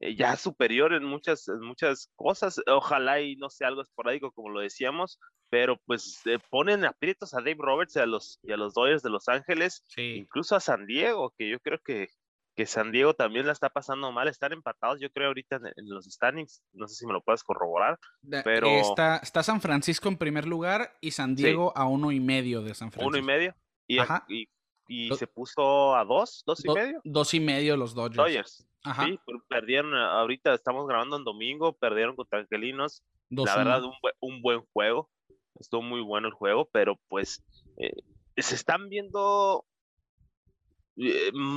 eh, 0.00 0.16
ya 0.16 0.36
superior 0.36 0.92
en 0.92 1.04
muchas, 1.04 1.48
muchas 1.60 2.10
cosas, 2.16 2.60
ojalá 2.66 3.20
y 3.20 3.36
no 3.36 3.50
sea 3.50 3.68
algo 3.68 3.82
esporádico 3.82 4.32
como 4.32 4.50
lo 4.50 4.60
decíamos, 4.60 5.18
pero 5.50 5.78
pues 5.86 6.20
ponen 6.50 6.84
aprietos 6.84 7.34
a 7.34 7.38
Dave 7.38 7.56
Roberts 7.58 7.96
y 7.96 8.00
a 8.00 8.06
los, 8.06 8.40
y 8.42 8.52
a 8.52 8.56
los 8.56 8.74
Dodgers 8.74 9.02
de 9.02 9.10
Los 9.10 9.28
Ángeles, 9.28 9.84
incluso 9.96 10.56
a 10.56 10.60
San 10.60 10.86
Diego, 10.86 11.32
que 11.38 11.48
yo 11.48 11.60
creo 11.60 11.78
que 11.78 12.08
que 12.54 12.66
San 12.66 12.92
Diego 12.92 13.14
también 13.14 13.46
la 13.46 13.52
está 13.52 13.68
pasando 13.68 14.12
mal, 14.12 14.28
están 14.28 14.52
empatados, 14.52 15.00
yo 15.00 15.10
creo, 15.10 15.28
ahorita 15.28 15.56
en, 15.56 15.88
los 15.88 16.04
standings, 16.06 16.62
no 16.72 16.86
sé 16.86 16.94
si 16.94 17.06
me 17.06 17.12
lo 17.12 17.20
puedes 17.20 17.42
corroborar, 17.42 17.98
pero... 18.44 18.68
Está, 18.68 19.16
está 19.18 19.42
San 19.42 19.60
Francisco 19.60 20.08
en 20.08 20.16
primer 20.16 20.46
lugar 20.46 20.96
y 21.00 21.10
San 21.10 21.34
Diego 21.34 21.72
a 21.76 21.86
uno 21.86 22.12
y 22.12 22.20
medio 22.20 22.62
de 22.62 22.74
San 22.74 22.92
Francisco. 22.92 23.08
Uno 23.08 23.18
y 23.18 23.22
medio, 23.22 23.54
y, 23.88 24.48
y, 24.88 25.14
se 25.16 25.26
puso 25.26 25.96
a 25.96 26.04
dos, 26.04 26.44
dos 26.46 26.64
y 26.64 26.68
medio. 26.70 27.00
Dos 27.04 27.34
y 27.34 27.40
medio 27.40 27.76
los 27.76 27.94
Dodgers. 27.94 28.16
Dodgers. 28.16 28.66
Ajá. 28.84 29.06
Sí, 29.06 29.18
perdieron, 29.48 29.94
ahorita 29.94 30.54
estamos 30.54 30.86
grabando 30.86 31.16
en 31.16 31.24
domingo, 31.24 31.72
perdieron 31.72 32.14
contra 32.14 32.38
Angelinos, 32.40 33.02
la 33.30 33.56
verdad, 33.56 33.82
un, 33.84 33.94
un, 34.20 34.42
buen 34.42 34.60
juego, 34.72 35.10
estuvo 35.58 35.82
muy 35.82 36.00
bueno 36.00 36.28
el 36.28 36.34
juego, 36.34 36.68
pero 36.72 37.00
pues... 37.08 37.42
Eh, 37.78 37.92
se 38.36 38.56
están 38.56 38.88
viendo 38.88 39.64
eh, 39.64 39.73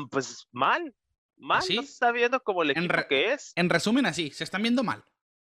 pues 0.10 0.48
mal, 0.52 0.94
mal, 1.38 1.60
no 1.60 1.82
se 1.84 1.90
está 1.90 2.12
viendo 2.12 2.42
como 2.42 2.64
el 2.64 2.72
equipo 2.72 2.96
que 3.10 3.34
es. 3.34 3.54
En 3.56 3.70
resumen, 3.70 4.06
así, 4.06 4.32
se 4.32 4.44
están 4.44 4.62
viendo 4.62 4.84
mal. 4.84 5.04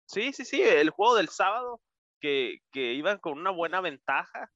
Sí, 0.08 0.34
sí, 0.34 0.46
sí, 0.46 0.62
el 0.62 0.90
juego 0.90 1.16
del 1.16 1.30
sábado, 1.30 1.82
que, 2.20 2.60
que 2.72 2.94
iban 2.94 3.20
con 3.20 3.40
una 3.40 3.52
buena 3.52 3.82
ventaja 3.82 4.52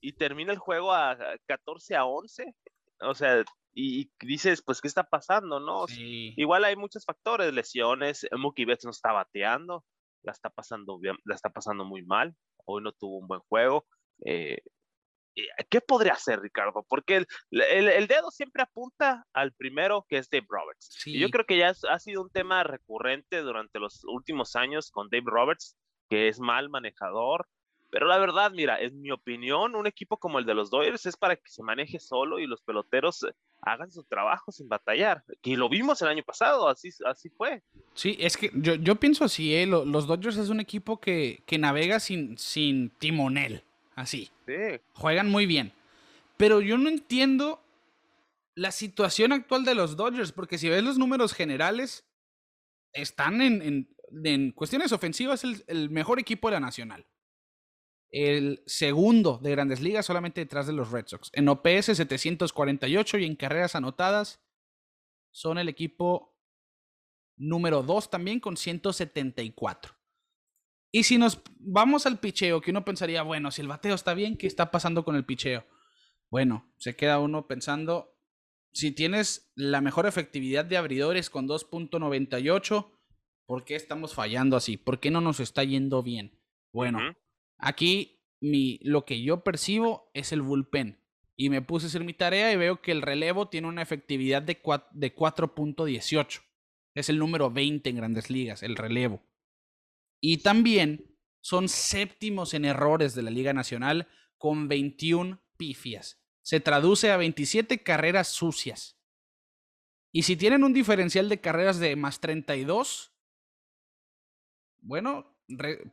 y 0.00 0.12
termina 0.12 0.52
el 0.52 0.58
juego 0.58 0.92
a 0.92 1.16
14 1.46 1.96
a 1.96 2.04
11, 2.04 2.54
o 3.00 3.14
sea, 3.14 3.44
y, 3.74 4.10
dices, 4.20 4.62
pues, 4.64 4.80
¿qué 4.80 4.88
está 4.88 5.02
pasando, 5.02 5.58
no? 5.58 5.86
Igual 5.98 6.64
hay 6.64 6.76
muchos 6.76 7.04
factores, 7.04 7.52
lesiones, 7.52 8.26
Mookie 8.36 8.64
Betts 8.64 8.84
no 8.84 8.90
está 8.90 9.12
bateando, 9.12 9.84
la 10.22 10.32
está 10.32 10.50
pasando 10.50 10.98
bien, 10.98 11.16
la 11.24 11.34
está 11.34 11.50
pasando 11.50 11.84
muy 11.84 12.04
mal, 12.04 12.36
hoy 12.66 12.82
no 12.82 12.92
tuvo 12.92 13.18
un 13.18 13.26
buen 13.26 13.40
juego, 13.48 13.86
eh, 14.24 14.58
eh, 14.58 14.62
¿qué 15.68 15.80
podría 15.80 16.12
hacer 16.12 16.40
Ricardo? 16.40 16.84
Porque 16.88 17.16
el, 17.16 17.26
el, 17.50 18.06
dedo 18.06 18.30
siempre 18.30 18.62
apunta 18.62 19.26
al 19.32 19.52
primero, 19.52 20.06
que 20.08 20.18
es 20.18 20.28
Dave 20.30 20.46
Roberts. 20.48 21.06
Y 21.06 21.18
yo 21.18 21.28
creo 21.30 21.44
que 21.44 21.58
ya 21.58 21.72
ha 21.90 21.98
sido 21.98 22.22
un 22.22 22.30
tema 22.30 22.62
recurrente 22.62 23.40
durante 23.40 23.78
los 23.78 24.04
últimos 24.04 24.56
años 24.56 24.90
con 24.90 25.08
Dave 25.10 25.24
Roberts, 25.26 25.76
que 26.08 26.28
es 26.28 26.38
mal 26.38 26.68
manejador, 26.68 27.46
Pero 27.90 28.08
la 28.08 28.18
verdad, 28.18 28.50
mira, 28.50 28.80
en 28.80 29.00
mi 29.00 29.12
opinión, 29.12 29.76
un 29.76 29.86
equipo 29.86 30.16
como 30.16 30.40
el 30.40 30.46
de 30.46 30.54
los 30.54 30.68
Dodgers 30.68 31.06
es 31.06 31.16
para 31.16 31.36
que 31.36 31.48
se 31.48 31.62
maneje 31.62 32.00
solo 32.00 32.40
y 32.40 32.46
los 32.48 32.60
peloteros 32.62 33.22
eh, 33.22 33.32
hagan 33.62 33.92
su 33.92 34.02
trabajo 34.02 34.50
sin 34.50 34.68
batallar. 34.68 35.22
Y 35.44 35.54
lo 35.54 35.68
vimos 35.68 36.02
el 36.02 36.08
año 36.08 36.24
pasado, 36.24 36.68
así, 36.68 36.88
así 37.06 37.30
fue. 37.30 37.62
Sí, 37.94 38.16
es 38.18 38.36
que 38.36 38.50
yo, 38.52 38.74
yo 38.74 38.96
pienso 38.96 39.24
así, 39.24 39.54
¿eh? 39.54 39.66
los 39.66 40.08
Dodgers 40.08 40.38
es 40.38 40.48
un 40.48 40.58
equipo 40.58 41.00
que, 41.00 41.44
que 41.46 41.56
navega 41.56 42.00
sin, 42.00 42.36
sin 42.36 42.90
timonel, 42.90 43.62
así. 43.94 44.30
Sí. 44.46 44.80
Juegan 44.92 45.30
muy 45.30 45.46
bien. 45.46 45.72
Pero 46.36 46.60
yo 46.60 46.78
no 46.78 46.88
entiendo 46.88 47.62
la 48.54 48.70
situación 48.70 49.32
actual 49.32 49.64
de 49.64 49.74
los 49.74 49.96
Dodgers, 49.96 50.32
porque 50.32 50.58
si 50.58 50.68
ves 50.68 50.82
los 50.82 50.98
números 50.98 51.32
generales, 51.32 52.04
están 52.92 53.40
en, 53.40 53.62
en, 53.62 53.96
en 54.24 54.52
cuestiones 54.52 54.92
ofensivas 54.92 55.44
el, 55.44 55.64
el 55.66 55.90
mejor 55.90 56.18
equipo 56.18 56.48
de 56.48 56.52
la 56.54 56.60
nacional 56.60 57.06
el 58.14 58.62
segundo 58.64 59.38
de 59.42 59.50
grandes 59.50 59.80
ligas 59.80 60.06
solamente 60.06 60.40
detrás 60.40 60.68
de 60.68 60.72
los 60.72 60.92
Red 60.92 61.06
Sox. 61.08 61.30
En 61.32 61.48
OPS 61.48 61.96
748 61.96 63.18
y 63.18 63.24
en 63.24 63.34
carreras 63.34 63.74
anotadas 63.74 64.40
son 65.32 65.58
el 65.58 65.68
equipo 65.68 66.32
número 67.36 67.82
2 67.82 68.10
también 68.10 68.38
con 68.38 68.56
174. 68.56 69.93
Y 70.94 71.02
si 71.02 71.18
nos 71.18 71.42
vamos 71.58 72.06
al 72.06 72.20
picheo, 72.20 72.60
que 72.60 72.70
uno 72.70 72.84
pensaría, 72.84 73.22
bueno, 73.22 73.50
si 73.50 73.60
el 73.60 73.66
bateo 73.66 73.96
está 73.96 74.14
bien, 74.14 74.36
¿qué 74.36 74.46
está 74.46 74.70
pasando 74.70 75.04
con 75.04 75.16
el 75.16 75.24
picheo? 75.24 75.66
Bueno, 76.30 76.72
se 76.76 76.94
queda 76.94 77.18
uno 77.18 77.48
pensando, 77.48 78.16
si 78.72 78.92
tienes 78.92 79.50
la 79.56 79.80
mejor 79.80 80.06
efectividad 80.06 80.64
de 80.64 80.76
abridores 80.76 81.30
con 81.30 81.48
2.98, 81.48 82.92
¿por 83.44 83.64
qué 83.64 83.74
estamos 83.74 84.14
fallando 84.14 84.56
así? 84.56 84.76
¿Por 84.76 85.00
qué 85.00 85.10
no 85.10 85.20
nos 85.20 85.40
está 85.40 85.64
yendo 85.64 86.04
bien? 86.04 86.38
Bueno, 86.72 87.00
Aquí 87.58 88.22
mi, 88.40 88.78
lo 88.84 89.04
que 89.04 89.20
yo 89.20 89.42
percibo 89.42 90.12
es 90.14 90.30
el 90.30 90.42
bullpen. 90.42 91.00
Y 91.34 91.50
me 91.50 91.60
puse 91.60 91.86
a 91.86 91.88
hacer 91.88 92.04
mi 92.04 92.14
tarea 92.14 92.52
y 92.52 92.56
veo 92.56 92.80
que 92.80 92.92
el 92.92 93.02
relevo 93.02 93.48
tiene 93.48 93.66
una 93.66 93.82
efectividad 93.82 94.42
de 94.42 94.62
4.18. 94.62 96.40
Es 96.94 97.08
el 97.08 97.18
número 97.18 97.50
20 97.50 97.90
en 97.90 97.96
grandes 97.96 98.30
ligas, 98.30 98.62
el 98.62 98.76
relevo. 98.76 99.24
Y 100.26 100.38
también 100.38 101.18
son 101.42 101.68
séptimos 101.68 102.54
en 102.54 102.64
errores 102.64 103.14
de 103.14 103.20
la 103.20 103.30
Liga 103.30 103.52
Nacional 103.52 104.08
con 104.38 104.68
21 104.68 105.38
pifias. 105.58 106.18
Se 106.40 106.60
traduce 106.60 107.10
a 107.10 107.18
27 107.18 107.82
carreras 107.82 108.28
sucias. 108.28 108.98
Y 110.12 110.22
si 110.22 110.36
tienen 110.36 110.64
un 110.64 110.72
diferencial 110.72 111.28
de 111.28 111.42
carreras 111.42 111.78
de 111.78 111.94
más 111.94 112.20
32, 112.20 113.12
bueno, 114.78 115.36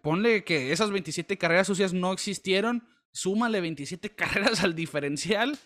ponle 0.02 0.46
que 0.46 0.72
esas 0.72 0.92
27 0.92 1.38
carreras 1.38 1.68
sucias 1.68 1.92
no 1.92 2.14
existieron, 2.14 2.88
súmale 3.12 3.60
27 3.60 4.12
carreras 4.16 4.64
al 4.64 4.76
diferencial. 4.76 5.60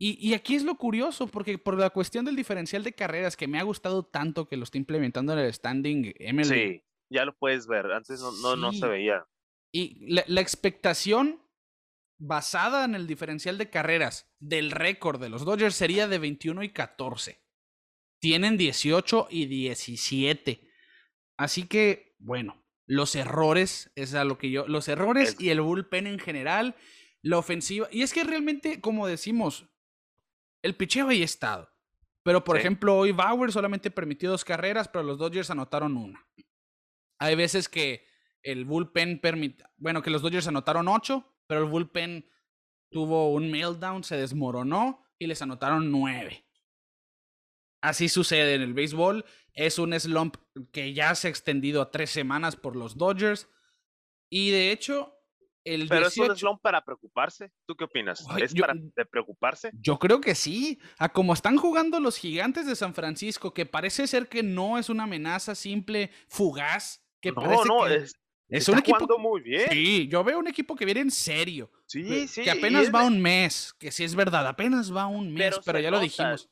Y, 0.00 0.34
aquí 0.34 0.56
es 0.56 0.64
lo 0.64 0.74
curioso, 0.74 1.28
porque 1.28 1.58
por 1.58 1.78
la 1.78 1.90
cuestión 1.90 2.24
del 2.24 2.34
diferencial 2.34 2.82
de 2.82 2.92
carreras 2.92 3.36
que 3.36 3.46
me 3.46 3.60
ha 3.60 3.62
gustado 3.62 4.04
tanto 4.04 4.48
que 4.48 4.56
lo 4.56 4.64
está 4.64 4.78
implementando 4.78 5.32
en 5.32 5.38
el 5.38 5.54
standing 5.54 6.12
MLB. 6.32 6.87
Ya 7.10 7.24
lo 7.24 7.36
puedes 7.36 7.66
ver, 7.66 7.90
antes 7.92 8.20
no, 8.20 8.56
no, 8.56 8.72
se 8.72 8.86
veía. 8.86 9.26
Y 9.72 10.12
la, 10.12 10.24
la 10.26 10.40
expectación 10.40 11.42
basada 12.18 12.84
en 12.84 12.94
el 12.94 13.06
diferencial 13.06 13.58
de 13.58 13.70
carreras 13.70 14.30
del 14.40 14.70
récord 14.70 15.20
de 15.20 15.28
los 15.28 15.44
Dodgers 15.44 15.74
sería 15.74 16.08
de 16.08 16.18
21 16.18 16.62
y 16.64 16.70
14. 16.70 17.40
Tienen 18.20 18.56
18 18.56 19.28
y 19.30 19.46
17. 19.46 20.68
Así 21.36 21.66
que, 21.66 22.16
bueno, 22.18 22.64
los 22.86 23.14
errores, 23.14 23.92
es 23.94 24.14
a 24.14 24.24
lo 24.24 24.38
que 24.38 24.50
yo, 24.50 24.66
los 24.66 24.88
errores 24.88 25.36
y 25.38 25.50
el 25.50 25.60
bullpen 25.60 26.06
en 26.06 26.18
general, 26.18 26.74
la 27.22 27.38
ofensiva. 27.38 27.86
Y 27.92 28.02
es 28.02 28.12
que 28.12 28.24
realmente, 28.24 28.80
como 28.80 29.06
decimos, 29.06 29.66
el 30.62 30.74
picheo 30.74 31.08
ahí 31.08 31.22
estado. 31.22 31.70
Pero, 32.24 32.44
por 32.44 32.58
ejemplo, 32.58 32.96
hoy 32.96 33.12
Bauer 33.12 33.52
solamente 33.52 33.90
permitió 33.90 34.30
dos 34.30 34.44
carreras, 34.44 34.88
pero 34.88 35.04
los 35.04 35.18
Dodgers 35.18 35.50
anotaron 35.50 35.96
una. 35.96 36.26
Hay 37.18 37.34
veces 37.34 37.68
que 37.68 38.06
el 38.42 38.64
bullpen 38.64 39.20
permite, 39.20 39.64
bueno, 39.76 40.02
que 40.02 40.10
los 40.10 40.22
Dodgers 40.22 40.46
anotaron 40.46 40.88
ocho, 40.88 41.36
pero 41.46 41.62
el 41.62 41.70
bullpen 41.70 42.30
tuvo 42.90 43.32
un 43.32 43.50
meltdown, 43.50 44.04
se 44.04 44.16
desmoronó 44.16 45.04
y 45.18 45.26
les 45.26 45.42
anotaron 45.42 45.90
nueve. 45.90 46.44
Así 47.80 48.08
sucede 48.08 48.54
en 48.54 48.62
el 48.62 48.74
béisbol. 48.74 49.24
Es 49.52 49.78
un 49.78 49.98
slump 49.98 50.36
que 50.72 50.94
ya 50.94 51.14
se 51.14 51.28
ha 51.28 51.30
extendido 51.30 51.82
a 51.82 51.90
tres 51.90 52.10
semanas 52.10 52.56
por 52.56 52.76
los 52.76 52.96
Dodgers. 52.96 53.48
Y 54.30 54.50
de 54.50 54.72
hecho, 54.72 55.14
el 55.64 55.88
Pero 55.88 56.06
es 56.06 56.16
un 56.16 56.36
slump 56.36 56.60
para 56.60 56.84
preocuparse. 56.84 57.52
¿Tú 57.66 57.76
qué 57.76 57.84
opinas? 57.84 58.24
¿Es 58.38 58.54
para 58.54 58.74
preocuparse? 59.10 59.70
Yo 59.74 59.98
creo 59.98 60.20
que 60.20 60.34
sí. 60.34 60.80
A 60.98 61.10
como 61.10 61.34
están 61.34 61.56
jugando 61.56 62.00
los 62.00 62.16
gigantes 62.16 62.66
de 62.66 62.76
San 62.76 62.94
Francisco, 62.94 63.54
que 63.54 63.66
parece 63.66 64.06
ser 64.06 64.28
que 64.28 64.42
no 64.42 64.78
es 64.78 64.88
una 64.88 65.04
amenaza 65.04 65.54
simple, 65.54 66.10
fugaz. 66.28 67.04
Que 67.20 67.32
no, 67.32 67.64
no, 67.64 67.86
es, 67.86 68.14
es 68.48 68.68
un 68.68 68.78
equipo 68.78 69.18
muy 69.18 69.40
bien. 69.42 69.68
Sí, 69.70 70.08
yo 70.08 70.22
veo 70.24 70.38
un 70.38 70.48
equipo 70.48 70.74
que 70.74 70.84
viene 70.84 71.00
en 71.00 71.10
serio. 71.10 71.70
Sí, 71.86 72.28
sí. 72.28 72.42
Que 72.42 72.50
apenas 72.50 72.92
va 72.94 73.04
un 73.04 73.20
mes. 73.20 73.74
Que 73.78 73.90
sí 73.90 74.04
es 74.04 74.14
verdad, 74.14 74.46
apenas 74.46 74.94
va 74.94 75.06
un 75.06 75.32
mes, 75.32 75.58
pero, 75.64 75.80
ya 75.80 75.90
lo 75.90 76.00
dijimos 76.00 76.48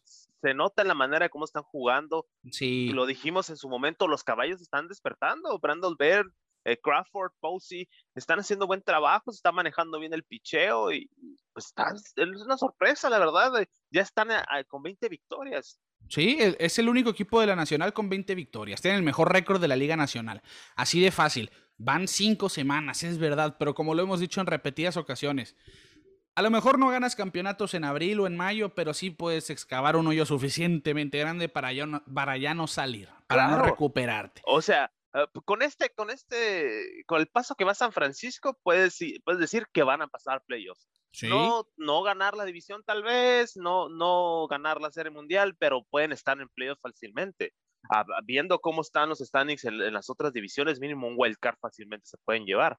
se 0.46 0.54
nota 0.54 0.82
en 0.82 0.88
la 0.88 0.94
manera 0.94 1.24
de 1.24 1.30
cómo 1.30 1.44
están 1.44 1.62
jugando. 1.64 2.26
Sí. 2.52 2.90
Lo 2.92 3.06
dijimos 3.06 3.50
en 3.50 3.56
su 3.56 3.68
momento, 3.68 4.06
los 4.06 4.22
caballos 4.22 4.60
están 4.60 4.86
despertando. 4.86 5.58
Brandon 5.58 5.96
Baird, 5.98 6.30
eh, 6.64 6.78
Crawford, 6.80 7.32
Posey, 7.40 7.88
están 8.14 8.38
haciendo 8.38 8.66
buen 8.66 8.82
trabajo, 8.82 9.32
se 9.32 9.36
está 9.36 9.50
manejando 9.50 9.98
bien 9.98 10.12
el 10.12 10.24
picheo 10.24 10.92
y 10.92 11.10
pues 11.52 11.72
es 12.16 12.42
una 12.42 12.58
sorpresa, 12.58 13.10
la 13.10 13.18
verdad. 13.18 13.60
Eh, 13.60 13.68
ya 13.90 14.02
están 14.02 14.28
con 14.68 14.82
20 14.82 15.08
victorias. 15.08 15.80
Sí, 16.08 16.38
e, 16.40 16.56
es 16.60 16.78
el 16.78 16.88
único 16.88 17.10
equipo 17.10 17.40
de 17.40 17.46
la 17.46 17.56
Nacional 17.56 17.92
con 17.92 18.08
20 18.08 18.34
victorias. 18.34 18.80
Tienen 18.80 18.98
el 18.98 19.04
mejor 19.04 19.32
récord 19.32 19.60
de 19.60 19.68
la 19.68 19.76
Liga 19.76 19.96
Nacional. 19.96 20.42
Así 20.76 21.00
de 21.00 21.10
fácil. 21.10 21.50
Van 21.78 22.08
cinco 22.08 22.48
semanas, 22.48 23.02
es 23.02 23.18
verdad, 23.18 23.56
pero 23.58 23.74
como 23.74 23.94
lo 23.94 24.02
hemos 24.02 24.20
dicho 24.20 24.40
en 24.40 24.46
repetidas 24.46 24.96
ocasiones, 24.96 25.56
a 26.34 26.42
lo 26.42 26.50
mejor 26.50 26.78
no 26.78 26.88
ganas 26.88 27.16
campeonatos 27.16 27.74
en 27.74 27.84
abril 27.84 28.20
o 28.20 28.26
en 28.26 28.36
mayo, 28.36 28.74
pero 28.74 28.94
sí 28.94 29.10
puedes 29.10 29.50
excavar 29.50 29.96
un 29.96 30.06
hoyo 30.06 30.24
suficientemente 30.24 31.18
grande 31.18 31.48
para 31.48 31.72
ya 31.72 31.86
no, 31.86 32.02
para 32.04 32.36
ya 32.36 32.54
no 32.54 32.66
salir, 32.66 33.08
para 33.26 33.48
no 33.48 33.62
recuperarte. 33.62 34.42
O 34.44 34.62
sea, 34.62 34.90
eh, 35.16 35.26
con 35.46 35.62
este, 35.62 35.90
con 35.90 36.10
este, 36.10 37.02
con 37.06 37.20
el 37.20 37.26
paso 37.26 37.54
que 37.54 37.64
va 37.64 37.74
San 37.74 37.92
Francisco, 37.92 38.58
puedes, 38.62 38.98
puedes 39.24 39.40
decir 39.40 39.66
que 39.72 39.82
van 39.82 40.02
a 40.02 40.08
pasar 40.08 40.42
playoffs. 40.46 40.86
No, 41.22 41.66
no 41.78 42.02
ganar 42.02 42.36
la 42.36 42.44
división 42.44 42.82
tal 42.84 43.02
vez, 43.02 43.56
no, 43.56 43.88
no 43.88 44.46
ganar 44.48 44.82
la 44.82 44.90
serie 44.90 45.10
mundial, 45.10 45.56
pero 45.58 45.82
pueden 45.84 46.12
estar 46.12 46.38
en 46.38 46.48
playoffs 46.50 46.82
fácilmente. 46.82 47.54
viendo 48.24 48.58
cómo 48.60 48.82
están 48.82 49.08
los 49.08 49.20
standings 49.20 49.64
en, 49.64 49.94
las 49.94 50.10
otras 50.10 50.34
divisiones, 50.34 50.78
mínimo 50.78 51.08
un 51.08 51.14
wild 51.16 51.38
card 51.38 51.56
fácilmente 51.58 52.06
se 52.06 52.18
pueden 52.18 52.44
llevar. 52.44 52.78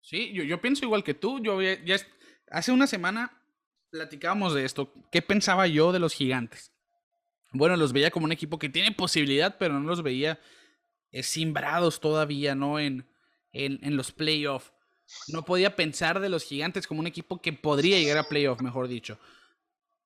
Sí, 0.00 0.32
yo, 0.32 0.42
yo 0.44 0.62
pienso 0.62 0.86
igual 0.86 1.04
que 1.04 1.12
tú. 1.12 1.40
Yo 1.40 1.60
ya, 1.60 1.96
Hace 2.50 2.72
una 2.72 2.86
semana 2.86 3.42
platicábamos 3.90 4.54
de 4.54 4.64
esto. 4.64 4.92
¿Qué 5.10 5.22
pensaba 5.22 5.66
yo 5.66 5.92
de 5.92 5.98
los 5.98 6.14
gigantes? 6.14 6.72
Bueno, 7.52 7.76
los 7.76 7.92
veía 7.92 8.10
como 8.10 8.24
un 8.24 8.32
equipo 8.32 8.58
que 8.58 8.68
tiene 8.68 8.92
posibilidad, 8.92 9.58
pero 9.58 9.78
no 9.78 9.86
los 9.86 10.02
veía 10.02 10.40
eh, 11.12 11.22
simbrados 11.22 12.00
todavía, 12.00 12.54
¿no? 12.54 12.80
En, 12.80 13.06
en, 13.52 13.96
los 13.96 14.12
playoffs. 14.12 14.72
No 15.28 15.44
podía 15.44 15.76
pensar 15.76 16.20
de 16.20 16.28
los 16.28 16.44
gigantes 16.44 16.86
como 16.86 17.00
un 17.00 17.06
equipo 17.06 17.40
que 17.40 17.52
podría 17.52 17.98
llegar 17.98 18.18
a 18.18 18.28
playoffs, 18.28 18.62
mejor 18.62 18.88
dicho. 18.88 19.18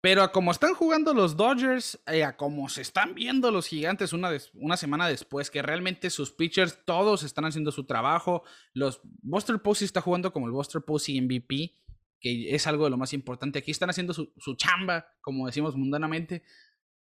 Pero 0.00 0.22
a 0.22 0.32
como 0.32 0.50
están 0.50 0.74
jugando 0.74 1.14
los 1.14 1.36
Dodgers, 1.36 1.98
eh, 2.06 2.24
a 2.24 2.36
como 2.36 2.68
se 2.68 2.82
están 2.82 3.14
viendo 3.14 3.50
los 3.50 3.66
gigantes 3.66 4.12
una, 4.12 4.30
una 4.54 4.76
semana 4.76 5.08
después, 5.08 5.50
que 5.50 5.62
realmente 5.62 6.10
sus 6.10 6.32
pitchers 6.32 6.84
todos 6.84 7.22
están 7.22 7.44
haciendo 7.44 7.72
su 7.72 7.84
trabajo. 7.84 8.42
Los 8.72 9.00
Buster 9.02 9.60
Posey 9.60 9.86
está 9.86 10.00
jugando 10.00 10.32
como 10.32 10.46
el 10.46 10.52
Buster 10.52 10.82
Posey 10.82 11.20
MVP 11.20 11.72
que 12.20 12.54
es 12.54 12.66
algo 12.66 12.84
de 12.84 12.90
lo 12.90 12.96
más 12.96 13.12
importante. 13.12 13.58
Aquí 13.58 13.70
están 13.70 13.90
haciendo 13.90 14.14
su, 14.14 14.56
chamba, 14.56 15.06
como 15.20 15.46
decimos 15.46 15.76
mundanamente. 15.76 16.42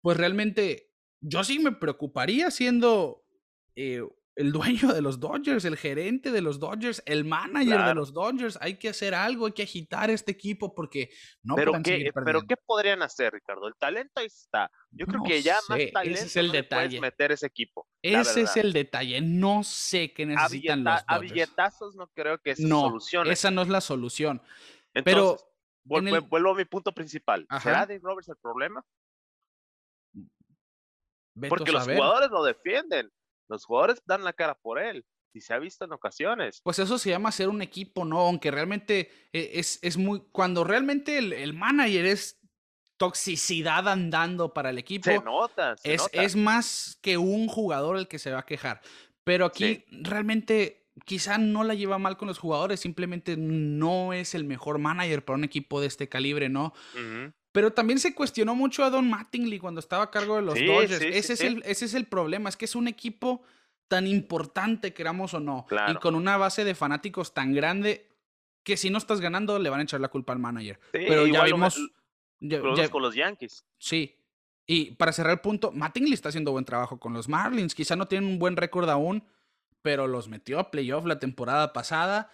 Pues 0.01 0.17
realmente 0.17 0.91
yo 1.21 1.43
sí 1.43 1.59
me 1.59 1.71
preocuparía 1.71 2.51
siendo 2.51 3.22
eh, 3.75 4.03
el 4.35 4.51
dueño 4.51 4.91
de 4.93 5.01
los 5.01 5.19
Dodgers, 5.19 5.63
el 5.65 5.77
gerente 5.77 6.31
de 6.31 6.41
los 6.41 6.59
Dodgers, 6.59 7.03
el 7.05 7.23
manager 7.23 7.85
de 7.85 7.93
los 7.93 8.13
Dodgers. 8.13 8.57
Hay 8.61 8.77
que 8.77 8.89
hacer 8.89 9.13
algo, 9.13 9.45
hay 9.45 9.51
que 9.51 9.63
agitar 9.63 10.09
este 10.09 10.31
equipo 10.31 10.73
porque 10.73 11.11
no 11.43 11.55
pero 11.55 11.73
qué, 11.83 12.11
Pero 12.25 12.41
¿qué 12.41 12.55
podrían 12.57 13.03
hacer, 13.03 13.33
Ricardo? 13.33 13.67
El 13.67 13.75
talento 13.75 14.11
ahí 14.15 14.25
está. 14.25 14.71
Yo 14.91 15.05
creo 15.05 15.23
que 15.23 15.41
ya 15.41 15.57
más 15.69 15.79
talento 15.91 16.19
ese 16.19 16.25
es 16.25 16.35
el 16.35 16.51
detalle. 16.51 16.99
meter 16.99 17.31
ese 17.31 17.45
equipo. 17.45 17.87
Ese 18.01 18.41
es 18.41 18.57
el 18.57 18.73
detalle. 18.73 19.21
No 19.21 19.63
sé 19.63 20.13
qué 20.13 20.25
necesitan 20.25 20.83
los 20.83 20.93
Dodgers. 20.93 21.05
A 21.07 21.19
billetazos 21.19 21.95
no 21.95 22.07
creo 22.07 22.39
que 22.39 22.55
sea 22.55 22.67
no, 22.67 22.81
solución. 22.81 23.27
Esa 23.27 23.51
no 23.51 23.61
es 23.61 23.69
la 23.69 23.81
solución. 23.81 24.41
Pero 25.05 25.37
vuelvo 25.83 26.51
a 26.51 26.55
mi 26.55 26.65
punto 26.65 26.91
principal. 26.91 27.45
¿Será 27.61 27.85
Dave 27.85 27.99
Roberts 28.01 28.29
el 28.29 28.37
problema? 28.37 28.83
Porque 31.49 31.71
los 31.71 31.83
jugadores 31.83 32.29
lo 32.29 32.43
defienden. 32.43 33.11
Los 33.53 33.65
jugadores 33.65 34.01
dan 34.05 34.23
la 34.23 34.33
cara 34.33 34.55
por 34.55 34.79
él. 34.79 35.05
y 35.35 35.41
se 35.41 35.53
ha 35.53 35.57
visto 35.57 35.85
en 35.85 35.91
ocasiones. 35.91 36.61
Pues 36.63 36.77
eso 36.77 36.99
se 36.99 37.09
llama 37.09 37.31
ser 37.31 37.49
un 37.49 37.63
equipo, 37.63 38.05
¿no? 38.05 38.19
Aunque 38.19 38.51
realmente 38.51 39.09
eh, 39.33 39.51
es, 39.55 39.79
es 39.81 39.97
muy. 39.97 40.21
Cuando 40.31 40.63
realmente 40.63 41.17
el, 41.17 41.33
el, 41.33 41.53
manager 41.53 42.05
es 42.05 42.39
toxicidad 42.97 43.87
andando 43.89 44.53
para 44.53 44.69
el 44.69 44.77
equipo. 44.77 45.05
Se 45.05 45.19
nota, 45.19 45.75
se 45.77 45.95
es, 45.95 46.01
nota. 46.01 46.21
es 46.21 46.35
más 46.35 46.99
que 47.01 47.17
un 47.17 47.47
jugador 47.47 47.97
el 47.97 48.07
que 48.07 48.19
se 48.19 48.31
va 48.31 48.39
a 48.39 48.45
quejar. 48.45 48.81
Pero 49.23 49.45
aquí 49.45 49.75
sí. 49.75 49.85
realmente 50.03 50.83
quizá 51.05 51.37
no 51.37 51.63
la 51.63 51.73
lleva 51.73 51.97
mal 51.97 52.17
con 52.17 52.27
los 52.27 52.37
jugadores, 52.37 52.79
simplemente 52.79 53.35
no 53.37 54.13
es 54.13 54.35
el 54.35 54.43
mejor 54.43 54.77
manager 54.79 55.25
para 55.25 55.37
un 55.37 55.43
equipo 55.43 55.81
de 55.81 55.87
este 55.87 56.09
calibre, 56.09 56.49
¿no? 56.49 56.73
Uh 56.93 56.99
-huh. 56.99 57.33
Pero 57.53 57.71
también 57.71 57.99
se 57.99 58.13
cuestionó 58.15 58.55
mucho 58.55 58.83
a 58.83 58.89
Don 58.89 59.07
Mattingly 59.09 59.59
cuando 59.59 59.79
estaba 59.79 60.05
a 60.05 60.11
cargo 60.11 60.35
de 60.35 60.41
los 60.41 60.57
sí, 60.57 60.65
Dodgers. 60.65 60.97
Sí, 60.97 61.07
ese, 61.07 61.37
sí, 61.37 61.45
es 61.45 61.51
el, 61.53 61.63
ese 61.65 61.85
es 61.85 61.93
el 61.93 62.07
problema, 62.07 62.49
es 62.49 62.57
que 62.57 62.65
es 62.65 62.75
un 62.75 62.87
equipo 62.87 63.43
tan 63.87 64.07
importante, 64.07 64.91
queramos 64.91 65.35
o 65.35 65.39
no, 65.39 65.65
claro. 65.67 65.93
y 65.93 65.95
con 65.97 66.15
una 66.15 66.35
base 66.35 66.63
de 66.63 66.73
fanáticos 66.73 67.35
tan 67.35 67.53
grande 67.53 68.09
que 68.63 68.75
si 68.75 68.89
no 68.89 68.97
estás 68.97 69.21
ganando 69.21 69.59
le 69.59 69.69
van 69.69 69.81
a 69.81 69.83
echar 69.83 70.01
la 70.01 70.07
culpa 70.07 70.33
al 70.33 70.39
manager. 70.39 70.79
Pero 70.91 71.27
ya 71.27 71.43
vimos... 71.43 71.79
Ya, 72.39 72.59
ya, 72.75 72.89
con 72.89 73.03
los 73.03 73.15
Yankees. 73.15 73.65
Sí. 73.77 74.17
Y 74.65 74.95
para 74.95 75.13
cerrar 75.13 75.33
el 75.33 75.39
punto, 75.39 75.71
Mattingly 75.71 76.13
está 76.13 76.29
haciendo 76.29 76.51
buen 76.51 76.65
trabajo 76.65 76.99
con 76.99 77.13
los 77.13 77.29
Marlins. 77.29 77.75
Quizá 77.75 77.95
no 77.95 78.07
tienen 78.07 78.29
un 78.29 78.39
buen 78.39 78.57
récord 78.57 78.89
aún, 78.89 79.23
pero 79.81 80.07
los 80.07 80.27
metió 80.27 80.59
a 80.59 80.71
playoff 80.71 81.05
la 81.05 81.19
temporada 81.19 81.71
pasada 81.71 82.31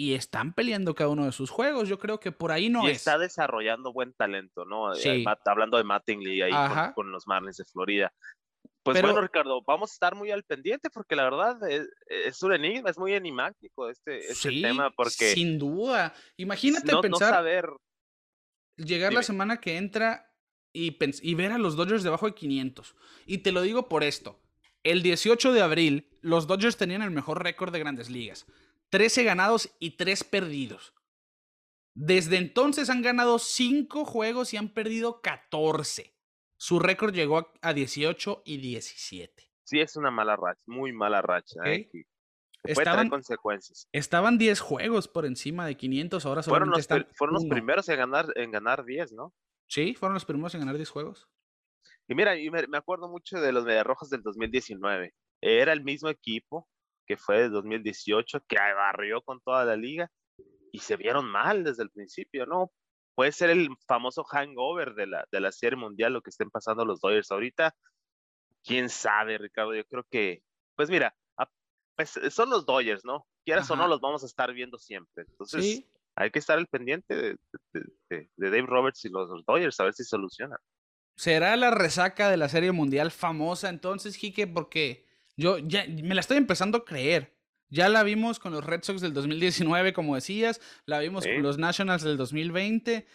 y 0.00 0.14
están 0.14 0.54
peleando 0.54 0.94
cada 0.94 1.10
uno 1.10 1.26
de 1.26 1.32
sus 1.32 1.50
juegos. 1.50 1.86
Yo 1.86 1.98
creo 1.98 2.18
que 2.18 2.32
por 2.32 2.52
ahí 2.52 2.70
no 2.70 2.88
y 2.88 2.92
es. 2.92 2.96
está 2.96 3.18
desarrollando 3.18 3.92
buen 3.92 4.14
talento, 4.14 4.64
¿no? 4.64 4.94
Sí. 4.94 5.26
Hablando 5.44 5.76
de 5.76 5.84
Mattingly 5.84 6.40
ahí 6.40 6.50
con, 6.50 6.92
con, 6.94 7.12
los 7.12 7.26
Marlins 7.26 7.58
de 7.58 7.66
Florida. 7.66 8.10
Pues 8.82 8.96
pero, 8.96 9.08
bueno, 9.08 9.20
Ricardo, 9.20 9.60
vamos 9.66 9.90
a 9.90 9.92
estar 9.92 10.14
muy 10.14 10.30
al 10.30 10.42
pendiente 10.44 10.88
porque 10.88 11.16
la 11.16 11.24
verdad 11.24 11.70
es, 11.70 11.86
es 12.06 12.42
un 12.42 12.54
enigma, 12.54 12.88
es 12.88 12.96
muy 12.96 13.12
enigmático 13.12 13.90
este, 13.90 14.20
este 14.20 14.48
sí, 14.48 14.62
tema 14.62 14.90
porque... 14.90 15.34
Sin 15.34 15.58
duda. 15.58 16.14
Imagínate 16.38 16.92
no, 16.92 17.02
pensar... 17.02 17.28
No 17.28 17.36
saber... 17.36 17.68
Llegar 18.78 19.10
Dime. 19.10 19.20
la 19.20 19.22
semana 19.22 19.60
que 19.60 19.76
entra 19.76 20.32
y, 20.72 20.96
y 21.20 21.34
ver 21.34 21.52
a 21.52 21.58
los 21.58 21.76
Dodgers 21.76 22.04
debajo 22.04 22.24
de 22.24 22.34
500. 22.34 22.96
Y 23.26 23.38
te 23.38 23.52
lo 23.52 23.60
digo 23.60 23.86
por 23.90 24.02
esto. 24.02 24.40
El 24.82 25.02
18 25.02 25.52
de 25.52 25.60
abril, 25.60 26.08
los 26.22 26.46
Dodgers 26.46 26.78
tenían 26.78 27.02
el 27.02 27.10
mejor 27.10 27.42
récord 27.42 27.70
de 27.70 27.80
grandes 27.80 28.08
ligas. 28.08 28.46
13 28.90 29.24
ganados 29.24 29.74
y 29.78 29.96
3 29.96 30.24
perdidos. 30.24 30.94
Desde 31.94 32.36
entonces 32.36 32.90
han 32.90 33.02
ganado 33.02 33.38
5 33.38 34.04
juegos 34.04 34.54
y 34.54 34.56
han 34.56 34.68
perdido 34.68 35.20
14. 35.22 36.14
Su 36.56 36.78
récord 36.78 37.14
llegó 37.14 37.52
a 37.62 37.72
18 37.72 38.42
y 38.44 38.58
17. 38.58 39.50
Sí, 39.64 39.80
es 39.80 39.96
una 39.96 40.10
mala 40.10 40.36
racha, 40.36 40.60
muy 40.66 40.92
mala 40.92 41.22
racha. 41.22 41.60
Okay. 41.60 41.74
¿eh? 41.74 41.90
Que 41.90 42.74
puede 42.74 42.82
estaban, 42.82 43.08
consecuencias. 43.08 43.88
Estaban 43.92 44.36
10 44.36 44.60
juegos 44.60 45.08
por 45.08 45.24
encima 45.24 45.66
de 45.66 45.76
500, 45.76 46.26
ahora 46.26 46.42
fueron 46.42 46.70
los, 46.70 46.80
están 46.80 47.06
fueron 47.14 47.34
los 47.34 47.46
primeros 47.46 47.88
en 47.88 47.96
ganar, 47.96 48.26
en 48.36 48.50
ganar 48.50 48.84
10, 48.84 49.12
¿no? 49.12 49.32
Sí, 49.66 49.94
fueron 49.94 50.14
los 50.14 50.26
primeros 50.26 50.54
en 50.54 50.60
ganar 50.60 50.76
10 50.76 50.90
juegos. 50.90 51.28
Y 52.06 52.14
mira, 52.14 52.36
y 52.36 52.50
me, 52.50 52.66
me, 52.66 52.76
acuerdo 52.76 53.08
mucho 53.08 53.40
de 53.40 53.52
los 53.52 53.64
Mediarrojas 53.64 54.10
del 54.10 54.22
2019. 54.22 55.14
Era 55.40 55.72
el 55.72 55.82
mismo 55.82 56.10
equipo 56.10 56.68
que 57.10 57.16
fue 57.16 57.38
de 57.38 57.48
2018, 57.48 58.44
que 58.46 58.56
barrió 58.56 59.20
con 59.22 59.40
toda 59.40 59.64
la 59.64 59.74
liga 59.74 60.08
y 60.70 60.78
se 60.78 60.96
vieron 60.96 61.28
mal 61.28 61.64
desde 61.64 61.82
el 61.82 61.90
principio, 61.90 62.46
¿no? 62.46 62.70
Puede 63.16 63.32
ser 63.32 63.50
el 63.50 63.68
famoso 63.88 64.22
hangover 64.22 64.94
de 64.94 65.08
la, 65.08 65.24
de 65.32 65.40
la 65.40 65.50
Serie 65.50 65.76
Mundial, 65.76 66.12
lo 66.12 66.22
que 66.22 66.30
estén 66.30 66.50
pasando 66.50 66.84
los 66.84 67.00
Dodgers 67.00 67.32
ahorita. 67.32 67.74
Quién 68.62 68.88
sabe, 68.88 69.38
Ricardo. 69.38 69.74
Yo 69.74 69.84
creo 69.86 70.04
que, 70.08 70.44
pues 70.76 70.88
mira, 70.88 71.12
pues 71.96 72.16
son 72.30 72.48
los 72.48 72.64
Dodgers, 72.64 73.04
¿no? 73.04 73.26
Quieras 73.44 73.64
Ajá. 73.64 73.74
o 73.74 73.76
no, 73.76 73.88
los 73.88 74.00
vamos 74.00 74.22
a 74.22 74.26
estar 74.26 74.52
viendo 74.52 74.78
siempre. 74.78 75.24
Entonces, 75.30 75.64
¿Sí? 75.64 75.90
hay 76.14 76.30
que 76.30 76.38
estar 76.38 76.58
al 76.58 76.68
pendiente 76.68 77.16
de, 77.16 77.36
de, 78.08 78.30
Dave 78.36 78.66
Roberts 78.66 79.04
y 79.04 79.08
los, 79.08 79.28
los 79.28 79.44
Dodgers, 79.44 79.80
a 79.80 79.84
ver 79.84 79.94
si 79.94 80.04
solucionan. 80.04 80.60
¿Será 81.16 81.56
la 81.56 81.72
resaca 81.72 82.30
de 82.30 82.36
la 82.36 82.48
Serie 82.48 82.70
Mundial 82.70 83.10
famosa 83.10 83.68
entonces, 83.68 84.16
Quique? 84.16 84.46
Porque 84.46 85.09
yo 85.40 85.58
ya 85.58 85.84
me 85.88 86.14
la 86.14 86.20
estoy 86.20 86.36
empezando 86.36 86.78
a 86.78 86.84
creer. 86.84 87.36
Ya 87.72 87.88
la 87.88 88.02
vimos 88.02 88.38
con 88.40 88.52
los 88.52 88.64
Red 88.64 88.82
Sox 88.82 89.00
del 89.00 89.12
2019, 89.14 89.92
como 89.92 90.16
decías, 90.16 90.60
la 90.86 90.98
vimos 90.98 91.24
con 91.24 91.40
los 91.42 91.56
Nationals 91.56 92.02
del 92.02 92.16
2020. 92.16 93.06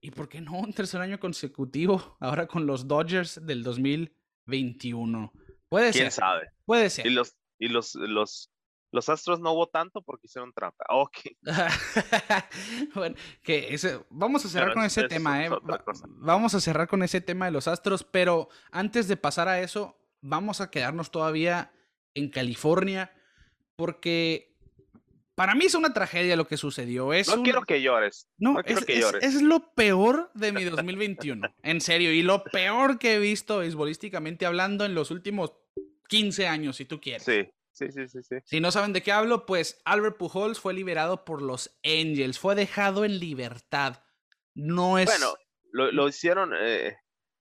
¿Y 0.00 0.10
por 0.10 0.28
qué 0.28 0.40
no 0.40 0.58
un 0.58 0.72
tercer 0.72 1.00
año 1.00 1.18
consecutivo 1.20 2.16
ahora 2.20 2.46
con 2.46 2.66
los 2.66 2.86
Dodgers 2.88 3.40
del 3.46 3.62
2021? 3.62 5.32
Puede 5.68 5.92
¿Quién 5.92 6.04
ser. 6.04 6.12
sabe? 6.12 6.50
Puede 6.66 6.90
ser. 6.90 7.06
Y 7.06 7.10
los, 7.10 7.36
y 7.58 7.68
los, 7.68 7.94
los, 7.94 8.50
los 8.90 9.08
Astros 9.08 9.40
no 9.40 9.52
hubo 9.52 9.68
tanto 9.68 10.02
porque 10.02 10.26
hicieron 10.26 10.52
trampa. 10.52 10.84
Ok. 10.90 11.18
bueno, 12.94 13.16
que 13.42 13.72
ese, 13.74 14.00
vamos 14.10 14.44
a 14.44 14.48
cerrar 14.48 14.68
Pero 14.70 14.74
con 14.74 14.84
es- 14.84 14.92
ese 14.96 15.02
es 15.02 15.08
tema, 15.08 15.44
¿eh? 15.44 15.50
Vamos 16.08 16.54
a 16.54 16.60
cerrar 16.60 16.88
con 16.88 17.02
ese 17.02 17.20
tema 17.20 17.46
de 17.46 17.52
los 17.52 17.68
Astros, 17.68 18.04
pero 18.04 18.48
antes 18.70 19.08
de 19.08 19.16
pasar 19.16 19.48
a 19.48 19.60
eso, 19.60 19.96
vamos 20.24 20.60
a 20.60 20.70
quedarnos 20.70 21.10
todavía 21.10 21.70
en 22.14 22.30
California, 22.30 23.12
porque 23.76 24.54
para 25.34 25.54
mí 25.54 25.64
es 25.66 25.74
una 25.74 25.92
tragedia 25.92 26.36
lo 26.36 26.46
que 26.46 26.56
sucedió. 26.56 27.12
Es 27.12 27.28
No 27.28 27.34
un- 27.34 27.42
quiero 27.42 27.62
que 27.62 27.82
llores. 27.82 28.28
no, 28.38 28.54
no 28.54 28.62
quiero 28.62 28.80
es, 28.80 28.86
que 28.86 28.92
es- 28.94 29.00
llores. 29.00 29.24
es 29.24 29.42
lo 29.42 29.74
peor 29.74 30.30
de 30.34 30.52
mi 30.52 30.64
2021. 30.64 31.54
en 31.62 31.80
serio. 31.80 32.12
Y 32.12 32.22
lo 32.22 32.44
peor 32.44 32.98
que 32.98 33.14
he 33.14 33.18
visto 33.18 33.58
beisbolísticamente 33.58 34.46
hablando 34.46 34.84
en 34.84 34.94
los 34.94 35.10
últimos 35.10 35.52
15 36.08 36.46
años, 36.46 36.76
si 36.76 36.84
tú 36.84 37.00
quieres. 37.00 37.24
Sí, 37.24 37.48
sí, 37.72 37.90
sí, 37.90 38.08
sí, 38.08 38.22
sí. 38.22 38.36
Si 38.44 38.60
no 38.60 38.70
saben 38.70 38.92
de 38.92 39.02
qué 39.02 39.10
hablo, 39.12 39.44
pues 39.46 39.80
Albert 39.84 40.16
Pujols 40.16 40.60
fue 40.60 40.72
liberado 40.72 41.24
por 41.24 41.42
los 41.42 41.76
Angels. 41.84 42.38
Fue 42.38 42.54
dejado 42.54 43.04
en 43.04 43.18
libertad. 43.18 44.02
No 44.54 44.98
es. 44.98 45.06
Bueno, 45.06 45.34
lo, 45.72 45.90
lo 45.90 46.08
hicieron, 46.08 46.52
eh, 46.56 46.96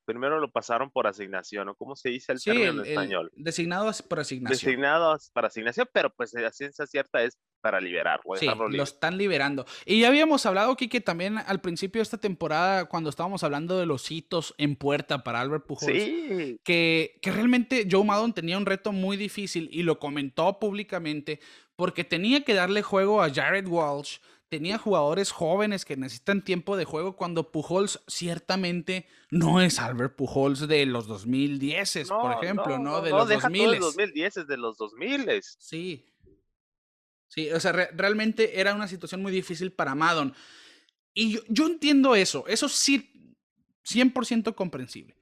primero 0.05 0.39
lo 0.39 0.51
pasaron 0.51 0.91
por 0.91 1.07
asignación, 1.07 1.69
¿o 1.69 1.75
cómo 1.75 1.95
se 1.95 2.09
dice 2.09 2.31
el 2.33 2.39
sí, 2.39 2.49
término 2.51 2.71
el- 2.71 2.79
en 2.79 2.85
español? 2.85 3.31
designado 3.35 3.87
as- 3.87 4.01
por 4.01 4.19
asignación. 4.19 4.57
Designados 4.57 5.29
para 5.33 5.47
asignación, 5.47 5.87
pero 5.93 6.13
pues 6.13 6.33
la 6.33 6.51
ciencia 6.51 6.85
cierta 6.85 7.23
es 7.23 7.37
para 7.61 7.79
liberarlo, 7.79 8.35
Sí, 8.35 8.45
lo 8.45 8.83
están 8.83 9.17
liberando. 9.17 9.65
Y 9.85 10.01
ya 10.01 10.09
habíamos 10.09 10.45
hablado, 10.45 10.75
Kike, 10.75 10.99
también 10.99 11.37
al 11.37 11.61
principio 11.61 11.99
de 11.99 12.03
esta 12.03 12.17
temporada, 12.17 12.85
cuando 12.85 13.09
estábamos 13.09 13.41
hablando 13.43 13.79
de 13.79 13.85
los 13.85 14.11
hitos 14.11 14.53
en 14.57 14.75
puerta 14.75 15.23
para 15.23 15.39
Albert 15.39 15.65
Pujols. 15.65 15.93
Sí, 16.03 16.59
que, 16.65 17.17
que 17.21 17.31
realmente 17.31 17.87
Joe 17.89 18.03
Maddon 18.03 18.33
tenía 18.33 18.57
un 18.57 18.65
reto 18.65 18.91
muy 18.91 19.15
difícil 19.15 19.69
y 19.71 19.83
lo 19.83 19.97
comentó 19.97 20.59
públicamente 20.59 21.39
porque 21.77 22.03
tenía 22.03 22.43
que 22.43 22.53
darle 22.53 22.81
juego 22.81 23.23
a 23.23 23.29
Jared 23.33 23.67
Walsh, 23.67 24.17
tenía 24.53 24.77
jugadores 24.77 25.31
jóvenes 25.31 25.83
que 25.83 25.97
necesitan 25.97 26.43
tiempo 26.43 26.77
de 26.77 26.85
juego 26.85 27.15
cuando 27.15 27.51
Pujols 27.51 28.03
ciertamente 28.07 29.07
no 29.31 29.59
es 29.61 29.79
Albert 29.79 30.15
Pujols 30.15 30.67
de 30.67 30.85
los 30.85 31.07
2010, 31.07 32.07
por 32.09 32.33
ejemplo, 32.33 32.77
¿no? 32.77 33.01
De 33.01 33.09
los 33.09 33.27
deja 33.27 33.47
2000. 33.49 33.63
todo 33.63 33.73
el 33.73 33.79
2010, 33.79 34.37
es 34.37 34.47
de 34.47 34.57
los 34.57 34.77
2000. 34.77 35.41
Sí. 35.57 36.05
Sí, 37.29 37.49
o 37.49 37.59
sea, 37.59 37.71
re- 37.71 37.89
realmente 37.93 38.59
era 38.59 38.75
una 38.75 38.87
situación 38.87 39.23
muy 39.23 39.31
difícil 39.31 39.71
para 39.73 39.95
Maddon. 39.95 40.35
Y 41.15 41.31
yo, 41.33 41.39
yo 41.47 41.65
entiendo 41.65 42.13
eso, 42.13 42.45
eso 42.45 42.69
sí, 42.69 43.35
100% 43.89 44.53
comprensible. 44.53 45.15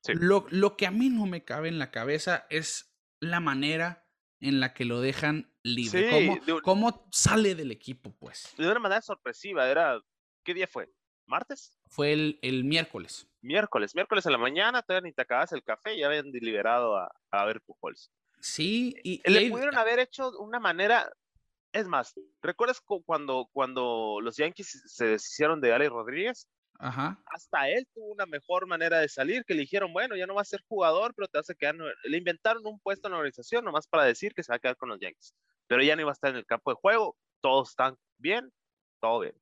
Sí. 0.00 0.12
Lo, 0.14 0.46
lo 0.48 0.78
que 0.78 0.86
a 0.86 0.90
mí 0.90 1.10
no 1.10 1.26
me 1.26 1.44
cabe 1.44 1.68
en 1.68 1.78
la 1.78 1.90
cabeza 1.90 2.46
es 2.48 2.94
la 3.20 3.40
manera 3.40 4.07
en 4.40 4.60
la 4.60 4.72
que 4.74 4.84
lo 4.84 5.00
dejan 5.00 5.52
libre. 5.62 6.02
Sí, 6.04 6.10
¿Cómo, 6.10 6.44
de 6.58 6.62
cómo 6.62 7.08
sale 7.12 7.54
del 7.54 7.70
equipo, 7.72 8.14
pues? 8.18 8.54
De 8.56 8.68
una 8.70 8.78
manera 8.80 9.02
sorpresiva, 9.02 9.68
era, 9.68 10.00
¿qué 10.44 10.54
día 10.54 10.66
fue? 10.66 10.90
¿Martes? 11.26 11.78
Fue 11.88 12.12
el, 12.12 12.38
el 12.42 12.64
miércoles. 12.64 13.28
Miércoles, 13.42 13.94
miércoles 13.94 14.24
en 14.26 14.32
la 14.32 14.38
mañana, 14.38 14.82
todavía 14.82 15.08
ni 15.08 15.12
te 15.14 15.22
acabas 15.22 15.52
el 15.52 15.62
café 15.62 15.94
y 15.94 16.00
ya 16.00 16.06
habían 16.06 16.30
liberado 16.30 16.96
a, 16.96 17.10
a 17.30 17.44
ver 17.44 17.60
Pujols. 17.62 18.10
Sí, 18.40 18.94
y, 19.02 19.20
y 19.24 19.30
Le 19.30 19.38
ahí- 19.40 19.50
pudieron 19.50 19.76
haber 19.76 19.98
hecho 19.98 20.30
una 20.38 20.58
manera. 20.60 21.10
Es 21.72 21.86
más, 21.86 22.14
¿recuerdas 22.40 22.80
cu- 22.80 23.02
cuando, 23.04 23.48
cuando 23.52 24.20
los 24.22 24.36
Yankees 24.38 24.82
se 24.86 25.04
deshicieron 25.06 25.60
de 25.60 25.72
Alex 25.74 25.90
Rodríguez? 25.90 26.48
Ajá. 26.78 27.20
Hasta 27.26 27.68
él 27.68 27.86
tuvo 27.92 28.12
una 28.12 28.26
mejor 28.26 28.66
manera 28.66 29.00
de 29.00 29.08
salir, 29.08 29.44
que 29.44 29.54
le 29.54 29.62
dijeron, 29.62 29.92
bueno, 29.92 30.16
ya 30.16 30.26
no 30.26 30.34
vas 30.34 30.48
a 30.48 30.56
ser 30.56 30.64
jugador, 30.68 31.12
pero 31.14 31.28
te 31.28 31.38
vas 31.38 31.50
a 31.50 31.54
quedar. 31.54 31.74
Le 32.04 32.16
inventaron 32.16 32.64
un 32.66 32.78
puesto 32.80 33.08
en 33.08 33.12
la 33.12 33.18
organización 33.18 33.64
nomás 33.64 33.86
para 33.86 34.04
decir 34.04 34.32
que 34.32 34.42
se 34.42 34.52
va 34.52 34.56
a 34.56 34.60
quedar 34.60 34.76
con 34.76 34.88
los 34.88 35.00
Yankees. 35.00 35.34
Pero 35.66 35.82
ya 35.82 35.96
no 35.96 36.02
iba 36.02 36.10
a 36.10 36.12
estar 36.12 36.30
en 36.30 36.36
el 36.36 36.46
campo 36.46 36.70
de 36.70 36.76
juego, 36.80 37.16
todos 37.40 37.70
están 37.70 37.96
bien, 38.16 38.52
todo 39.00 39.20
bien. 39.20 39.34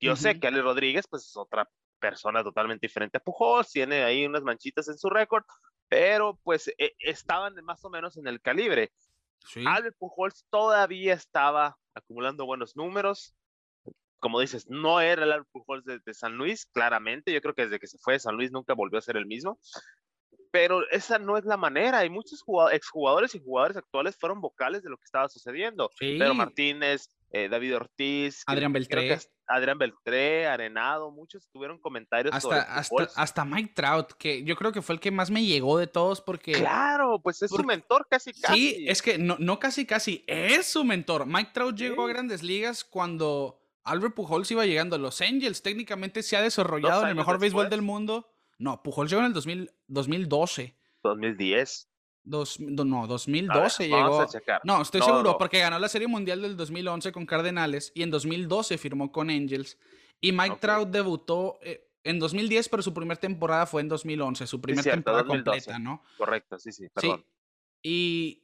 Yo 0.00 0.16
sé 0.16 0.38
que 0.40 0.46
Alex 0.46 0.64
Rodríguez, 0.64 1.06
pues 1.08 1.24
es 1.26 1.36
otra 1.36 1.68
persona 1.98 2.42
totalmente 2.42 2.86
diferente 2.86 3.18
a 3.18 3.20
Pujols, 3.20 3.70
tiene 3.70 4.02
ahí 4.02 4.26
unas 4.26 4.42
manchitas 4.42 4.88
en 4.88 4.98
su 4.98 5.08
récord, 5.08 5.44
pero 5.88 6.38
pues 6.42 6.68
e- 6.78 6.94
estaban 6.98 7.54
más 7.64 7.84
o 7.84 7.90
menos 7.90 8.16
en 8.16 8.26
el 8.26 8.40
calibre. 8.40 8.92
Sí. 9.38 9.64
Albert 9.66 9.96
Pujols 9.98 10.44
todavía 10.50 11.14
estaba 11.14 11.78
acumulando 11.94 12.46
buenos 12.46 12.76
números. 12.76 13.34
Como 14.24 14.40
dices, 14.40 14.70
no 14.70 15.02
era 15.02 15.22
el 15.22 15.32
Albert 15.32 15.50
Pujols 15.52 15.84
de, 15.84 15.98
de 15.98 16.14
San 16.14 16.38
Luis, 16.38 16.64
claramente. 16.64 17.30
Yo 17.30 17.42
creo 17.42 17.52
que 17.54 17.64
desde 17.64 17.78
que 17.78 17.86
se 17.86 17.98
fue 17.98 18.14
de 18.14 18.20
San 18.20 18.36
Luis 18.36 18.50
nunca 18.50 18.72
volvió 18.72 18.98
a 18.98 19.02
ser 19.02 19.18
el 19.18 19.26
mismo. 19.26 19.58
pero 20.50 20.80
esa 20.90 21.18
no 21.18 21.36
es 21.36 21.44
la 21.44 21.58
manera. 21.58 22.06
Y 22.06 22.08
muchos 22.08 22.42
exjugadores 22.72 23.34
y 23.34 23.40
jugadores 23.44 23.76
actuales 23.76 24.16
fueron 24.18 24.40
vocales 24.40 24.82
de 24.82 24.88
lo 24.88 24.96
que 24.96 25.04
estaba 25.04 25.28
sucediendo. 25.28 25.90
Pedro 25.98 26.32
Martínez, 26.32 27.10
eh, 27.32 27.50
David 27.50 27.76
Ortiz, 27.76 28.44
Adrián 28.46 28.72
Beltré. 28.72 29.18
Adrián 29.46 29.76
Beltré, 29.76 30.46
Arenado, 30.46 31.10
muchos 31.10 31.46
tuvieron 31.52 31.78
comentarios 31.78 32.34
hasta, 32.34 32.62
hasta, 32.62 33.08
hasta, 33.14 33.44
Mike 33.44 33.74
Trout, 33.74 34.12
que 34.12 34.42
yo 34.42 34.56
creo 34.56 34.72
que 34.72 34.80
fue 34.80 34.94
el 34.94 35.02
que 35.02 35.10
más 35.10 35.30
me 35.30 35.44
llegó 35.44 35.76
de 35.76 35.86
todos 35.86 36.22
porque... 36.22 36.52
Claro, 36.52 37.20
pues 37.22 37.42
es 37.42 37.50
su 37.50 37.62
mentor 37.62 38.06
casi 38.08 38.32
casi. 38.32 38.54
Sí, 38.54 38.86
es 38.88 39.02
que 39.02 39.18
no, 39.18 39.36
no 39.38 39.58
casi 39.58 39.84
casi, 39.84 40.24
es 40.26 40.66
su 40.66 40.82
mentor. 40.82 41.26
Mike 41.26 41.50
Trout 41.52 41.76
llegó 41.76 42.06
a 42.06 42.08
grandes 42.08 42.42
ligas 42.42 42.84
cuando 42.84 43.63
Albert 43.84 44.14
Pujols 44.14 44.50
iba 44.50 44.66
llegando 44.66 44.96
a 44.96 44.98
Los 44.98 45.20
Angels. 45.20 45.62
Técnicamente 45.62 46.22
se 46.22 46.36
ha 46.36 46.42
desarrollado 46.42 47.02
en 47.02 47.10
el 47.10 47.14
mejor 47.14 47.38
béisbol 47.38 47.70
del 47.70 47.82
mundo. 47.82 48.30
No, 48.58 48.82
Pujols 48.82 49.10
llegó 49.10 49.20
en 49.20 49.26
el 49.26 49.68
2012. 49.88 50.76
2010 51.02 51.88
no, 52.24 53.06
2012 53.06 53.88
llegó. 53.88 54.26
No, 54.64 54.82
estoy 54.82 55.02
seguro 55.02 55.36
porque 55.38 55.60
ganó 55.60 55.78
la 55.78 55.88
Serie 55.88 56.08
Mundial 56.08 56.40
del 56.40 56.56
2011 56.56 57.12
con 57.12 57.26
Cardenales 57.26 57.92
y 57.94 58.02
en 58.02 58.10
2012 58.10 58.78
firmó 58.78 59.12
con 59.12 59.30
Angels. 59.30 59.78
Y 60.20 60.32
Mike 60.32 60.56
Trout 60.60 60.88
debutó 60.88 61.58
eh, 61.62 61.86
en 62.02 62.18
2010, 62.18 62.68
pero 62.70 62.82
su 62.82 62.94
primera 62.94 63.20
temporada 63.20 63.66
fue 63.66 63.82
en 63.82 63.88
2011, 63.88 64.46
su 64.46 64.60
primera 64.60 64.90
temporada 64.90 65.24
completa, 65.24 65.78
¿no? 65.78 66.02
Correcto, 66.16 66.58
sí, 66.58 66.72
sí, 66.72 66.88
perdón. 66.88 67.24
Y 67.82 68.42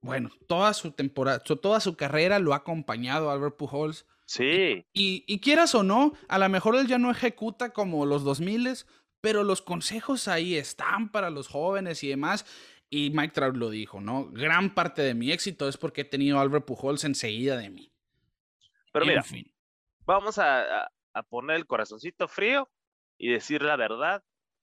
bueno, 0.00 0.30
toda 0.46 0.72
su 0.72 0.92
temporada, 0.92 1.40
toda 1.40 1.80
su 1.80 1.96
carrera 1.96 2.38
lo 2.38 2.52
ha 2.52 2.58
acompañado 2.58 3.30
Albert 3.30 3.56
Pujols. 3.56 4.06
Sí. 4.30 4.86
Y, 4.92 5.24
y, 5.26 5.40
quieras 5.40 5.74
o 5.74 5.82
no, 5.82 6.12
a 6.28 6.38
lo 6.38 6.48
mejor 6.48 6.76
él 6.76 6.86
ya 6.86 6.98
no 6.98 7.10
ejecuta 7.10 7.72
como 7.72 8.06
los 8.06 8.22
2000 8.22 8.86
pero 9.20 9.42
los 9.42 9.60
consejos 9.60 10.28
ahí 10.28 10.54
están 10.54 11.10
para 11.10 11.30
los 11.30 11.48
jóvenes 11.48 12.04
y 12.04 12.08
demás. 12.08 12.46
Y 12.88 13.10
Mike 13.10 13.34
Trout 13.34 13.56
lo 13.56 13.70
dijo, 13.70 14.00
¿no? 14.00 14.30
Gran 14.30 14.72
parte 14.72 15.02
de 15.02 15.14
mi 15.14 15.32
éxito 15.32 15.68
es 15.68 15.76
porque 15.76 16.02
he 16.02 16.04
tenido 16.04 16.38
a 16.38 16.42
Albert 16.42 16.64
Pujols 16.64 17.02
enseguida 17.02 17.56
de 17.56 17.70
mí. 17.70 17.92
Pero 18.92 19.04
mira, 19.04 19.24
vamos 20.04 20.38
a, 20.38 20.88
poner 21.28 21.56
el 21.56 21.66
corazoncito 21.66 22.28
frío 22.28 22.70
y 23.18 23.32
decir 23.32 23.62
la 23.62 23.74
verdad, 23.74 24.22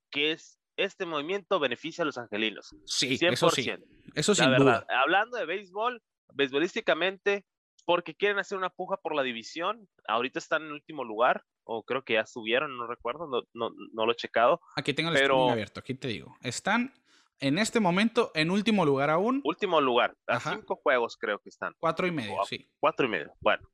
que 0.10 0.32
es 0.32 0.60
este 0.78 1.06
movimiento 1.06 1.60
beneficia 1.60 2.04
a 2.04 2.06
los 2.06 2.18
angelinos. 2.18 2.74
Sí, 2.86 3.18
100%. 3.18 3.32
eso 3.34 3.50
sí. 3.50 3.70
Eso 4.16 4.34
sin 4.34 4.56
duda. 4.56 4.86
Hablando 4.90 5.36
de 5.36 5.46
béisbol, 5.46 6.02
beisbolísticamente, 6.34 7.46
porque 7.88 8.16
quieren 8.16 8.38
hacer 8.38 8.58
una 8.58 8.70
puja 8.70 8.98
por 8.98 9.16
la 9.16 9.24
división. 9.24 9.88
Ahorita 10.10 10.40
están 10.40 10.64
en 10.64 10.74
último 10.74 11.06
lugar, 11.06 11.46
o 11.64 11.84
creo 11.84 12.04
que 12.04 12.16
ya 12.16 12.26
subieron, 12.26 12.78
no 12.78 12.86
recuerdo, 12.86 13.28
no, 13.28 13.44
no, 13.54 13.74
no 13.94 14.06
lo 14.06 14.12
he 14.12 14.16
checado. 14.16 14.60
Aquí 14.76 14.94
tengo 14.94 15.10
el 15.10 15.16
pero... 15.16 15.50
abierto, 15.50 15.80
aquí 15.80 15.96
te 15.96 16.10
digo. 16.10 16.36
Están 16.42 16.94
en 17.40 17.58
este 17.58 17.80
momento, 17.80 18.30
en 18.36 18.52
último 18.52 18.86
lugar 18.86 19.10
aún. 19.10 19.40
Último 19.46 19.80
lugar. 19.80 20.18
A 20.28 20.42
cinco 20.42 20.76
juegos 20.76 21.16
creo 21.16 21.40
que 21.40 21.48
están. 21.48 21.76
Cuatro 21.80 22.06
y 22.06 22.12
medio, 22.12 22.36
sí. 22.44 22.70
Cuatro 22.78 23.06
y 23.06 23.10
medio. 23.10 23.32
Bueno. 23.40 23.66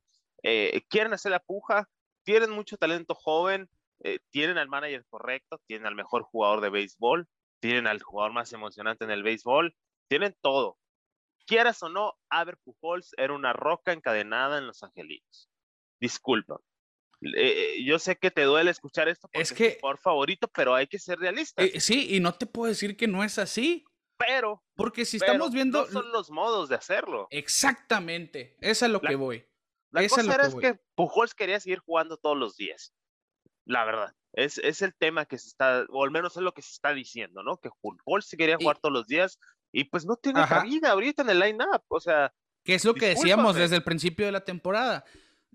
Eh, 0.43 0.83
quieren 0.89 1.13
hacer 1.13 1.31
la 1.31 1.39
puja. 1.39 1.89
Tienen 2.23 2.51
mucho 2.51 2.77
talento 2.77 3.15
joven. 3.15 3.67
Eh, 4.03 4.19
tienen 4.29 4.59
al 4.59 4.69
manager 4.69 5.03
correcto. 5.09 5.59
Tienen 5.65 5.87
al 5.87 5.95
mejor 5.95 6.21
jugador 6.21 6.61
de 6.61 6.69
béisbol. 6.69 7.27
Tienen 7.59 7.87
al 7.87 7.99
jugador 8.03 8.31
más 8.31 8.53
emocionante 8.53 9.05
en 9.05 9.11
el 9.11 9.23
béisbol. 9.23 9.75
Tienen 10.07 10.35
todo. 10.39 10.77
Quieras 11.45 11.81
o 11.83 11.89
no, 11.89 12.13
Aber 12.29 12.57
Pujols 12.57 13.11
era 13.17 13.33
una 13.33 13.53
roca 13.53 13.91
encadenada 13.91 14.57
en 14.57 14.67
Los 14.67 14.83
Angelinos. 14.83 15.49
Disculpa. 15.99 16.59
Eh, 17.21 17.75
eh, 17.77 17.83
yo 17.85 17.99
sé 17.99 18.17
que 18.17 18.31
te 18.31 18.43
duele 18.43 18.71
escuchar 18.71 19.07
esto 19.07 19.29
porque 19.29 19.41
es 19.41 19.53
que 19.53 19.77
por 19.79 19.97
favorito, 19.97 20.47
pero 20.49 20.75
hay 20.75 20.87
que 20.87 20.99
ser 20.99 21.19
realistas. 21.19 21.65
Eh, 21.65 21.79
sí, 21.79 22.15
y 22.15 22.19
no 22.19 22.33
te 22.33 22.45
puedo 22.45 22.69
decir 22.69 22.97
que 22.97 23.07
no 23.07 23.23
es 23.23 23.37
así. 23.39 23.85
Pero. 24.17 24.63
Porque 24.75 25.05
si 25.05 25.17
estamos 25.17 25.51
viendo. 25.51 25.85
No 25.85 25.91
son 25.91 26.11
los 26.11 26.29
modos 26.29 26.69
de 26.69 26.75
hacerlo. 26.75 27.27
Exactamente. 27.29 28.57
Esa 28.61 28.85
es 28.87 28.91
lo 28.91 29.01
que 29.01 29.15
voy. 29.15 29.45
La 29.91 30.07
cosa 30.07 30.33
era 30.33 30.47
es 30.47 30.55
que 30.55 30.79
Pujols 30.95 31.35
quería 31.35 31.59
seguir 31.59 31.79
jugando 31.79 32.17
todos 32.17 32.37
los 32.37 32.57
días. 32.57 32.93
La 33.65 33.85
verdad. 33.85 34.13
Es, 34.33 34.57
es, 34.57 34.81
el 34.81 34.95
tema 34.95 35.25
que 35.25 35.37
se 35.37 35.47
está, 35.47 35.85
o 35.89 36.03
al 36.03 36.09
menos 36.09 36.35
es 36.35 36.41
lo 36.41 36.53
que 36.53 36.63
se 36.63 36.71
está 36.71 36.91
diciendo, 36.91 37.43
¿no? 37.43 37.57
Que 37.57 37.69
Pujols 37.81 38.27
quería 38.35 38.57
jugar 38.57 38.79
todos 38.79 38.91
los 38.91 39.05
días 39.05 39.39
y 39.73 39.85
pues 39.85 40.05
no 40.05 40.15
tiene 40.15 40.45
cabida 40.47 40.91
ahorita 40.91 41.23
en 41.23 41.29
el 41.31 41.39
line-up. 41.39 41.83
O 41.89 41.99
sea. 41.99 42.33
Que 42.63 42.75
es 42.75 42.85
lo 42.85 42.93
que 42.93 43.07
decíamos 43.07 43.55
desde 43.55 43.75
el 43.75 43.83
principio 43.83 44.25
de 44.25 44.31
la 44.31 44.45
temporada. 44.45 45.03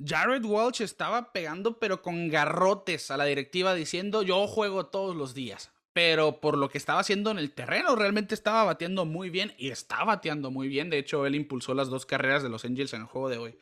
Jared 0.05 0.45
Walsh 0.45 0.83
estaba 0.83 1.33
pegando, 1.33 1.79
pero 1.79 2.03
con 2.03 2.29
garrotes 2.29 3.11
a 3.11 3.17
la 3.17 3.25
directiva 3.25 3.73
diciendo: 3.75 4.23
Yo 4.23 4.47
juego 4.47 4.87
todos 4.87 5.17
los 5.17 5.33
días. 5.33 5.73
Pero 5.95 6.41
por 6.41 6.59
lo 6.59 6.69
que 6.69 6.79
estaba 6.79 7.01
haciendo 7.01 7.31
en 7.31 7.39
el 7.39 7.55
terreno, 7.55 7.97
realmente 7.97 8.35
estaba 8.35 8.63
bateando 8.65 9.05
muy 9.05 9.31
bien 9.31 9.55
y 9.57 9.71
está 9.71 10.05
bateando 10.05 10.51
muy 10.51 10.69
bien. 10.69 10.91
De 10.91 10.99
hecho, 10.99 11.25
él 11.25 11.35
impulsó 11.35 11.75
las 11.75 11.89
dos 11.89 12.05
carreras 12.05 12.43
de 12.43 12.49
los 12.49 12.65
Angels 12.65 12.93
en 12.93 13.01
el 13.01 13.07
juego 13.07 13.29
de 13.29 13.39
hoy. 13.39 13.59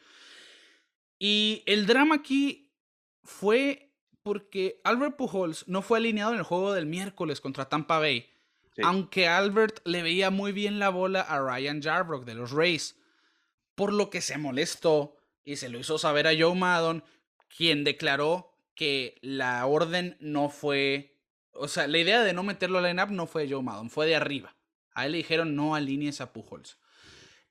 Y 1.18 1.62
el 1.66 1.86
drama 1.86 2.16
aquí 2.16 2.74
fue 3.24 3.94
porque 4.22 4.80
Albert 4.84 5.16
Pujols 5.16 5.68
no 5.68 5.82
fue 5.82 5.98
alineado 5.98 6.32
en 6.32 6.38
el 6.38 6.44
juego 6.44 6.74
del 6.74 6.84
miércoles 6.84 7.40
contra 7.40 7.68
Tampa 7.68 7.98
Bay. 7.98 8.28
Aunque 8.82 9.26
Albert 9.26 9.80
le 9.84 10.02
veía 10.02 10.30
muy 10.30 10.52
bien 10.52 10.78
la 10.78 10.90
bola 10.90 11.20
a 11.22 11.40
Ryan 11.40 11.82
Jarbrock 11.82 12.24
de 12.24 12.34
los 12.34 12.50
Rays. 12.50 12.96
Por 13.74 13.92
lo 13.92 14.10
que 14.10 14.20
se 14.20 14.38
molestó 14.38 15.16
y 15.44 15.56
se 15.56 15.68
lo 15.68 15.78
hizo 15.78 15.98
saber 15.98 16.26
a 16.26 16.34
Joe 16.38 16.54
Maddon, 16.54 17.04
quien 17.56 17.84
declaró 17.84 18.52
que 18.74 19.18
la 19.22 19.64
orden 19.66 20.16
no 20.20 20.48
fue, 20.48 21.18
o 21.52 21.68
sea, 21.68 21.86
la 21.86 21.98
idea 21.98 22.22
de 22.22 22.32
no 22.32 22.42
meterlo 22.42 22.78
al 22.78 22.84
line-up 22.84 23.10
no 23.10 23.26
fue 23.26 23.46
de 23.46 23.54
Joe 23.54 23.62
Maddon, 23.62 23.90
fue 23.90 24.06
de 24.06 24.16
arriba. 24.16 24.56
A 24.92 25.06
él 25.06 25.12
le 25.12 25.18
dijeron 25.18 25.56
no 25.56 25.74
alinees 25.74 26.20
a 26.20 26.32
Pujols. 26.32 26.78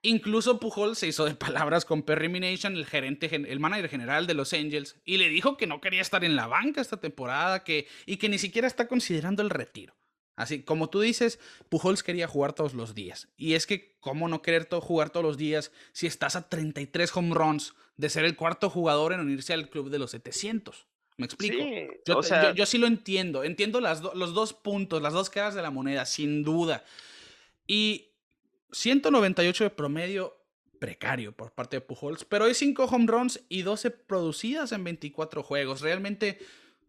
Incluso 0.01 0.59
Pujols 0.59 0.99
se 0.99 1.07
hizo 1.07 1.25
de 1.25 1.33
palabras 1.35 1.83
con 1.83 2.03
Perry 2.03 2.29
Mination, 2.29 2.75
el 2.75 2.85
gerente, 2.85 3.33
el 3.33 3.59
manager 3.59 3.89
general 3.89 4.27
de 4.27 4.35
los 4.35 4.53
Angels, 4.53 5.01
y 5.03 5.17
le 5.17 5.29
dijo 5.29 5.57
que 5.57 5.65
no 5.65 5.81
quería 5.81 6.01
estar 6.01 6.23
en 6.23 6.35
la 6.35 6.45
banca 6.45 6.81
esta 6.81 6.97
temporada 6.97 7.63
que, 7.63 7.87
y 8.05 8.17
que 8.17 8.29
ni 8.29 8.37
siquiera 8.37 8.67
está 8.67 8.87
considerando 8.87 9.41
el 9.41 9.49
retiro. 9.49 9.95
Así 10.35 10.63
como 10.63 10.89
tú 10.89 10.99
dices, 10.99 11.39
Pujols 11.69 12.03
quería 12.03 12.27
jugar 12.27 12.53
todos 12.53 12.73
los 12.73 12.93
días. 12.93 13.29
Y 13.37 13.53
es 13.53 13.65
que, 13.65 13.95
¿cómo 13.99 14.27
no 14.27 14.41
querer 14.41 14.67
jugar 14.69 15.09
todos 15.09 15.25
los 15.25 15.37
días 15.37 15.71
si 15.93 16.07
estás 16.07 16.35
a 16.35 16.49
33 16.49 17.15
home 17.15 17.33
runs 17.33 17.73
de 17.97 18.09
ser 18.09 18.25
el 18.25 18.35
cuarto 18.35 18.69
jugador 18.69 19.13
en 19.13 19.21
unirse 19.21 19.53
al 19.53 19.69
club 19.69 19.89
de 19.89 19.99
los 19.99 20.11
700? 20.11 20.87
¿Me 21.17 21.25
explico? 21.25 21.63
yo, 22.55 22.65
sí 22.65 22.77
lo 22.77 22.87
entiendo. 22.87 23.43
Entiendo 23.43 23.79
las 23.79 24.01
los 24.01 24.33
dos 24.33 24.53
puntos, 24.53 25.01
las 25.01 25.13
dos 25.13 25.29
caras 25.29 25.55
de 25.55 25.61
la 25.61 25.71
moneda, 25.71 26.05
sin 26.05 26.43
duda. 26.43 26.83
Y 27.65 28.09
198 28.73 29.63
de 29.63 29.69
promedio 29.69 30.37
precario 30.79 31.31
por 31.31 31.53
parte 31.53 31.77
de 31.77 31.81
Pujols, 31.81 32.25
pero 32.25 32.45
hay 32.45 32.53
5 32.53 32.83
home 32.83 33.07
runs 33.07 33.41
y 33.47 33.61
12 33.61 33.91
producidas 33.91 34.73
en 34.73 34.83
24 34.83 35.41
juegos. 35.41 35.79
Realmente 35.79 36.39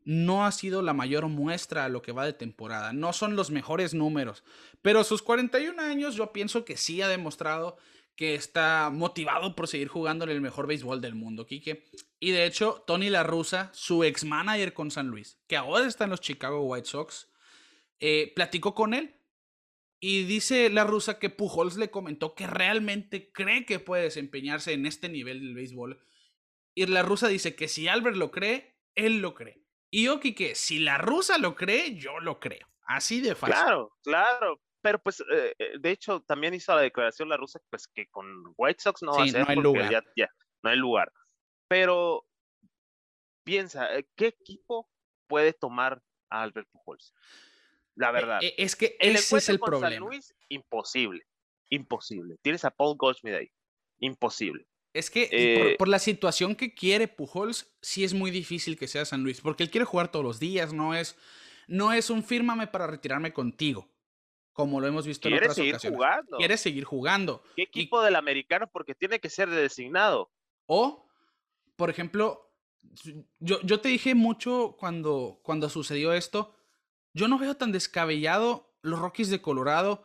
no 0.06 0.46
ha 0.46 0.52
sido 0.52 0.82
la 0.82 0.94
mayor 0.94 1.26
muestra 1.26 1.84
a 1.84 1.88
lo 1.88 2.00
que 2.00 2.12
va 2.12 2.24
de 2.24 2.32
temporada. 2.32 2.92
No 2.92 3.12
son 3.12 3.34
los 3.34 3.50
mejores 3.50 3.92
números. 3.92 4.44
Pero 4.80 5.02
sus 5.02 5.20
41 5.20 5.82
años 5.82 6.14
yo 6.14 6.32
pienso 6.32 6.64
que 6.64 6.76
sí 6.76 7.02
ha 7.02 7.08
demostrado 7.08 7.76
que 8.14 8.36
está 8.36 8.88
motivado 8.90 9.56
por 9.56 9.66
seguir 9.66 9.88
jugando 9.88 10.24
en 10.24 10.30
el 10.30 10.40
mejor 10.40 10.68
béisbol 10.68 11.00
del 11.00 11.16
mundo, 11.16 11.44
Quique. 11.44 11.84
Y 12.20 12.30
de 12.30 12.46
hecho, 12.46 12.84
Tony 12.86 13.10
La 13.10 13.24
Russa, 13.24 13.68
su 13.74 14.04
ex 14.04 14.24
manager 14.24 14.72
con 14.72 14.92
San 14.92 15.08
Luis, 15.08 15.40
que 15.48 15.56
ahora 15.56 15.86
está 15.86 16.04
en 16.04 16.10
los 16.10 16.20
Chicago 16.20 16.62
White 16.62 16.86
Sox, 16.86 17.28
eh, 17.98 18.32
platicó 18.34 18.76
con 18.76 18.94
él 18.94 19.16
y 19.98 20.22
dice 20.22 20.70
La 20.70 20.84
Russa 20.84 21.18
que 21.18 21.30
Pujols 21.30 21.76
le 21.76 21.90
comentó 21.90 22.36
que 22.36 22.46
realmente 22.46 23.32
cree 23.32 23.66
que 23.66 23.80
puede 23.80 24.04
desempeñarse 24.04 24.72
en 24.72 24.86
este 24.86 25.08
nivel 25.08 25.40
del 25.40 25.54
béisbol. 25.54 26.00
Y 26.76 26.86
La 26.86 27.02
Russa 27.02 27.26
dice 27.26 27.56
que 27.56 27.66
si 27.66 27.88
Albert 27.88 28.16
lo 28.16 28.30
cree, 28.30 28.78
él 28.94 29.18
lo 29.18 29.34
cree. 29.34 29.65
Y 29.96 30.04
yo, 30.04 30.20
que 30.20 30.54
si 30.54 30.78
la 30.78 30.98
rusa 30.98 31.38
lo 31.38 31.54
cree, 31.54 31.96
yo 31.96 32.20
lo 32.20 32.38
creo. 32.38 32.68
Así 32.86 33.22
de 33.22 33.34
fácil. 33.34 33.54
Claro, 33.54 33.96
claro. 34.02 34.60
Pero 34.82 34.98
pues, 34.98 35.20
eh, 35.32 35.54
eh, 35.58 35.78
de 35.80 35.90
hecho, 35.90 36.20
también 36.20 36.52
hizo 36.52 36.74
la 36.74 36.82
declaración 36.82 37.30
la 37.30 37.38
rusa, 37.38 37.60
pues 37.70 37.88
que 37.88 38.06
con 38.08 38.26
White 38.58 38.82
Sox 38.82 39.02
no 39.02 39.12
va 39.12 39.24
a 39.24 39.26
ser 39.26 39.40
no 39.40 39.48
hay 39.48 39.56
lugar. 39.56 40.04
Ya, 40.14 40.28
no 40.62 40.68
hay 40.68 40.76
lugar. 40.76 41.10
Pero 41.66 42.26
piensa, 43.42 43.96
eh, 43.96 44.06
¿qué 44.16 44.26
equipo 44.26 44.86
puede 45.28 45.54
tomar 45.54 46.02
a 46.28 46.42
Albert 46.42 46.68
Pujols? 46.72 47.14
La 47.94 48.10
verdad. 48.10 48.40
Es 48.42 48.76
que 48.76 48.98
ese 49.00 49.38
es 49.38 49.48
el 49.48 49.58
problema. 49.58 49.88
San 49.88 49.98
Luis, 50.00 50.34
imposible. 50.50 51.26
Imposible. 51.70 52.36
Tienes 52.42 52.66
a 52.66 52.70
Paul 52.70 52.98
Goldschmidt 52.98 53.36
ahí. 53.36 53.50
Imposible. 54.00 54.68
Es 54.96 55.10
que 55.10 55.28
eh, 55.30 55.76
por, 55.76 55.88
la 55.88 55.98
situación 55.98 56.56
que 56.56 56.74
quiere 56.74 57.06
Pujols, 57.06 57.76
sí 57.82 58.02
es 58.02 58.14
muy 58.14 58.30
difícil 58.30 58.78
que 58.78 58.88
sea 58.88 59.04
San 59.04 59.22
Luis, 59.22 59.42
porque 59.42 59.62
él 59.62 59.70
quiere 59.70 59.84
jugar 59.84 60.10
todos 60.10 60.24
los 60.24 60.40
días, 60.40 60.72
no 60.72 60.94
es, 60.94 61.18
no 61.66 61.92
es 61.92 62.08
un 62.08 62.24
fírmame 62.24 62.66
para 62.66 62.86
retirarme 62.86 63.32
contigo, 63.32 63.88
como 64.54 64.80
lo 64.80 64.86
hemos 64.86 65.06
visto 65.06 65.28
en 65.28 65.34
otras 65.34 65.54
seguir 65.54 65.76
Jugando. 65.76 66.38
Quiere 66.38 66.56
seguir 66.56 66.84
jugando. 66.84 67.42
¿Qué 67.56 67.64
equipo 67.64 68.00
del 68.00 68.16
americano? 68.16 68.70
Porque 68.72 68.94
tiene 68.94 69.20
que 69.20 69.28
ser 69.28 69.50
de 69.50 69.60
designado. 69.60 70.30
O, 70.64 71.06
por 71.76 71.90
ejemplo, 71.90 72.50
yo, 73.38 73.60
yo 73.60 73.80
te 73.80 73.90
dije 73.90 74.14
mucho 74.14 74.76
cuando, 74.78 75.40
cuando 75.42 75.68
sucedió 75.68 76.14
esto, 76.14 76.54
yo 77.12 77.28
no 77.28 77.38
veo 77.38 77.54
tan 77.54 77.70
descabellado 77.70 78.74
los 78.80 78.98
Rockies 78.98 79.28
de 79.28 79.42
Colorado 79.42 80.04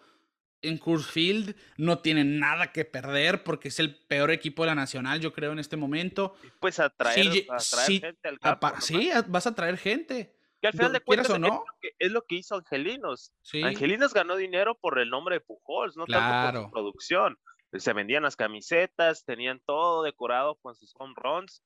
en 0.62 0.78
Coors 0.78 1.08
Field 1.08 1.56
no 1.78 2.00
tienen 2.00 2.40
nada 2.40 2.72
que 2.72 2.86
perder 2.86 3.44
porque 3.44 3.70
es 3.70 3.80
el 3.80 3.96
peor 3.96 4.32
equipo 4.32 4.64
de 4.64 4.68
la 4.68 4.76
nacional, 4.76 5.20
yo 5.20 5.34
creo, 5.34 5.52
en 5.52 5.60
este 5.60 5.78
momento. 5.78 6.36
Pues 6.60 6.80
a 6.80 6.90
traer, 6.90 7.32
gente 7.32 8.28
al 8.28 8.40
campo. 8.40 8.70
Sí, 8.80 9.10
vas 9.28 9.48
a 9.48 9.56
traer 9.56 9.78
gente. 9.78 10.36
Que 10.62 10.68
al 10.68 10.74
final 10.74 10.94
de 10.94 11.02
cuentas 11.02 11.40
no? 11.40 11.64
es, 11.98 12.12
lo 12.12 12.24
que, 12.24 12.36
hizo 12.36 12.56
Angelinos. 12.56 13.34
Angelinos 13.64 14.14
ganó 14.14 14.36
dinero 14.36 14.76
por 14.76 15.00
el 15.00 15.10
nombre 15.10 15.36
de 15.36 15.42
Pujols, 15.42 15.98
no 15.98 16.06
tanto 16.06 16.52
por 16.52 16.66
su 16.66 16.72
producción. 16.72 17.38
Se 17.74 17.94
vendían 17.94 18.24
las 18.24 18.36
camisetas, 18.36 19.26
tenían 19.26 19.60
todo 19.66 20.04
decorado 20.04 20.56
con 20.62 20.76
sus 20.76 20.94
home 21.00 21.14
runs. 21.16 21.64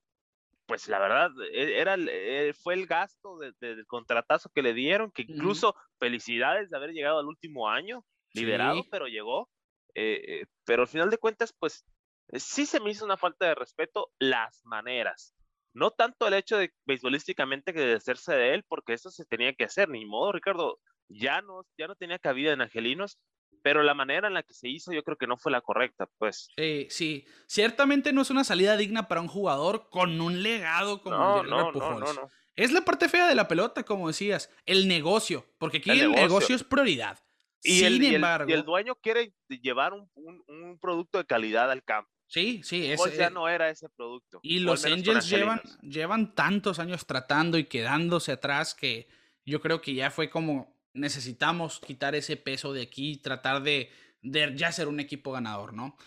Pues 0.65 0.87
la 0.87 0.99
verdad, 0.99 1.29
e, 1.51 1.79
era, 1.79 1.95
e, 1.95 2.53
fue 2.53 2.73
el 2.73 2.87
gasto 2.87 3.37
del 3.59 3.85
contratazo 3.85 4.49
que 4.49 4.61
le 4.61 4.73
dieron, 4.73 5.11
que 5.11 5.23
incluso 5.23 5.75
felicidades 5.99 6.69
de 6.69 6.77
haber 6.77 6.91
llegado 6.91 7.19
al 7.19 7.25
último 7.25 7.69
año 7.69 8.03
liberado, 8.35 8.83
pero 8.89 9.07
llegó. 9.07 9.49
Eh, 9.95 10.21
eh, 10.27 10.45
pero 10.65 10.83
al 10.83 10.87
final 10.87 11.09
de 11.09 11.17
cuentas, 11.17 11.53
pues 11.57 11.85
eh, 12.29 12.39
sí 12.39 12.65
se 12.65 12.79
me 12.79 12.91
hizo 12.91 13.05
una 13.05 13.17
falta 13.17 13.47
de 13.47 13.55
respeto 13.55 14.11
las 14.19 14.61
maneras. 14.65 15.33
No 15.73 15.91
tanto 15.91 16.27
el 16.27 16.33
hecho 16.33 16.57
de 16.57 16.73
beisbolísticamente 16.85 17.73
que 17.73 17.81
de 17.81 17.95
hacerse 17.95 18.33
de 18.33 18.53
él, 18.53 18.63
porque 18.67 18.93
eso 18.93 19.09
se 19.09 19.25
tenía 19.25 19.53
que 19.53 19.65
hacer, 19.65 19.89
ni 19.89 20.05
modo, 20.05 20.31
Ricardo, 20.31 20.79
ya 21.09 21.41
no, 21.41 21.65
ya 21.77 21.87
no 21.87 21.95
tenía 21.95 22.19
cabida 22.19 22.53
en 22.53 22.61
Angelinos, 22.61 23.19
pero 23.61 23.83
la 23.83 23.93
manera 23.93 24.27
en 24.27 24.35
la 24.35 24.43
que 24.43 24.53
se 24.53 24.69
hizo 24.69 24.93
yo 24.93 25.03
creo 25.03 25.17
que 25.17 25.27
no 25.27 25.37
fue 25.37 25.51
la 25.51 25.61
correcta, 25.61 26.07
pues. 26.17 26.49
Sí, 26.55 26.87
sí, 26.89 27.25
ciertamente 27.47 28.13
no 28.13 28.21
es 28.21 28.29
una 28.29 28.43
salida 28.43 28.77
digna 28.77 29.07
para 29.07 29.21
un 29.21 29.27
jugador 29.27 29.89
con 29.89 30.21
un 30.21 30.43
legado 30.43 31.01
como 31.01 31.41
el 31.41 31.45
de 31.45 31.49
no, 31.49 31.71
no, 31.71 31.99
no, 31.99 32.31
Es 32.55 32.71
la 32.71 32.81
parte 32.81 33.09
fea 33.09 33.27
de 33.27 33.35
la 33.35 33.47
pelota, 33.47 33.83
como 33.83 34.07
decías, 34.07 34.49
el 34.65 34.87
negocio, 34.87 35.45
porque 35.57 35.77
aquí 35.77 35.89
el 35.91 36.11
negocio 36.11 36.55
es 36.55 36.63
prioridad. 36.63 37.24
Y, 37.65 37.83
el, 37.83 38.03
embargo, 38.03 38.49
y 38.49 38.53
el, 38.53 38.63
dueño 38.63 38.95
quiere 38.95 39.33
llevar 39.49 39.93
un, 39.93 40.09
un, 40.15 40.77
producto 40.79 41.17
de 41.17 41.25
calidad 41.25 41.71
al 41.71 41.83
campo. 41.83 42.09
Sí, 42.27 42.61
sí. 42.63 42.91
Ese, 42.91 43.17
ya 43.17 43.29
no 43.29 43.49
era 43.49 43.69
ese 43.69 43.89
producto. 43.89 44.39
Y 44.43 44.59
los 44.59 44.85
Angels 44.85 45.29
llevan, 45.29 45.61
llevan 45.81 46.35
tantos 46.35 46.79
años 46.79 47.05
tratando 47.05 47.57
y 47.57 47.65
quedándose 47.65 48.31
atrás 48.31 48.75
que 48.75 49.07
yo 49.45 49.61
creo 49.61 49.81
que 49.81 49.93
ya 49.93 50.11
fue 50.11 50.29
como 50.29 50.75
necesitamos 50.93 51.79
quitar 51.79 52.15
ese 52.15 52.37
peso 52.37 52.73
de 52.73 52.83
aquí 52.83 53.11
y 53.11 53.17
tratar 53.17 53.61
de, 53.63 53.91
de 54.21 54.53
ya 54.55 54.71
ser 54.71 54.87
un 54.87 54.99
equipo 54.99 55.31
ganador, 55.31 55.73
¿no? 55.73 55.97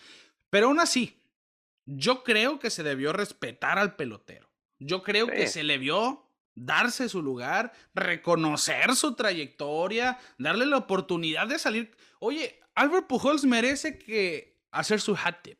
Pero 0.49 0.67
aún 0.67 0.79
así, 0.79 1.21
yo 1.85 2.23
creo 2.23 2.59
que 2.59 2.69
se 2.69 2.83
debió 2.83 3.13
respetar 3.13 3.77
al 3.77 3.95
pelotero. 3.95 4.49
Yo 4.79 5.03
creo 5.03 5.27
que 5.27 5.47
se 5.47 5.63
le 5.63 5.77
vio 5.77 6.28
darse 6.59 7.07
su 7.09 7.21
lugar, 7.21 7.71
reconocer 7.93 8.95
su 8.95 9.15
trayectoria, 9.15 10.19
darle 10.37 10.65
la 10.65 10.77
oportunidad 10.77 11.47
de 11.47 11.57
salir. 11.57 11.95
Oye, 12.19 12.59
Albert 12.75 13.07
Pujols 13.07 13.45
merece 13.45 13.97
que 13.97 14.59
hacer 14.71 14.99
su 15.01 15.15
hat 15.15 15.41
tip. 15.41 15.59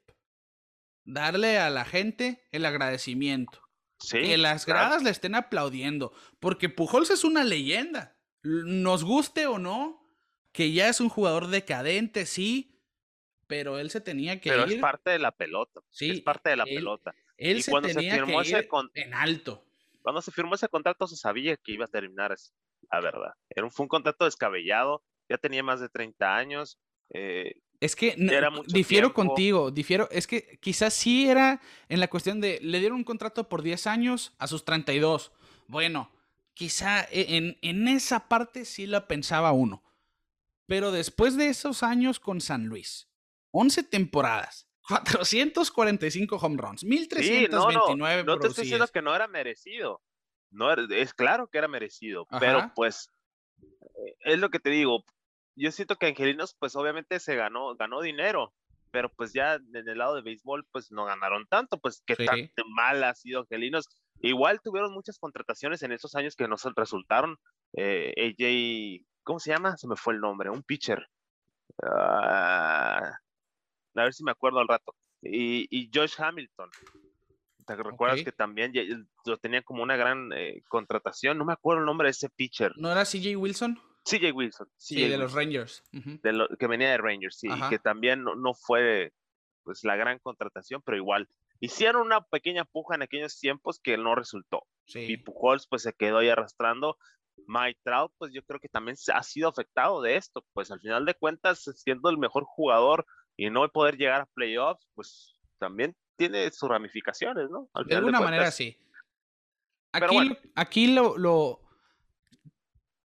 Darle 1.06 1.58
a 1.58 1.70
la 1.70 1.86
gente 1.86 2.48
el 2.52 2.66
agradecimiento. 2.66 3.62
que 4.12 4.38
las 4.38 4.66
gradas 4.66 5.04
le 5.04 5.10
estén 5.10 5.36
aplaudiendo. 5.36 6.14
Porque 6.40 6.70
Pujols 6.70 7.10
es 7.10 7.24
una 7.24 7.44
leyenda. 7.44 8.18
Nos 8.44 9.04
guste 9.04 9.48
o 9.48 9.58
no, 9.58 10.06
que 10.52 10.72
ya 10.72 10.88
es 10.88 11.02
un 11.02 11.10
jugador 11.10 11.48
decadente, 11.48 12.26
sí, 12.26 12.80
pero 13.48 13.80
él 13.80 13.90
se 13.90 14.00
tenía 14.00 14.40
que 14.40 14.52
pero 14.52 14.68
ir. 14.68 14.74
es 14.74 14.80
parte 14.80 15.10
de 15.10 15.20
la 15.20 15.32
pelota. 15.32 15.82
Sí, 15.90 16.12
es 16.12 16.22
parte 16.22 16.52
de 16.52 16.58
la 16.58 16.66
pelota. 16.66 17.14
Él 17.36 17.64
se 17.64 17.72
tenía 17.82 18.24
que 18.24 18.32
ir 18.32 18.70
en 18.94 19.14
alto 19.14 19.69
cuando 20.02 20.22
se 20.22 20.32
firmó 20.32 20.56
ese 20.56 20.68
contrato 20.68 21.08
se 21.08 21.16
sabía 21.16 21.58
que 21.58 21.74
iba 21.74 21.86
a 21.86 21.90
terminar 21.90 22.32
así, 22.32 22.52
la 22.92 23.02
verdad. 23.02 23.34
Era 23.50 23.70
fue 23.70 23.84
un 23.84 23.90
contrato 23.90 24.26
descabellado, 24.26 25.04
ya 25.28 25.38
tenía 25.38 25.64
más 25.64 25.80
de 25.80 25.90
30 25.90 26.36
años. 26.36 26.80
Eh, 27.12 27.56
es 27.80 27.96
que 27.96 28.16
difiero 28.68 29.14
contigo, 29.14 29.72
difiero, 29.72 30.10
es 30.12 30.28
que 30.28 30.58
quizás 30.60 30.94
sí 30.94 31.30
era 31.30 31.62
en 31.88 32.00
la 32.00 32.10
cuestión 32.10 32.42
de, 32.42 32.60
le 32.62 32.80
dieron 32.80 32.98
un 32.98 33.04
contrato 33.04 33.48
por 33.48 33.62
10 33.62 33.88
años 33.88 34.34
a 34.38 34.48
sus 34.48 34.66
32. 34.66 35.32
Bueno, 35.68 36.12
quizá 36.54 37.04
e, 37.12 37.38
en, 37.38 37.58
en 37.62 37.88
esa 37.88 38.28
parte 38.28 38.66
sí 38.66 38.86
la 38.86 39.08
pensaba 39.08 39.52
uno. 39.52 39.84
Pero 40.66 40.92
después 40.92 41.36
de 41.36 41.48
esos 41.48 41.82
años 41.82 42.20
con 42.20 42.42
San 42.42 42.68
Luis, 42.68 43.10
11 43.52 43.84
temporadas, 43.84 44.69
445 44.90 46.36
home 46.36 46.58
runs, 46.58 46.84
1329 46.84 47.44
sí, 47.44 47.48
no, 47.52 47.96
no, 47.96 48.24
no 48.24 48.40
te 48.40 48.48
estoy 48.48 48.64
diciendo 48.64 48.88
que 48.88 49.02
no 49.02 49.16
era 49.16 49.28
merecido. 49.28 50.02
No, 50.52 50.74
es 50.74 51.14
claro 51.14 51.48
que 51.48 51.60
era 51.60 51.68
merecido, 51.68 52.26
pero 52.40 52.72
pues 52.76 53.12
eh, 53.62 54.16
es 54.22 54.40
lo 54.40 54.50
que 54.50 54.60
te 54.60 54.72
digo. 54.72 55.04
Yo 55.56 55.72
siento 55.72 55.98
que 55.98 56.08
Angelinos, 56.08 56.56
pues 56.58 56.76
obviamente 56.76 57.20
se 57.20 57.36
ganó, 57.36 57.76
ganó 57.76 58.02
dinero, 58.02 58.54
pero 58.92 59.10
pues 59.10 59.32
ya 59.34 59.56
en 59.56 59.88
el 59.88 59.98
lado 59.98 60.16
de 60.16 60.22
béisbol, 60.22 60.66
pues 60.72 60.92
no 60.92 61.06
ganaron 61.06 61.46
tanto, 61.48 61.78
pues 61.80 62.02
qué 62.06 62.16
tan 62.16 62.50
mal 62.74 63.04
ha 63.04 63.14
sido 63.14 63.42
Angelinos. 63.42 63.88
Igual 64.22 64.60
tuvieron 64.62 64.92
muchas 64.92 65.20
contrataciones 65.20 65.84
en 65.84 65.92
esos 65.92 66.16
años 66.16 66.36
que 66.36 66.48
no 66.48 66.56
resultaron. 66.76 67.38
Eh, 67.74 68.14
AJ, 68.18 69.06
¿cómo 69.24 69.40
se 69.40 69.52
llama? 69.52 69.78
Se 69.78 69.88
me 69.88 69.96
fue 69.96 70.16
el 70.16 70.20
nombre, 70.20 70.50
un 70.50 70.64
pitcher. 70.64 71.08
Ah, 71.84 73.20
a 74.00 74.04
ver 74.06 74.14
si 74.14 74.24
me 74.24 74.32
acuerdo 74.32 74.60
al 74.60 74.68
rato. 74.68 74.96
Y, 75.22 75.68
y 75.70 75.90
Josh 75.94 76.16
Hamilton. 76.18 76.70
¿Te 77.66 77.76
recuerdas 77.76 78.24
que 78.24 78.32
también 78.32 78.74
lo 79.26 79.38
tenía 79.38 79.62
como 79.62 79.84
una 79.84 79.96
gran 79.96 80.32
eh, 80.34 80.64
contratación? 80.68 81.38
No 81.38 81.46
me 81.46 81.54
acuerdo 81.54 81.82
el 81.82 81.86
nombre 81.86 82.08
de 82.08 82.12
ese 82.12 82.28
pitcher. 82.28 82.74
¿No 82.78 82.92
era 82.92 83.06
CJ 83.06 83.36
Wilson? 83.38 83.80
CJ 84.06 84.32
Wilson. 84.34 84.68
sí, 84.76 85.08
de 85.08 85.18
los 85.20 85.34
Rangers. 85.34 85.84
de 85.92 86.34
lo, 86.34 86.48
que 86.58 86.66
venía 86.66 86.90
de 86.90 86.98
Rangers, 86.98 87.38
sí. 87.38 87.48
Y 87.48 87.70
que 87.70 87.78
también 87.78 88.24
no, 88.24 88.54
fue 88.56 89.14
pues 89.64 89.84
la 89.84 89.96
gran 89.96 90.18
contratación, 90.18 90.82
pero 90.84 90.98
igual. 90.98 91.30
Hicieron 91.60 92.02
una 92.08 92.22
pequeña 92.22 92.66
puja 92.66 92.96
en 92.96 93.04
aquellos 93.04 93.40
tiempos 93.40 93.80
que 93.80 93.98
no 93.98 94.16
resultó. 94.16 94.66
Y 94.96 95.18
Pujols 95.18 95.68
pues 95.68 95.84
se 95.84 95.94
quedó 95.94 96.18
ahí 96.18 96.30
arrastrando. 96.30 96.98
Mike 97.46 97.80
Trout, 97.84 98.12
pues 98.18 98.34
yo 98.34 98.42
creo 98.44 98.60
que 98.60 98.70
también 98.70 98.98
ha 99.14 99.22
sido 99.22 99.48
afectado 99.48 100.02
de 100.02 100.16
esto, 100.16 100.44
pues 100.54 100.72
al 100.72 100.80
final 100.80 101.06
de 101.06 101.14
cuentas, 101.14 101.64
siendo 101.76 102.10
el 102.10 102.18
mejor 102.18 102.46
jugador 102.46 103.06
y 103.40 103.50
no 103.50 103.70
poder 103.70 103.96
llegar 103.96 104.22
a 104.22 104.26
playoffs, 104.26 104.86
pues 104.96 105.40
también 105.60 105.96
tiene 106.18 106.52
sus 106.52 106.68
ramificaciones, 106.68 107.50
¿no? 107.50 107.70
de 107.86 107.96
alguna 107.96 108.20
manera 108.20 108.52
sí. 108.52 108.78
Aquí, 109.94 110.38
aquí 110.56 110.88
lo, 110.88 111.18
lo, 111.18 111.62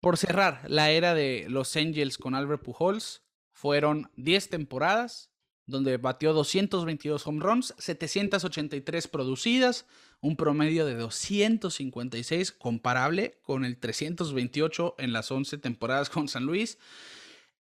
por 0.02 0.18
cerrar 0.18 0.70
la 0.70 0.92
era 0.92 1.14
de 1.14 1.46
los 1.48 1.74
Angels 1.78 2.18
con 2.18 2.36
Albert 2.36 2.62
Pujols, 2.62 3.24
fueron 3.54 4.12
10 4.18 4.50
temporadas 4.50 5.32
donde 5.66 5.96
batió 5.96 6.34
222 6.34 7.26
home 7.26 7.40
runs, 7.40 7.74
783 7.78 9.08
producidas, 9.08 9.86
un 10.20 10.36
promedio 10.36 10.86
de 10.86 10.96
256 10.96 12.52
comparable 12.52 13.40
con 13.44 13.64
el 13.64 13.78
328 13.78 14.96
en 14.98 15.14
las 15.14 15.32
11 15.32 15.58
temporadas 15.58 16.10
con 16.10 16.28
San 16.28 16.44
Luis. 16.44 16.80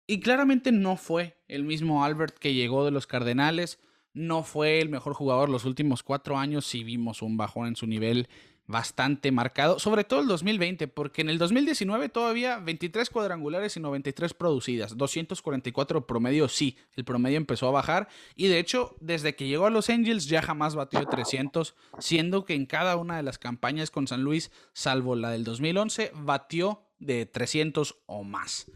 Y 0.06 0.20
claramente 0.20 0.72
no 0.72 0.98
fue 0.98 1.38
el 1.48 1.64
mismo 1.64 2.04
Albert 2.04 2.38
que 2.38 2.54
llegó 2.54 2.84
de 2.84 2.92
los 2.92 3.08
Cardenales, 3.08 3.80
no 4.14 4.44
fue 4.44 4.80
el 4.80 4.90
mejor 4.90 5.14
jugador 5.14 5.50
los 5.50 5.66
últimos 5.66 6.04
cuatro 6.04 6.38
años, 6.38 6.66
sí 6.66 6.84
vimos 6.84 7.22
un 7.22 7.38
bajón 7.38 7.68
en 7.68 7.76
su 7.76 7.88
nivel 7.88 8.28
bastante 8.66 9.32
marcado, 9.32 9.78
sobre 9.80 10.04
todo 10.04 10.22
el 10.22 10.28
2020, 10.28 10.88
porque 10.88 11.22
en 11.22 11.30
el 11.30 11.38
2019 11.38 12.10
todavía 12.10 12.60
23 12.60 13.10
cuadrangulares 13.10 13.76
y 13.76 13.80
93 13.80 14.34
producidas, 14.34 14.98
244 14.98 16.08
promedio, 16.08 16.48
sí, 16.48 16.78
el 16.96 17.04
promedio 17.04 17.38
empezó 17.38 17.68
a 17.68 17.72
bajar 17.72 18.08
y 18.36 18.48
de 18.48 18.60
hecho 18.60 18.96
desde 19.02 19.36
que 19.36 19.48
llegó 19.48 19.66
a 19.66 19.70
Los 19.70 19.90
Angels 19.90 20.28
ya 20.28 20.42
jamás 20.42 20.76
batió 20.76 21.06
300, 21.06 21.76
siendo 22.00 22.46
que 22.46 22.56
en 22.56 22.66
cada 22.66 22.96
una 22.96 23.18
de 23.18 23.24
las 23.24 23.38
campañas 23.38 23.92
con 23.92 24.08
San 24.08 24.24
Luis, 24.24 24.52
salvo 24.72 25.16
la 25.16 25.32
del 25.32 25.44
2011, 25.44 26.12
batió 26.16 26.84
de 27.00 27.26
300 27.26 27.98
o 28.06 28.24
más. 28.24 28.68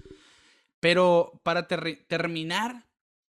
Pero 0.80 1.40
para 1.44 1.68
terminar 1.68 2.88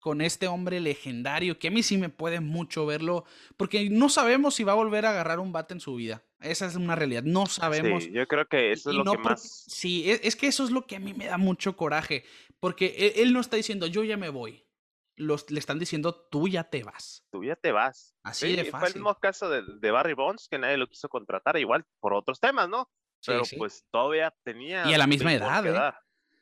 con 0.02 0.20
este 0.20 0.48
hombre 0.48 0.80
legendario, 0.80 1.60
que 1.60 1.68
a 1.68 1.70
mí 1.70 1.84
sí 1.84 1.96
me 1.96 2.08
puede 2.08 2.40
mucho 2.40 2.84
verlo, 2.86 3.24
porque 3.56 3.88
no 3.88 4.08
sabemos 4.08 4.56
si 4.56 4.64
va 4.64 4.72
a 4.72 4.74
volver 4.74 5.06
a 5.06 5.10
agarrar 5.10 5.38
un 5.38 5.52
bate 5.52 5.74
en 5.74 5.80
su 5.80 5.94
vida. 5.94 6.24
Esa 6.40 6.66
es 6.66 6.74
una 6.74 6.96
realidad, 6.96 7.22
no 7.22 7.46
sabemos. 7.46 8.02
Sí, 8.02 8.10
yo 8.10 8.26
creo 8.26 8.46
que 8.46 8.72
eso 8.72 8.90
es 8.90 8.96
lo 8.96 9.04
que 9.04 9.18
más... 9.18 9.64
Sí, 9.68 10.10
e, 10.10 10.20
es, 10.24 10.34
que 10.34 10.48
eso 10.48 10.64
es 10.64 10.72
lo 10.72 10.88
que 10.88 10.96
a 10.96 10.98
mí 10.98 11.14
me 11.14 11.26
da 11.26 11.38
mucho 11.38 11.76
coraje, 11.76 12.24
porque 12.58 12.86
e, 12.86 13.22
él, 13.22 13.32
no 13.32 13.38
está 13.38 13.54
diciendo, 13.54 13.86
yo 13.86 14.02
ya 14.02 14.16
me 14.16 14.28
voy. 14.28 14.66
Los, 15.14 15.48
le 15.52 15.60
están 15.60 15.78
diciendo, 15.78 16.26
tú 16.32 16.48
ya 16.48 16.64
te 16.64 16.82
vas. 16.82 17.24
Tú 17.30 17.44
ya 17.44 17.54
te 17.54 17.70
vas. 17.70 18.16
Así 18.24 18.56
de 18.56 18.64
fácil. 18.64 18.80
Fue 18.80 18.88
el 18.88 18.94
mismo 18.94 19.14
caso 19.20 19.48
de, 19.48 19.90
Barry 19.92 20.14
Bonds, 20.14 20.48
que 20.48 20.58
nadie 20.58 20.78
lo 20.78 20.88
quiso 20.88 21.08
contratar, 21.08 21.56
igual 21.58 21.84
por 22.00 22.12
otros 22.12 22.40
temas, 22.40 22.68
¿no? 22.68 22.90
Pero 23.24 23.42
pues 23.56 23.86
todavía 23.92 24.34
tenía... 24.42 24.84
Y 24.90 24.94
a 24.94 24.98
la 24.98 25.06
misma 25.06 25.32
edad, 25.32 25.64
¿eh? 25.64 25.92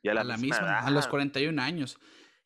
Y 0.02 0.08
a 0.08 0.14
la, 0.14 0.36
misma, 0.36 0.78
a 0.78 0.90
los 0.90 1.06
41 1.06 1.60
años. 1.60 1.98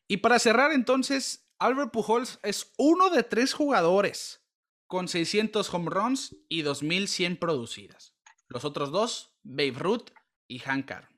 Y 0.07 0.17
para 0.17 0.39
cerrar 0.39 0.71
entonces, 0.71 1.47
Albert 1.57 1.91
Pujols 1.91 2.39
es 2.43 2.73
uno 2.77 3.09
de 3.09 3.23
tres 3.23 3.53
jugadores 3.53 4.41
con 4.87 5.07
600 5.07 5.73
home 5.73 5.89
runs 5.89 6.35
y 6.49 6.61
2100 6.61 7.37
producidas. 7.37 8.13
Los 8.47 8.65
otros 8.65 8.91
dos, 8.91 9.35
Babe 9.43 9.75
Ruth 9.77 10.11
y 10.47 10.59
Hank 10.59 10.91
Aaron. 10.91 11.15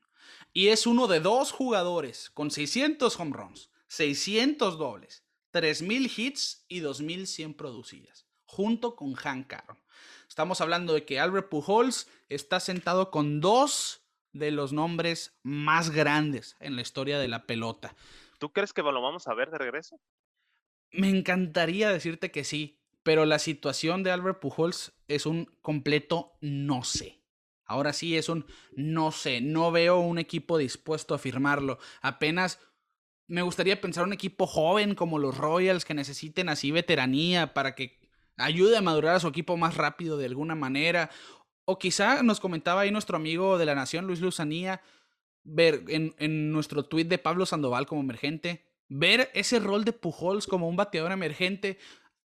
Y 0.52 0.68
es 0.68 0.86
uno 0.86 1.06
de 1.06 1.20
dos 1.20 1.52
jugadores 1.52 2.30
con 2.30 2.50
600 2.50 3.18
home 3.18 3.36
runs, 3.36 3.70
600 3.88 4.78
dobles, 4.78 5.24
3.000 5.52 6.10
hits 6.16 6.64
y 6.68 6.80
2.100 6.80 7.56
producidas, 7.56 8.26
junto 8.44 8.96
con 8.96 9.14
Hank 9.14 9.52
Aaron. 9.52 9.78
Estamos 10.28 10.60
hablando 10.60 10.94
de 10.94 11.04
que 11.04 11.20
Albert 11.20 11.48
Pujols 11.48 12.08
está 12.28 12.60
sentado 12.60 13.10
con 13.10 13.40
dos 13.40 14.07
de 14.38 14.50
los 14.50 14.72
nombres 14.72 15.38
más 15.42 15.90
grandes 15.90 16.56
en 16.60 16.76
la 16.76 16.82
historia 16.82 17.18
de 17.18 17.28
la 17.28 17.46
pelota. 17.46 17.94
¿Tú 18.38 18.52
crees 18.52 18.72
que 18.72 18.82
lo 18.82 19.02
vamos 19.02 19.26
a 19.28 19.34
ver 19.34 19.50
de 19.50 19.58
regreso? 19.58 20.00
Me 20.90 21.08
encantaría 21.08 21.90
decirte 21.90 22.30
que 22.30 22.44
sí, 22.44 22.80
pero 23.02 23.26
la 23.26 23.38
situación 23.38 24.02
de 24.02 24.10
Albert 24.10 24.40
Pujols 24.40 24.92
es 25.08 25.26
un 25.26 25.46
completo 25.60 26.36
no 26.40 26.84
sé. 26.84 27.22
Ahora 27.64 27.92
sí 27.92 28.16
es 28.16 28.28
un 28.28 28.46
no 28.74 29.12
sé, 29.12 29.40
no 29.40 29.70
veo 29.70 29.98
un 29.98 30.18
equipo 30.18 30.56
dispuesto 30.56 31.14
a 31.14 31.18
firmarlo. 31.18 31.78
Apenas 32.00 32.60
me 33.26 33.42
gustaría 33.42 33.80
pensar 33.80 34.04
un 34.04 34.14
equipo 34.14 34.46
joven 34.46 34.94
como 34.94 35.18
los 35.18 35.36
Royals 35.36 35.84
que 35.84 35.94
necesiten 35.94 36.48
así 36.48 36.70
veteranía 36.70 37.52
para 37.52 37.74
que 37.74 37.98
ayude 38.38 38.76
a 38.76 38.82
madurar 38.82 39.16
a 39.16 39.20
su 39.20 39.28
equipo 39.28 39.56
más 39.56 39.76
rápido 39.76 40.16
de 40.16 40.26
alguna 40.26 40.54
manera. 40.54 41.10
O 41.70 41.78
quizá 41.78 42.22
nos 42.22 42.40
comentaba 42.40 42.80
ahí 42.80 42.90
nuestro 42.90 43.16
amigo 43.16 43.58
de 43.58 43.66
la 43.66 43.74
Nación, 43.74 44.06
Luis 44.06 44.22
Luzanía, 44.22 44.80
ver 45.44 45.84
en, 45.88 46.14
en 46.18 46.50
nuestro 46.50 46.86
tweet 46.86 47.04
de 47.04 47.18
Pablo 47.18 47.44
Sandoval 47.44 47.84
como 47.84 48.00
emergente, 48.00 48.64
ver 48.88 49.30
ese 49.34 49.58
rol 49.58 49.84
de 49.84 49.92
Pujols 49.92 50.46
como 50.46 50.66
un 50.66 50.76
bateador 50.76 51.12
emergente. 51.12 51.76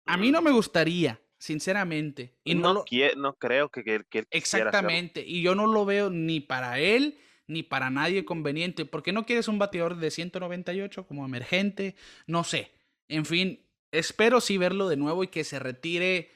A 0.07 0.17
mí 0.17 0.31
no 0.31 0.43
me 0.43 0.53
gustaría, 0.53 1.21
sinceramente. 1.39 2.39
Y 2.45 2.55
no, 2.55 2.73
no, 2.73 2.85
no 3.17 3.35
creo 3.35 3.69
que, 3.69 3.83
que, 3.83 4.05
que 4.09 4.29
Exactamente. 4.31 5.25
Y 5.27 5.43
yo 5.43 5.57
no 5.57 5.67
lo 5.67 5.85
veo 5.85 6.09
ni 6.09 6.39
para 6.39 6.79
él 6.79 7.19
ni 7.49 7.65
para 7.65 7.91
nadie 7.91 8.25
conveniente. 8.25 8.85
¿Por 8.85 9.03
qué 9.03 9.13
no 9.13 9.27
quieres 9.27 9.49
un 9.49 9.59
bateador 9.59 9.97
de 9.97 10.13
198 10.13 11.05
como 11.05 11.25
emergente? 11.25 11.97
No 12.29 12.45
sé. 12.45 12.71
En 13.09 13.27
fin, 13.27 13.67
espero 13.91 14.41
sí 14.41 14.57
verlo 14.57 14.89
de 14.89 14.97
nuevo 14.97 15.25
y 15.25 15.29
que 15.29 15.43
se 15.43 15.59
retire 15.59 16.31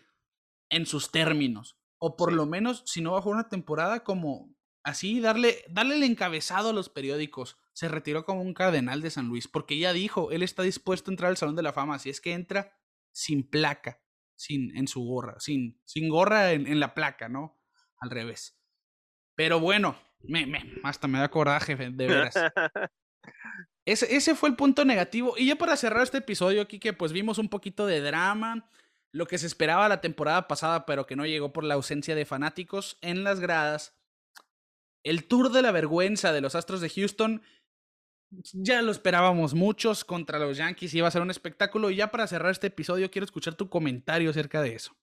en 0.70 0.86
sus 0.86 1.12
términos. 1.12 1.75
O 1.98 2.16
por 2.16 2.32
lo 2.32 2.46
menos, 2.46 2.82
si 2.86 3.00
no 3.00 3.12
bajó 3.12 3.30
una 3.30 3.48
temporada, 3.48 4.04
como 4.04 4.54
así, 4.86 5.20
darle, 5.20 5.64
darle 5.68 5.96
el 5.96 6.04
encabezado 6.04 6.70
a 6.70 6.72
los 6.72 6.88
periódicos. 6.88 7.58
Se 7.72 7.88
retiró 7.88 8.24
como 8.24 8.42
un 8.42 8.54
cardenal 8.54 9.02
de 9.02 9.10
San 9.10 9.26
Luis, 9.26 9.48
porque 9.48 9.78
ya 9.78 9.92
dijo, 9.92 10.30
él 10.30 10.42
está 10.42 10.62
dispuesto 10.62 11.10
a 11.10 11.12
entrar 11.12 11.30
al 11.30 11.36
Salón 11.36 11.56
de 11.56 11.62
la 11.62 11.72
Fama, 11.72 11.98
si 11.98 12.08
es 12.08 12.20
que 12.20 12.32
entra 12.32 12.78
sin 13.12 13.48
placa, 13.48 14.00
sin, 14.36 14.76
en 14.76 14.86
su 14.86 15.04
gorra, 15.04 15.40
sin, 15.40 15.80
sin 15.84 16.08
gorra 16.08 16.52
en, 16.52 16.66
en 16.66 16.78
la 16.78 16.94
placa, 16.94 17.28
¿no? 17.28 17.60
Al 17.98 18.10
revés. 18.10 18.60
Pero 19.34 19.58
bueno, 19.58 19.98
me, 20.20 20.46
me, 20.46 20.74
hasta 20.84 21.08
me 21.08 21.18
da 21.18 21.30
coraje, 21.30 21.76
de 21.76 22.06
veras. 22.06 22.34
Ese, 23.84 24.16
ese, 24.16 24.34
fue 24.34 24.48
el 24.48 24.56
punto 24.56 24.84
negativo. 24.84 25.34
Y 25.38 25.46
ya 25.46 25.54
para 25.54 25.76
cerrar 25.76 26.02
este 26.02 26.18
episodio 26.18 26.60
aquí, 26.60 26.80
que 26.80 26.92
pues 26.92 27.12
vimos 27.12 27.38
un 27.38 27.48
poquito 27.48 27.86
de 27.86 28.00
drama, 28.00 28.68
lo 29.16 29.26
que 29.26 29.38
se 29.38 29.46
esperaba 29.46 29.88
la 29.88 30.00
temporada 30.00 30.46
pasada, 30.48 30.86
pero 30.86 31.06
que 31.06 31.16
no 31.16 31.26
llegó 31.26 31.52
por 31.52 31.64
la 31.64 31.74
ausencia 31.74 32.14
de 32.14 32.24
fanáticos 32.24 32.98
en 33.00 33.24
las 33.24 33.40
gradas. 33.40 33.94
El 35.02 35.26
Tour 35.26 35.50
de 35.50 35.62
la 35.62 35.72
Vergüenza 35.72 36.32
de 36.32 36.40
los 36.40 36.54
Astros 36.54 36.80
de 36.80 36.90
Houston, 36.90 37.42
ya 38.52 38.82
lo 38.82 38.90
esperábamos 38.90 39.54
muchos 39.54 40.04
contra 40.04 40.38
los 40.38 40.56
Yankees, 40.56 40.94
iba 40.94 41.08
a 41.08 41.12
ser 41.12 41.22
un 41.22 41.30
espectáculo. 41.30 41.90
Y 41.90 41.96
ya 41.96 42.10
para 42.10 42.26
cerrar 42.26 42.50
este 42.50 42.66
episodio, 42.66 43.10
quiero 43.10 43.24
escuchar 43.24 43.54
tu 43.54 43.68
comentario 43.70 44.30
acerca 44.30 44.60
de 44.62 44.74
eso 44.74 44.96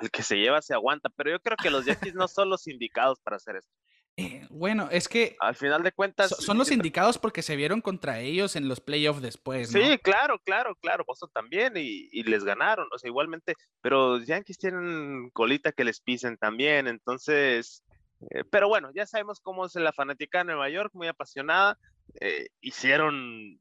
el 0.00 0.10
que 0.10 0.22
se 0.22 0.36
lleva 0.36 0.60
se 0.62 0.74
aguanta, 0.74 1.08
pero 1.08 1.30
yo 1.30 1.40
creo 1.40 1.56
que 1.56 1.70
los 1.70 1.84
Yankees 1.86 2.14
no 2.14 2.28
son 2.28 2.50
los 2.50 2.66
indicados 2.66 3.20
para 3.20 3.36
hacer 3.36 3.56
esto. 3.56 3.72
Eh, 4.20 4.46
bueno, 4.50 4.88
es 4.90 5.08
que 5.08 5.36
al 5.40 5.54
final 5.54 5.82
de 5.82 5.92
cuentas 5.92 6.30
son 6.30 6.58
los 6.58 6.70
indicados 6.70 7.18
porque 7.18 7.42
se 7.42 7.56
vieron 7.56 7.80
contra 7.80 8.20
ellos 8.20 8.56
en 8.56 8.68
los 8.68 8.80
playoffs 8.80 9.22
después, 9.22 9.72
¿no? 9.72 9.80
Sí, 9.80 9.98
claro, 9.98 10.38
claro, 10.44 10.76
claro, 10.76 11.04
Boston 11.06 11.30
también 11.32 11.76
y, 11.76 12.08
y, 12.10 12.22
les 12.24 12.44
ganaron, 12.44 12.86
o 12.92 12.98
sea, 12.98 13.08
igualmente, 13.08 13.54
pero 13.80 14.18
los 14.18 14.26
Yankees 14.26 14.58
tienen 14.58 15.30
colita 15.30 15.72
que 15.72 15.84
les 15.84 16.00
pisen 16.00 16.36
también, 16.36 16.86
entonces, 16.86 17.82
eh, 18.30 18.44
pero 18.50 18.68
bueno, 18.68 18.90
ya 18.94 19.06
sabemos 19.06 19.40
cómo 19.40 19.66
es 19.66 19.74
la 19.74 19.92
fanática 19.92 20.38
de 20.38 20.44
Nueva 20.44 20.68
York, 20.68 20.90
muy 20.94 21.08
apasionada, 21.08 21.78
eh, 22.20 22.48
hicieron 22.60 23.60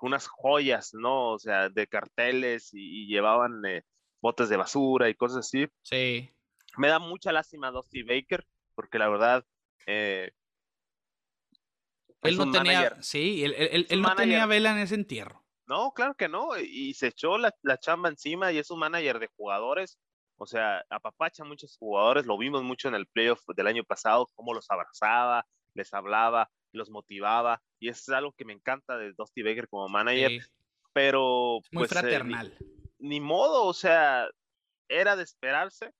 unas 0.00 0.28
joyas, 0.28 0.94
¿no? 0.94 1.32
O 1.32 1.38
sea, 1.38 1.68
de 1.68 1.86
carteles 1.86 2.72
y, 2.72 3.02
y 3.02 3.06
llevaban 3.08 3.62
botes 4.20 4.48
de 4.48 4.56
basura 4.56 5.08
y 5.08 5.14
cosas 5.14 5.38
así. 5.38 5.66
Sí. 5.82 6.30
Me 6.76 6.88
da 6.88 6.98
mucha 6.98 7.32
lástima 7.32 7.68
a 7.68 7.70
Dusty 7.72 8.02
Baker, 8.02 8.46
porque 8.74 8.98
la 8.98 9.08
verdad. 9.08 9.44
Eh, 9.86 10.30
él 12.22 12.36
no 12.36 12.50
tenía. 12.50 13.00
Sí, 13.02 13.44
él, 13.44 13.54
él, 13.56 13.86
él 13.88 14.02
no 14.02 14.14
tenía 14.14 14.46
vela 14.46 14.72
en 14.72 14.78
ese 14.78 14.94
entierro. 14.94 15.44
No, 15.66 15.92
claro 15.92 16.14
que 16.14 16.28
no. 16.28 16.58
Y 16.58 16.94
se 16.94 17.08
echó 17.08 17.36
la, 17.38 17.54
la, 17.62 17.78
chamba 17.78 18.08
encima 18.08 18.50
y 18.52 18.58
es 18.58 18.70
un 18.70 18.80
manager 18.80 19.18
de 19.18 19.28
jugadores. 19.36 19.98
O 20.36 20.46
sea, 20.46 20.82
apapacha 20.88 21.42
a 21.42 21.46
muchos 21.46 21.76
jugadores. 21.76 22.26
Lo 22.26 22.38
vimos 22.38 22.62
mucho 22.62 22.88
en 22.88 22.94
el 22.94 23.06
playoff 23.06 23.42
del 23.54 23.66
año 23.66 23.84
pasado, 23.84 24.28
cómo 24.34 24.54
los 24.54 24.70
abrazaba, 24.70 25.46
les 25.74 25.92
hablaba, 25.92 26.50
los 26.72 26.90
motivaba. 26.90 27.62
Y 27.78 27.88
eso 27.88 28.12
es 28.12 28.16
algo 28.16 28.32
que 28.32 28.44
me 28.44 28.54
encanta 28.54 28.96
de 28.96 29.12
Dusty 29.12 29.42
Baker 29.42 29.68
como 29.68 29.88
manager. 29.88 30.42
Sí. 30.42 30.48
Pero. 30.92 31.60
muy 31.70 31.86
pues, 31.86 31.90
fraternal. 31.90 32.56
Eh, 32.58 32.64
ni 33.00 33.20
modo, 33.20 33.64
o 33.64 33.74
sea, 33.74 34.26
era 34.88 35.16
de 35.16 35.24
esperarse. 35.24 35.92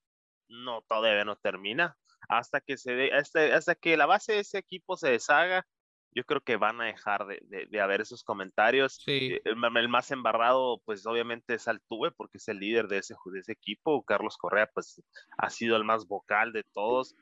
No, 0.49 0.83
todavía 0.89 1.25
no 1.25 1.37
termina. 1.37 1.97
Hasta 2.29 2.61
que 2.61 2.77
se 2.77 2.93
de, 2.93 3.13
hasta, 3.13 3.57
hasta, 3.57 3.75
que 3.75 3.97
la 3.97 4.07
base 4.07 4.33
de 4.33 4.41
ese 4.41 4.59
equipo 4.59 4.97
se 4.97 5.11
deshaga, 5.11 5.67
yo 6.15 6.25
creo 6.25 6.41
que 6.41 6.57
van 6.57 6.81
a 6.81 6.87
dejar 6.87 7.27
de, 7.27 7.39
de, 7.45 7.67
de 7.67 7.81
haber 7.81 8.01
esos 8.01 8.25
comentarios. 8.25 9.01
Sí. 9.05 9.39
El, 9.45 9.77
el, 9.77 9.89
más 9.89 10.11
embarrado, 10.11 10.81
pues 10.85 11.07
obviamente 11.07 11.55
es 11.55 11.69
Altuve, 11.69 12.11
porque 12.11 12.39
es 12.39 12.49
el 12.49 12.59
líder 12.59 12.89
de 12.89 12.99
ese, 12.99 13.15
de 13.33 13.39
ese 13.39 13.53
equipo. 13.53 14.03
Carlos 14.03 14.37
Correa, 14.37 14.69
pues 14.73 15.03
ha 15.37 15.51
sido 15.51 15.77
el 15.77 15.85
más 15.85 16.07
vocal 16.07 16.53
de 16.53 16.65
todos. 16.73 17.15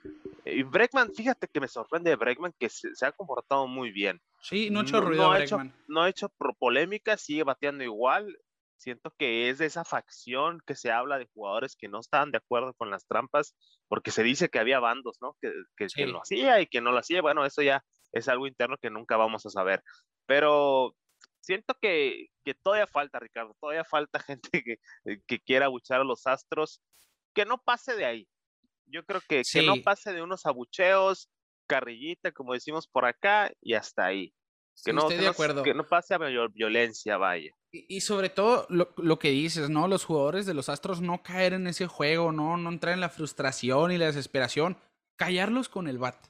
Y 0.45 0.63
Bregman, 0.63 1.13
fíjate 1.15 1.49
que 1.49 1.61
me 1.61 1.69
sorprende 1.69 2.11
de 2.11 2.17
Bregman 2.17 2.55
que 2.59 2.69
se, 2.69 2.95
se, 2.95 3.07
ha 3.07 3.13
comportado 3.13 3.67
muy 3.67 3.91
bien. 3.91 4.21
Sí, 4.41 4.71
no 4.71 4.81
ha 4.81 4.83
hecho 4.83 5.01
ruido. 5.01 5.25
No, 5.25 5.33
ha 5.33 5.43
hecho, 5.43 5.59
no 5.89 6.03
ha 6.03 6.09
hecho 6.09 6.29
polémica, 6.59 7.17
sigue 7.17 7.43
bateando 7.43 7.85
igual 7.85 8.37
siento 8.77 9.13
que 9.19 9.49
es 9.49 9.59
de 9.59 9.67
esa 9.67 9.85
facción 9.85 10.61
que 10.67 10.75
se 10.75 10.91
habla 10.91 11.19
de 11.19 11.29
jugadores 11.33 11.77
que 11.77 11.89
no 11.89 12.01
estaban 12.01 12.31
de 12.31 12.39
acuerdo 12.39 12.75
con 12.75 12.91
las 12.91 13.07
trampas, 13.07 13.55
porque 13.89 14.11
se 14.11 14.23
dice 14.23 14.49
que 14.49 14.59
había 14.59 14.81
bandos, 14.81 15.19
¿no? 15.21 15.37
Que, 15.41 15.53
que, 15.77 15.89
sí. 15.89 15.97
que 15.97 16.07
lo 16.07 16.21
hacía 16.21 16.61
y 16.61 16.67
que 16.67 16.81
no 16.81 16.93
lo 16.93 16.99
hacía. 16.99 17.23
Bueno, 17.23 17.45
eso 17.45 17.63
ya 17.63 17.85
es 18.13 18.29
algo 18.29 18.47
interno 18.47 18.77
que 18.79 18.91
nunca 18.91 19.17
vamos 19.17 19.47
a 19.47 19.51
saber. 19.51 19.83
Pero 20.27 20.95
siento 21.41 21.75
que, 21.81 22.27
que 22.45 22.55
todavía 22.55 22.87
falta, 22.87 23.19
Ricardo, 23.19 23.57
todavía 23.61 23.85
falta 23.85 24.19
gente 24.27 24.63
que, 24.63 24.79
que 25.27 25.41
quiera 25.41 25.67
abuchar 25.67 26.01
a 26.01 26.05
los 26.05 26.27
astros, 26.27 26.83
que 27.35 27.45
no 27.45 27.59
pase 27.59 27.95
de 27.95 28.05
ahí. 28.05 28.29
Yo 28.87 29.05
creo 29.05 29.21
que, 29.29 29.45
sí. 29.45 29.61
que 29.61 29.67
no 29.67 29.75
pase 29.83 30.13
de 30.13 30.23
unos 30.23 30.47
abucheos, 30.47 31.29
carrillita, 31.67 32.33
como 32.33 32.53
decimos 32.53 32.87
por 32.87 33.05
acá, 33.05 33.53
y 33.61 33.75
hasta 33.75 34.07
ahí. 34.07 34.33
Que, 34.85 34.91
sí, 34.91 34.93
no, 34.93 35.03
estoy 35.03 35.17
que, 35.17 35.23
de 35.23 35.29
acuerdo. 35.29 35.57
No, 35.57 35.63
que 35.63 35.75
no 35.75 35.87
pase 35.87 36.15
a 36.15 36.19
mayor 36.19 36.53
violencia, 36.53 37.17
vaya. 37.17 37.51
Y, 37.73 37.97
y 37.97 38.01
sobre 38.01 38.29
todo 38.29 38.67
lo, 38.69 38.93
lo, 38.99 39.19
que 39.19 39.31
dices, 39.31 39.71
¿no? 39.71 39.89
Los 39.89 40.05
jugadores 40.05 40.47
de 40.47 40.55
los 40.55 40.69
Astros 40.69 41.01
no 41.01 41.23
caer 41.23 41.55
en 41.55 41.67
ese 41.67 41.87
juego, 41.87 42.33
¿no? 42.33 42.57
No 42.57 42.71
entrar 42.71 42.95
en 42.95 43.01
la 43.01 43.09
frustración 43.09 43.93
y 43.93 43.99
la 43.99 44.07
desesperación. 44.07 44.77
Callarlos 45.17 45.69
con 45.69 45.89
el 45.89 45.99
bat. 45.99 46.27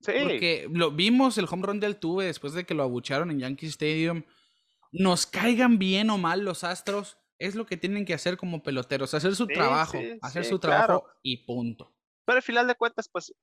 Sí. 0.00 0.12
Porque 0.22 0.68
lo 0.70 0.90
vimos 0.90 1.38
el 1.38 1.46
home 1.50 1.66
run 1.66 1.80
del 1.80 1.96
Tuve 1.96 2.26
después 2.26 2.52
de 2.54 2.64
que 2.64 2.74
lo 2.74 2.82
abucharon 2.82 3.30
en 3.30 3.40
Yankee 3.40 3.66
Stadium. 3.66 4.24
Nos 4.92 5.26
caigan 5.26 5.78
bien 5.78 6.10
o 6.10 6.18
mal 6.18 6.44
los 6.44 6.64
Astros, 6.64 7.18
es 7.38 7.54
lo 7.54 7.66
que 7.66 7.76
tienen 7.76 8.04
que 8.04 8.14
hacer 8.14 8.36
como 8.36 8.62
peloteros, 8.62 9.14
hacer 9.14 9.34
su 9.34 9.46
sí, 9.46 9.54
trabajo, 9.54 9.98
sí, 9.98 10.18
hacer 10.22 10.44
su 10.44 10.58
trabajo 10.58 11.06
y 11.22 11.44
punto. 11.44 11.92
Pero 12.24 12.36
al 12.36 12.42
final 12.42 12.66
de 12.66 12.74
cuentas, 12.74 13.08
pues, 13.08 13.34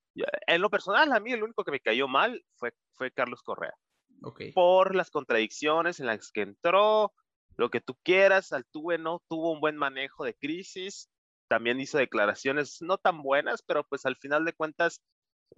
en 0.47 0.61
lo 0.61 0.69
personal, 0.69 1.11
a 1.11 1.19
mí 1.19 1.31
el 1.31 1.43
único 1.43 1.63
que 1.63 1.71
me 1.71 1.79
cayó 1.79 2.07
mal 2.07 2.43
fue, 2.55 2.73
fue 2.93 3.11
Carlos 3.11 3.41
Correa. 3.43 3.73
Okay. 4.21 4.51
Por 4.51 4.95
las 4.95 5.09
contradicciones 5.09 5.99
en 5.99 6.05
las 6.05 6.31
que 6.31 6.41
entró, 6.41 7.13
lo 7.57 7.69
que 7.69 7.81
tú 7.81 7.97
quieras, 8.03 8.53
Altuve 8.53 8.97
no 8.97 9.21
tuvo 9.27 9.51
un 9.51 9.59
buen 9.59 9.77
manejo 9.77 10.23
de 10.23 10.35
crisis, 10.35 11.09
también 11.47 11.79
hizo 11.79 11.97
declaraciones 11.97 12.77
no 12.81 12.97
tan 12.97 13.21
buenas, 13.23 13.61
pero 13.61 13.83
pues 13.83 14.05
al 14.05 14.15
final 14.15 14.45
de 14.45 14.53
cuentas, 14.53 15.01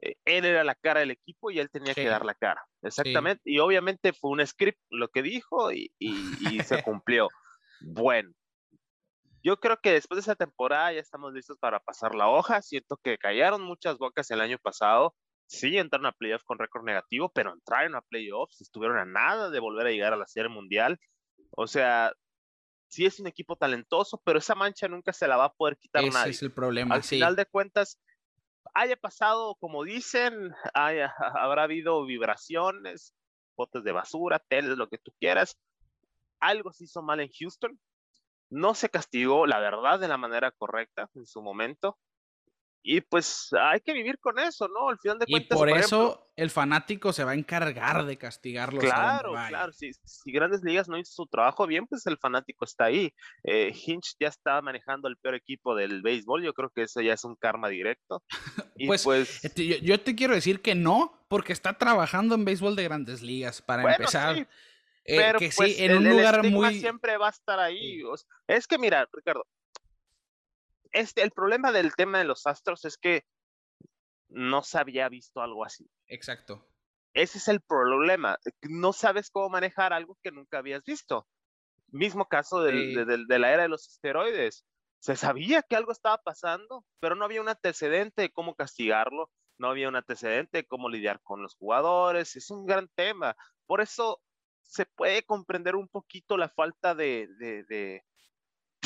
eh, 0.01 0.16
él 0.26 0.45
era 0.45 0.64
la 0.64 0.76
cara 0.76 1.01
del 1.01 1.11
equipo 1.11 1.51
y 1.51 1.59
él 1.59 1.70
tenía 1.70 1.93
sí. 1.93 2.01
que 2.01 2.07
dar 2.07 2.26
la 2.26 2.34
cara. 2.34 2.66
Exactamente. 2.82 3.41
Sí. 3.43 3.53
Y 3.53 3.59
obviamente 3.59 4.14
fue 4.14 4.32
un 4.32 4.45
script 4.45 4.80
lo 4.89 5.09
que 5.09 5.22
dijo 5.22 5.72
y, 5.72 5.93
y, 5.99 6.16
y 6.49 6.59
se 6.61 6.82
cumplió. 6.84 7.28
Bueno, 7.82 8.32
yo 9.43 9.57
creo 9.59 9.78
que 9.82 9.91
después 9.91 10.18
de 10.18 10.22
esa 10.22 10.36
temporada 10.36 10.93
ya 10.93 11.01
estamos 11.01 11.34
listos 11.34 11.57
para 11.59 11.80
pasar 11.80 12.16
la 12.16 12.30
hoja. 12.30 12.61
Siento 12.61 12.97
que 13.03 13.18
callaron 13.18 13.61
muchas 13.61 13.97
bocas 13.97 14.32
el 14.32 14.39
año 14.39 14.57
pasado. 14.57 15.14
Sí, 15.45 15.77
entraron 15.77 16.07
a 16.07 16.11
playoffs 16.11 16.43
con 16.43 16.57
récord 16.57 16.83
negativo, 16.83 17.29
pero 17.29 17.53
entraron 17.53 17.95
a 17.95 18.01
playoffs, 18.01 18.61
estuvieron 18.61 18.97
a 18.97 19.05
nada 19.05 19.49
de 19.49 19.59
volver 19.59 19.87
a 19.87 19.91
llegar 19.91 20.13
a 20.13 20.17
la 20.17 20.27
Serie 20.27 20.49
Mundial. 20.49 20.99
O 21.51 21.67
sea, 21.67 22.11
sí 22.87 23.05
es 23.05 23.19
un 23.19 23.27
equipo 23.27 23.55
talentoso, 23.55 24.21
pero 24.23 24.39
esa 24.39 24.55
mancha 24.55 24.87
nunca 24.87 25.13
se 25.13 25.27
la 25.27 25.37
va 25.37 25.45
a 25.45 25.53
poder 25.53 25.77
quitar 25.77 26.03
Ese 26.03 26.13
nadie. 26.13 26.31
es 26.31 26.41
el 26.41 26.51
problema. 26.51 26.95
Al 26.95 27.03
sí. 27.03 27.15
final 27.15 27.35
de 27.35 27.45
cuentas, 27.45 27.99
haya 28.73 28.95
pasado, 28.95 29.55
como 29.55 29.83
dicen, 29.83 30.51
haya, 30.73 31.13
habrá 31.39 31.63
habido 31.63 32.05
vibraciones, 32.05 33.13
botes 33.55 33.83
de 33.83 33.91
basura, 33.91 34.39
teles, 34.47 34.77
lo 34.77 34.89
que 34.89 34.97
tú 34.97 35.11
quieras. 35.19 35.57
Algo 36.39 36.71
se 36.71 36.85
hizo 36.85 37.01
mal 37.01 37.19
en 37.19 37.29
Houston. 37.39 37.79
No 38.49 38.75
se 38.75 38.89
castigó, 38.89 39.47
la 39.47 39.59
verdad, 39.59 39.99
de 39.99 40.07
la 40.07 40.17
manera 40.17 40.51
correcta 40.51 41.09
en 41.15 41.25
su 41.25 41.41
momento. 41.41 41.97
Y 42.86 42.99
pues 42.99 43.47
hay 43.57 43.79
que 43.79 43.93
vivir 43.93 44.19
con 44.19 44.38
eso, 44.39 44.67
¿no? 44.67 44.89
Al 44.89 44.99
final 44.99 45.17
de 45.17 45.25
cuentas. 45.25 45.55
Y 45.55 45.57
por, 45.57 45.69
eso 45.69 46.29
el 46.36 46.49
fanático 46.49 47.13
se 47.13 47.23
va 47.23 47.31
a 47.31 47.36
encargar 47.36 48.05
de 48.05 48.17
castigarlo. 48.17 48.81
Claro, 48.81 49.31
claro. 49.47 49.71
Si, 49.71 49.93
Grandes 50.25 50.63
Ligas 50.63 50.89
no 50.89 50.97
hizo 50.97 51.13
su 51.13 51.25
trabajo 51.27 51.65
bien, 51.65 51.88
pues 51.88 52.05
el 52.07 52.17
fanático 52.17 52.65
está 52.65 52.86
ahí. 52.86 53.13
Eh, 53.45 53.73
Hinch 53.73 54.17
ya 54.19 54.27
está 54.27 54.61
manejando 54.61 55.07
el 55.07 55.15
peor 55.15 55.36
equipo 55.36 55.75
del 55.75 56.01
béisbol. 56.01 56.43
Yo 56.43 56.53
creo 56.53 56.71
que 56.71 56.81
eso 56.81 56.99
ya 56.99 57.13
es 57.13 57.23
un 57.23 57.38
karma 57.38 57.69
directo. 57.69 58.21
pues, 58.86 59.03
pues 59.05 59.45
este, 59.45 59.79
yo, 59.79 59.99
te 60.01 60.13
quiero 60.15 60.36
decir 60.36 60.61
que 60.61 60.75
no, 60.75 61.25
porque 61.29 61.53
está 61.53 61.77
trabajando 61.77 62.36
en 62.36 62.43
béisbol 62.43 62.75
de 62.75 62.84
Grandes 62.84 63.21
Ligas 63.21 63.61
para 63.61 63.93
empezar. 63.93 64.45
Eh, 65.05 65.17
pero 65.17 65.39
que 65.39 65.51
sí, 65.51 65.57
pues, 65.57 65.79
en 65.79 65.97
un 65.97 66.09
lugar 66.09 66.43
muy. 66.43 66.79
Siempre 66.79 67.17
va 67.17 67.27
a 67.27 67.31
estar 67.31 67.59
ahí. 67.59 68.01
es 68.47 68.67
que 68.67 68.77
mira, 68.77 69.07
Ricardo, 69.11 69.45
este, 70.93 71.23
el 71.23 71.31
problema 71.31 71.71
del 71.71 71.95
tema 71.95 72.19
de 72.19 72.25
los 72.25 72.47
astros 72.47 72.85
es 72.85 72.97
que 72.97 73.25
no 74.29 74.63
se 74.63 74.77
había 74.77 75.09
visto 75.09 75.41
algo 75.41 75.65
así. 75.65 75.89
Exacto. 76.07 76.67
Ese 77.13 77.37
es 77.37 77.47
el 77.47 77.61
problema. 77.61 78.37
No 78.61 78.93
sabes 78.93 79.29
cómo 79.29 79.49
manejar 79.49 79.93
algo 79.93 80.17
que 80.23 80.31
nunca 80.31 80.59
habías 80.59 80.83
visto. 80.83 81.27
Mismo 81.87 82.27
caso 82.27 82.61
de, 82.61 82.73
la 83.27 83.51
era 83.51 83.63
de 83.63 83.69
los 83.69 83.87
esteroides. 83.87 84.65
Se 84.99 85.15
sabía 85.15 85.61
que 85.61 85.75
algo 85.75 85.91
estaba 85.91 86.17
pasando, 86.17 86.85
pero 86.99 87.15
no 87.15 87.25
había 87.25 87.41
un 87.41 87.49
antecedente 87.49 88.23
de 88.23 88.31
cómo 88.31 88.55
castigarlo, 88.55 89.29
no 89.59 89.67
había 89.67 89.89
un 89.89 89.95
antecedente 89.95 90.59
de 90.59 90.65
cómo 90.65 90.89
lidiar 90.89 91.19
con 91.21 91.43
los 91.43 91.55
jugadores. 91.55 92.35
Es 92.35 92.49
un 92.49 92.65
gran 92.65 92.87
tema. 92.95 93.35
Por 93.67 93.81
eso 93.81 94.21
se 94.61 94.85
puede 94.85 95.23
comprender 95.23 95.75
un 95.75 95.87
poquito 95.87 96.37
la 96.37 96.49
falta 96.49 96.95
de, 96.95 97.27
de 97.37 98.03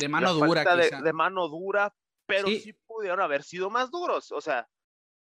mano 0.07 0.33
dura. 0.33 0.63
De, 0.75 1.13
mano 1.13 1.47
dura, 1.47 1.93
pero 2.25 2.47
sí. 2.47 2.73
pudieron 2.85 3.21
haber 3.21 3.43
sido 3.43 3.69
más 3.69 3.91
duros. 3.91 4.31
O 4.31 4.41
sea, 4.41 4.67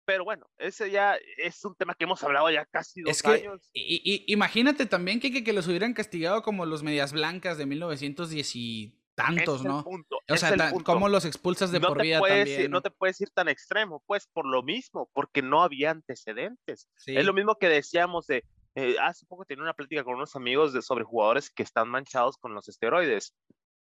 pero 0.06 0.24
bueno, 0.24 0.50
ese 0.58 0.92
ya 0.92 1.18
es 1.38 1.64
un 1.66 1.76
tema 1.76 1.96
que 1.96 2.04
hemos 2.04 2.24
hablado 2.24 2.50
ya 2.50 2.66
casi 2.66 3.02
dos 3.02 3.12
es 3.12 3.26
años. 3.26 3.70
Y, 3.74 4.24
imagínate 4.28 4.86
también 4.86 5.20
que, 5.20 5.44
que, 5.44 5.54
los 5.54 5.68
hubieran 5.68 5.94
castigado 5.94 6.42
como 6.44 6.66
los 6.66 6.84
medias 6.84 7.14
blancas 7.14 7.58
de 7.58 7.66
1910 7.66 8.56
y 8.56 9.00
tantos, 9.16 9.64
¿no? 9.64 9.86
O 10.30 10.38
sea, 10.38 10.74
como 10.84 11.10
los 11.10 11.26
expulsas 11.26 11.72
de 11.72 11.80
por 11.80 12.02
vida 12.02 12.20
también. 12.20 12.72
¿no? 12.72 12.82
te 12.82 12.92
puedes 12.92 13.20
ir 13.22 13.30
tan 13.30 13.48
extremo, 13.48 14.04
pues 14.06 14.28
por 14.28 14.46
lo 14.46 14.64
mismo, 14.64 15.10
porque 15.14 15.42
no 15.42 15.62
había 15.62 15.92
antecedentes. 15.92 16.90
Es 17.06 17.26
lo 17.26 17.34
mismo 17.34 17.56
que 17.56 17.70
decíamos 17.70 18.28
de, 18.28 18.44
eh, 18.76 18.96
hace 19.02 19.26
poco 19.26 19.46
tenía 19.46 19.64
una 19.64 19.74
plática 19.74 20.04
con 20.04 20.16
unos 20.16 20.36
amigos 20.36 20.74
de, 20.74 20.82
sobre 20.82 21.04
jugadores 21.04 21.50
que 21.50 21.64
están 21.64 21.90
manchados 21.90 22.38
con 22.38 22.54
los 22.54 22.68
esteroides 22.68 23.36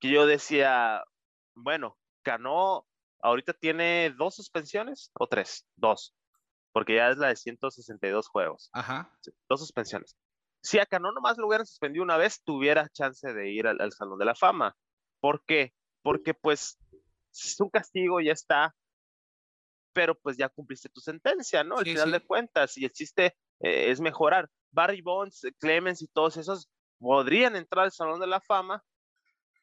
que 0.01 0.11
yo 0.11 0.27
decía, 0.27 1.05
bueno, 1.55 1.97
Cano 2.23 2.87
ahorita 3.23 3.53
tiene 3.53 4.15
dos 4.17 4.35
suspensiones 4.35 5.11
o 5.15 5.27
tres, 5.27 5.67
dos, 5.77 6.15
porque 6.73 6.97
ya 6.97 7.11
es 7.11 7.19
la 7.19 7.29
de 7.29 7.37
162 7.37 8.29
juegos. 8.29 8.71
Ajá. 8.73 9.13
dos 9.49 9.61
suspensiones. 9.61 10.17
Si 10.63 10.79
a 10.79 10.87
Cano 10.87 11.13
nomás 11.13 11.39
lo 11.39 11.47
hubieran 11.47 11.67
suspendido 11.67 12.03
una 12.03 12.17
vez, 12.17 12.43
tuviera 12.43 12.89
chance 12.89 13.33
de 13.33 13.51
ir 13.51 13.67
al, 13.67 13.93
Salón 13.93 14.19
de 14.19 14.25
la 14.25 14.35
Fama. 14.35 14.77
¿Por 15.21 15.45
qué? 15.45 15.73
Porque 16.03 16.35
pues 16.35 16.79
es 17.33 17.61
un 17.61 17.71
castigo, 17.71 18.21
ya 18.21 18.33
está, 18.33 18.75
pero 19.93 20.15
pues 20.15 20.37
ya 20.37 20.49
cumpliste 20.49 20.89
tu 20.89 21.01
sentencia, 21.01 21.65
¿no? 21.65 21.79
Al 21.79 21.85
final 21.85 22.11
de 22.11 22.21
cuentas, 22.21 22.77
y 22.77 22.85
existe, 22.85 23.37
eh, 23.61 23.91
es 23.91 24.01
mejorar. 24.01 24.49
Barry 24.73 25.01
Bonds, 25.01 25.47
Clemens 25.59 26.01
y 26.01 26.09
todos 26.09 26.37
esos 26.37 26.71
podrían 26.99 27.57
entrar 27.57 27.87
al 27.87 27.93
Salón 27.93 28.21
de 28.21 28.27
la 28.27 28.41
Fama 28.41 28.85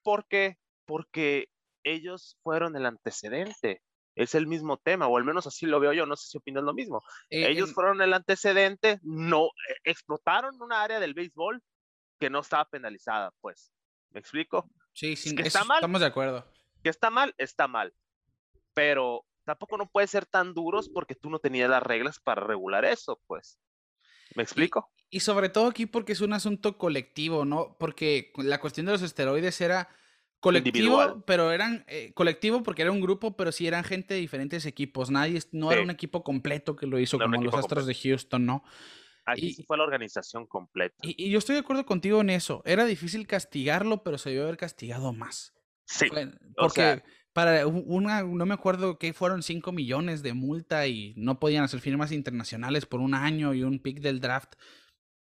¿Por 0.07 0.25
qué? 0.25 0.57
Porque 0.85 1.49
ellos 1.83 2.37
fueron 2.41 2.77
el 2.77 2.85
antecedente. 2.85 3.81
Es 4.15 4.35
el 4.35 4.47
mismo 4.47 4.77
tema, 4.77 5.05
o 5.05 5.17
al 5.17 5.25
menos 5.25 5.47
así 5.47 5.65
lo 5.65 5.81
veo 5.81 5.91
yo, 5.91 6.05
no 6.05 6.15
sé 6.15 6.29
si 6.29 6.37
opinan 6.37 6.63
lo 6.63 6.73
mismo. 6.73 7.03
Eh, 7.29 7.49
ellos 7.49 7.73
fueron 7.73 8.01
el 8.01 8.13
antecedente, 8.13 9.01
no 9.03 9.47
eh, 9.47 9.75
explotaron 9.83 10.61
una 10.61 10.81
área 10.81 11.01
del 11.01 11.13
béisbol 11.13 11.61
que 12.17 12.29
no 12.29 12.39
estaba 12.39 12.63
penalizada, 12.69 13.33
pues. 13.41 13.73
¿Me 14.11 14.21
explico? 14.21 14.71
Sí, 14.93 15.17
sí, 15.17 15.35
está 15.43 15.65
mal, 15.65 15.79
estamos 15.79 15.99
de 15.99 16.07
acuerdo. 16.07 16.49
Que 16.81 16.89
está 16.89 17.09
mal, 17.09 17.35
está 17.37 17.67
mal. 17.67 17.93
Pero 18.73 19.25
tampoco 19.43 19.77
no 19.77 19.89
puede 19.89 20.07
ser 20.07 20.25
tan 20.25 20.53
duros 20.53 20.87
porque 20.87 21.15
tú 21.15 21.29
no 21.29 21.39
tenías 21.39 21.69
las 21.69 21.83
reglas 21.83 22.21
para 22.21 22.47
regular 22.47 22.85
eso, 22.85 23.19
pues. 23.27 23.59
¿Me 24.37 24.43
explico? 24.43 24.91
Y 25.09 25.21
sobre 25.21 25.49
todo 25.49 25.65
aquí 25.65 25.87
porque 25.87 26.11
es 26.11 26.21
un 26.21 26.31
asunto 26.31 26.77
colectivo, 26.77 27.43
¿no? 27.43 27.75
Porque 27.79 28.31
la 28.35 28.59
cuestión 28.59 28.85
de 28.85 28.91
los 28.91 29.01
esteroides 29.01 29.59
era 29.61 29.89
colectivo, 30.39 31.23
pero 31.25 31.51
eran 31.51 31.83
eh, 31.87 32.13
colectivo 32.13 32.61
porque 32.61 32.83
era 32.83 32.91
un 32.91 33.01
grupo, 33.01 33.35
pero 33.35 33.51
sí 33.51 33.65
eran 33.65 33.83
gente 33.83 34.13
de 34.13 34.19
diferentes 34.19 34.67
equipos. 34.67 35.09
Nadie, 35.09 35.41
no 35.53 35.71
era 35.71 35.81
un 35.81 35.89
equipo 35.89 36.23
completo 36.23 36.75
que 36.75 36.85
lo 36.85 36.99
hizo 36.99 37.17
como 37.17 37.41
los 37.41 37.55
Astros 37.55 37.87
de 37.87 37.95
Houston, 37.95 38.45
¿no? 38.45 38.63
Aquí 39.25 39.53
sí 39.53 39.63
fue 39.63 39.75
la 39.75 39.85
organización 39.85 40.45
completa. 40.45 40.95
Y, 41.01 41.31
yo 41.31 41.39
estoy 41.39 41.55
de 41.55 41.61
acuerdo 41.61 41.87
contigo 41.87 42.21
en 42.21 42.29
eso. 42.29 42.61
Era 42.63 42.85
difícil 42.85 43.25
castigarlo, 43.25 44.03
pero 44.03 44.19
se 44.19 44.29
debió 44.29 44.43
haber 44.43 44.57
castigado 44.57 45.13
más. 45.13 45.55
Sí. 45.85 46.05
porque 46.55 47.01
para 47.37 47.67
una, 47.67 48.23
no 48.23 48.47
me 48.47 48.55
acuerdo 48.55 48.97
que 48.97 49.13
fueron 49.13 49.43
5 49.43 49.71
millones 49.71 50.23
de 50.23 50.33
multa 50.33 50.87
y 50.87 51.13
no 51.17 51.39
podían 51.39 51.63
hacer 51.63 51.81
firmas 51.81 52.11
internacionales 52.11 52.87
por 52.87 52.99
un 52.99 53.13
año 53.13 53.53
y 53.53 53.61
un 53.61 53.77
pick 53.77 53.99
del 53.99 54.19
draft. 54.19 54.55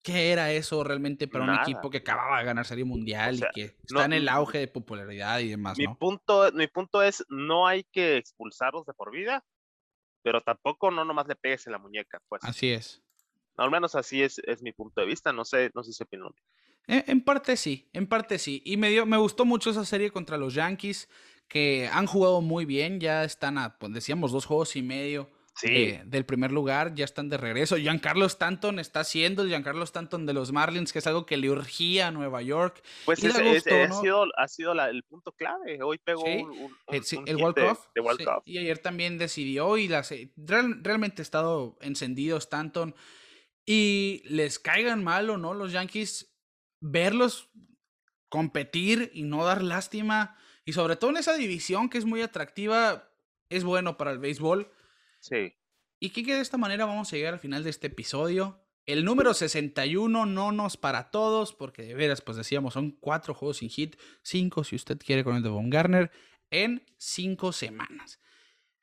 ¿Qué 0.01 0.33
era 0.33 0.51
eso 0.51 0.83
realmente 0.83 1.29
para 1.29 1.45
un 1.45 1.55
equipo 1.61 1.91
que 1.91 1.99
acababa 1.99 2.39
de 2.39 2.47
ganar 2.47 2.65
Serie 2.65 2.87
Mundial 2.87 3.37
y 3.37 3.43
que 3.53 3.77
está 3.85 4.07
en 4.07 4.15
el 4.15 4.31
auge 4.31 4.61
de 4.61 4.69
popularidad 4.69 5.41
y 5.41 5.51
demás? 5.51 5.77
Mi, 5.77 5.89
punto, 5.89 6.51
mi 6.55 6.67
punto 6.69 7.03
es, 7.03 7.23
no 7.29 7.67
hay 7.67 7.85
que 7.85 8.17
expulsarlos 8.17 8.87
de 8.87 8.95
por 8.95 9.13
vida, 9.13 9.45
pero 10.23 10.41
tampoco 10.41 10.91
no 10.91 11.05
nomás 11.05 11.29
le 11.29 11.37
pegues 11.37 11.67
en 11.67 11.73
la 11.73 11.79
muñeca. 11.79 12.23
Pues. 12.31 12.43
Así 12.45 12.71
es. 12.71 13.03
Al 13.59 13.71
menos 13.71 13.95
así 13.95 14.23
es, 14.23 14.39
es 14.47 14.63
mi 14.63 14.73
punto 14.73 15.03
de 15.03 15.07
vista, 15.07 15.35
no 15.35 15.45
sé, 15.45 15.71
no 15.75 15.85
sé 15.85 15.93
si 15.93 16.03
opinan. 16.03 16.31
En, 16.87 17.05
en 17.09 17.21
parte 17.21 17.59
sí, 17.59 17.91
en 17.93 18.07
parte 18.07 18.39
sí. 18.39 18.63
Y 18.65 18.79
me, 18.79 18.89
dio, 18.89 19.05
me 19.05 19.19
gustó 19.19 19.45
mucho 19.45 19.69
esa 19.69 19.85
serie 19.85 20.11
contra 20.11 20.39
los 20.39 20.55
Yankees 20.55 21.11
que 21.49 21.89
han 21.93 22.07
jugado 22.07 22.41
muy 22.41 22.65
bien, 22.65 23.01
ya 23.01 23.25
están 23.25 23.59
a, 23.59 23.79
pues 23.79 23.93
decíamos, 23.93 24.33
dos 24.33 24.47
juegos 24.47 24.77
y 24.77 24.83
medio 24.83 25.31
del 25.63 26.27
primer 26.27 26.53
lugar, 26.53 26.95
ya 26.95 27.05
están 27.05 27.29
de 27.31 27.39
regreso. 27.39 27.77
Giancarlo 27.77 28.27
Stanton 28.27 28.79
está 28.79 29.05
siendo 29.05 29.43
el 29.43 29.49
Giancarlo 29.49 29.85
Stanton 29.85 30.27
de 30.27 30.35
los 30.35 30.53
Marlins, 30.53 30.93
que 30.93 30.99
es 30.99 31.07
algo 31.07 31.25
que 31.25 31.39
le 31.39 31.51
urgía 31.51 32.09
a 32.09 32.11
Nueva 32.11 32.43
York. 32.43 32.83
Pues 33.07 33.25
ese, 33.25 33.83
ha 33.83 33.91
sido, 33.93 34.27
ha 34.37 34.49
sido 34.49 34.73
el 34.73 35.03
punto 35.05 35.33
clave. 35.33 35.83
Hoy 35.83 35.99
pegó 35.99 36.25
un, 36.25 36.77
el, 36.89 37.03
el 37.27 37.37
de, 37.55 37.77
Y 38.45 38.59
ayer 38.59 38.79
también 38.79 39.17
decidió 39.17 39.79
y 39.79 39.89
las, 39.89 40.13
realmente 40.37 41.23
ha 41.23 41.25
estado 41.25 41.79
encendido 41.81 42.37
Stanton. 42.37 42.95
Y 43.65 44.23
les 44.27 44.59
caigan 44.59 45.03
mal 45.03 45.31
o 45.31 45.39
no 45.39 45.55
los 45.55 45.73
Yankees, 45.73 46.37
verlos 46.81 47.49
competir 48.29 49.11
y 49.15 49.23
no 49.23 49.45
dar 49.45 49.63
lástima 49.63 50.37
y 50.67 50.73
sobre 50.73 50.97
todo 50.97 51.11
en 51.11 51.17
esa 51.17 51.35
división 51.35 51.89
que 51.89 51.97
es 51.97 52.05
muy 52.05 52.21
atractiva, 52.21 53.09
es 53.49 53.63
bueno 53.63 53.97
para 53.97 54.11
el 54.11 54.19
béisbol. 54.19 54.71
Sí. 55.21 55.55
Y 56.01 56.11
que 56.11 56.23
de 56.25 56.41
esta 56.41 56.59
manera 56.59 56.85
vamos 56.85 57.11
a 57.11 57.17
llegar 57.17 57.35
al 57.35 57.41
final 57.41 57.63
de 57.63 57.71
este 57.71 57.87
episodio. 57.87 58.61
El 58.85 59.05
número 59.05 59.33
61 59.33 60.27
no 60.27 60.53
nos 60.53 60.77
para 60.77 61.11
todos, 61.13 61.55
porque 61.55 61.83
de 61.83 61.95
veras, 61.95 62.21
pues 62.21 62.37
decíamos, 62.37 62.75
son 62.75 62.91
cuatro 62.91 63.33
juegos 63.33 63.59
sin 63.59 63.71
hit, 63.71 63.97
cinco 64.23 64.65
si 64.65 64.75
usted 64.75 64.99
quiere 64.99 65.23
con 65.23 65.37
el 65.37 65.43
de 65.45 65.49
Von 65.49 65.71
Garner, 65.71 66.11
en 66.51 66.85
cinco 66.99 67.53
semanas. 67.53 68.21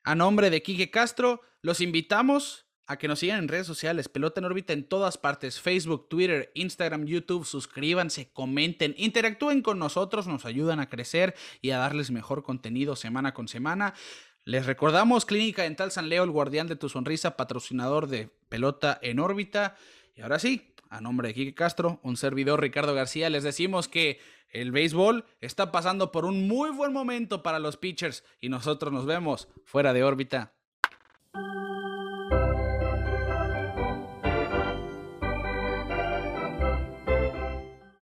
A 0.04 0.14
nombre 0.14 0.48
de 0.48 0.62
Quique 0.62 0.90
Castro, 0.90 1.42
los 1.60 1.82
invitamos 1.82 2.66
a 2.86 2.96
que 2.96 3.08
nos 3.08 3.20
sigan 3.20 3.38
en 3.38 3.48
redes 3.48 3.66
sociales, 3.66 4.08
Pelota 4.08 4.40
en 4.40 4.44
órbita 4.44 4.72
en 4.72 4.84
todas 4.84 5.16
partes, 5.16 5.60
Facebook, 5.60 6.08
Twitter, 6.08 6.50
Instagram, 6.54 7.06
YouTube, 7.06 7.44
suscríbanse, 7.44 8.30
comenten, 8.32 8.94
interactúen 8.98 9.62
con 9.62 9.78
nosotros, 9.78 10.26
nos 10.26 10.44
ayudan 10.44 10.80
a 10.80 10.88
crecer 10.88 11.34
y 11.62 11.70
a 11.70 11.78
darles 11.78 12.10
mejor 12.10 12.42
contenido 12.42 12.96
semana 12.96 13.32
con 13.32 13.48
semana. 13.48 13.94
Les 14.44 14.66
recordamos 14.66 15.24
Clínica 15.24 15.62
Dental 15.62 15.90
San 15.90 16.10
Leo, 16.10 16.24
el 16.24 16.30
guardián 16.30 16.66
de 16.66 16.76
tu 16.76 16.90
sonrisa, 16.90 17.36
patrocinador 17.36 18.08
de 18.08 18.28
Pelota 18.50 18.98
en 19.00 19.18
órbita. 19.18 19.76
Y 20.14 20.20
ahora 20.20 20.38
sí, 20.38 20.74
a 20.90 21.00
nombre 21.00 21.28
de 21.28 21.34
Kike 21.34 21.54
Castro, 21.54 21.98
un 22.02 22.18
servidor 22.18 22.60
Ricardo 22.60 22.94
García, 22.94 23.30
les 23.30 23.42
decimos 23.42 23.88
que 23.88 24.20
el 24.50 24.70
béisbol 24.70 25.24
está 25.40 25.72
pasando 25.72 26.12
por 26.12 26.26
un 26.26 26.46
muy 26.46 26.70
buen 26.70 26.92
momento 26.92 27.42
para 27.42 27.58
los 27.58 27.78
pitchers 27.78 28.22
y 28.40 28.50
nosotros 28.50 28.92
nos 28.92 29.06
vemos 29.06 29.48
fuera 29.64 29.94
de 29.94 30.04
órbita 30.04 30.52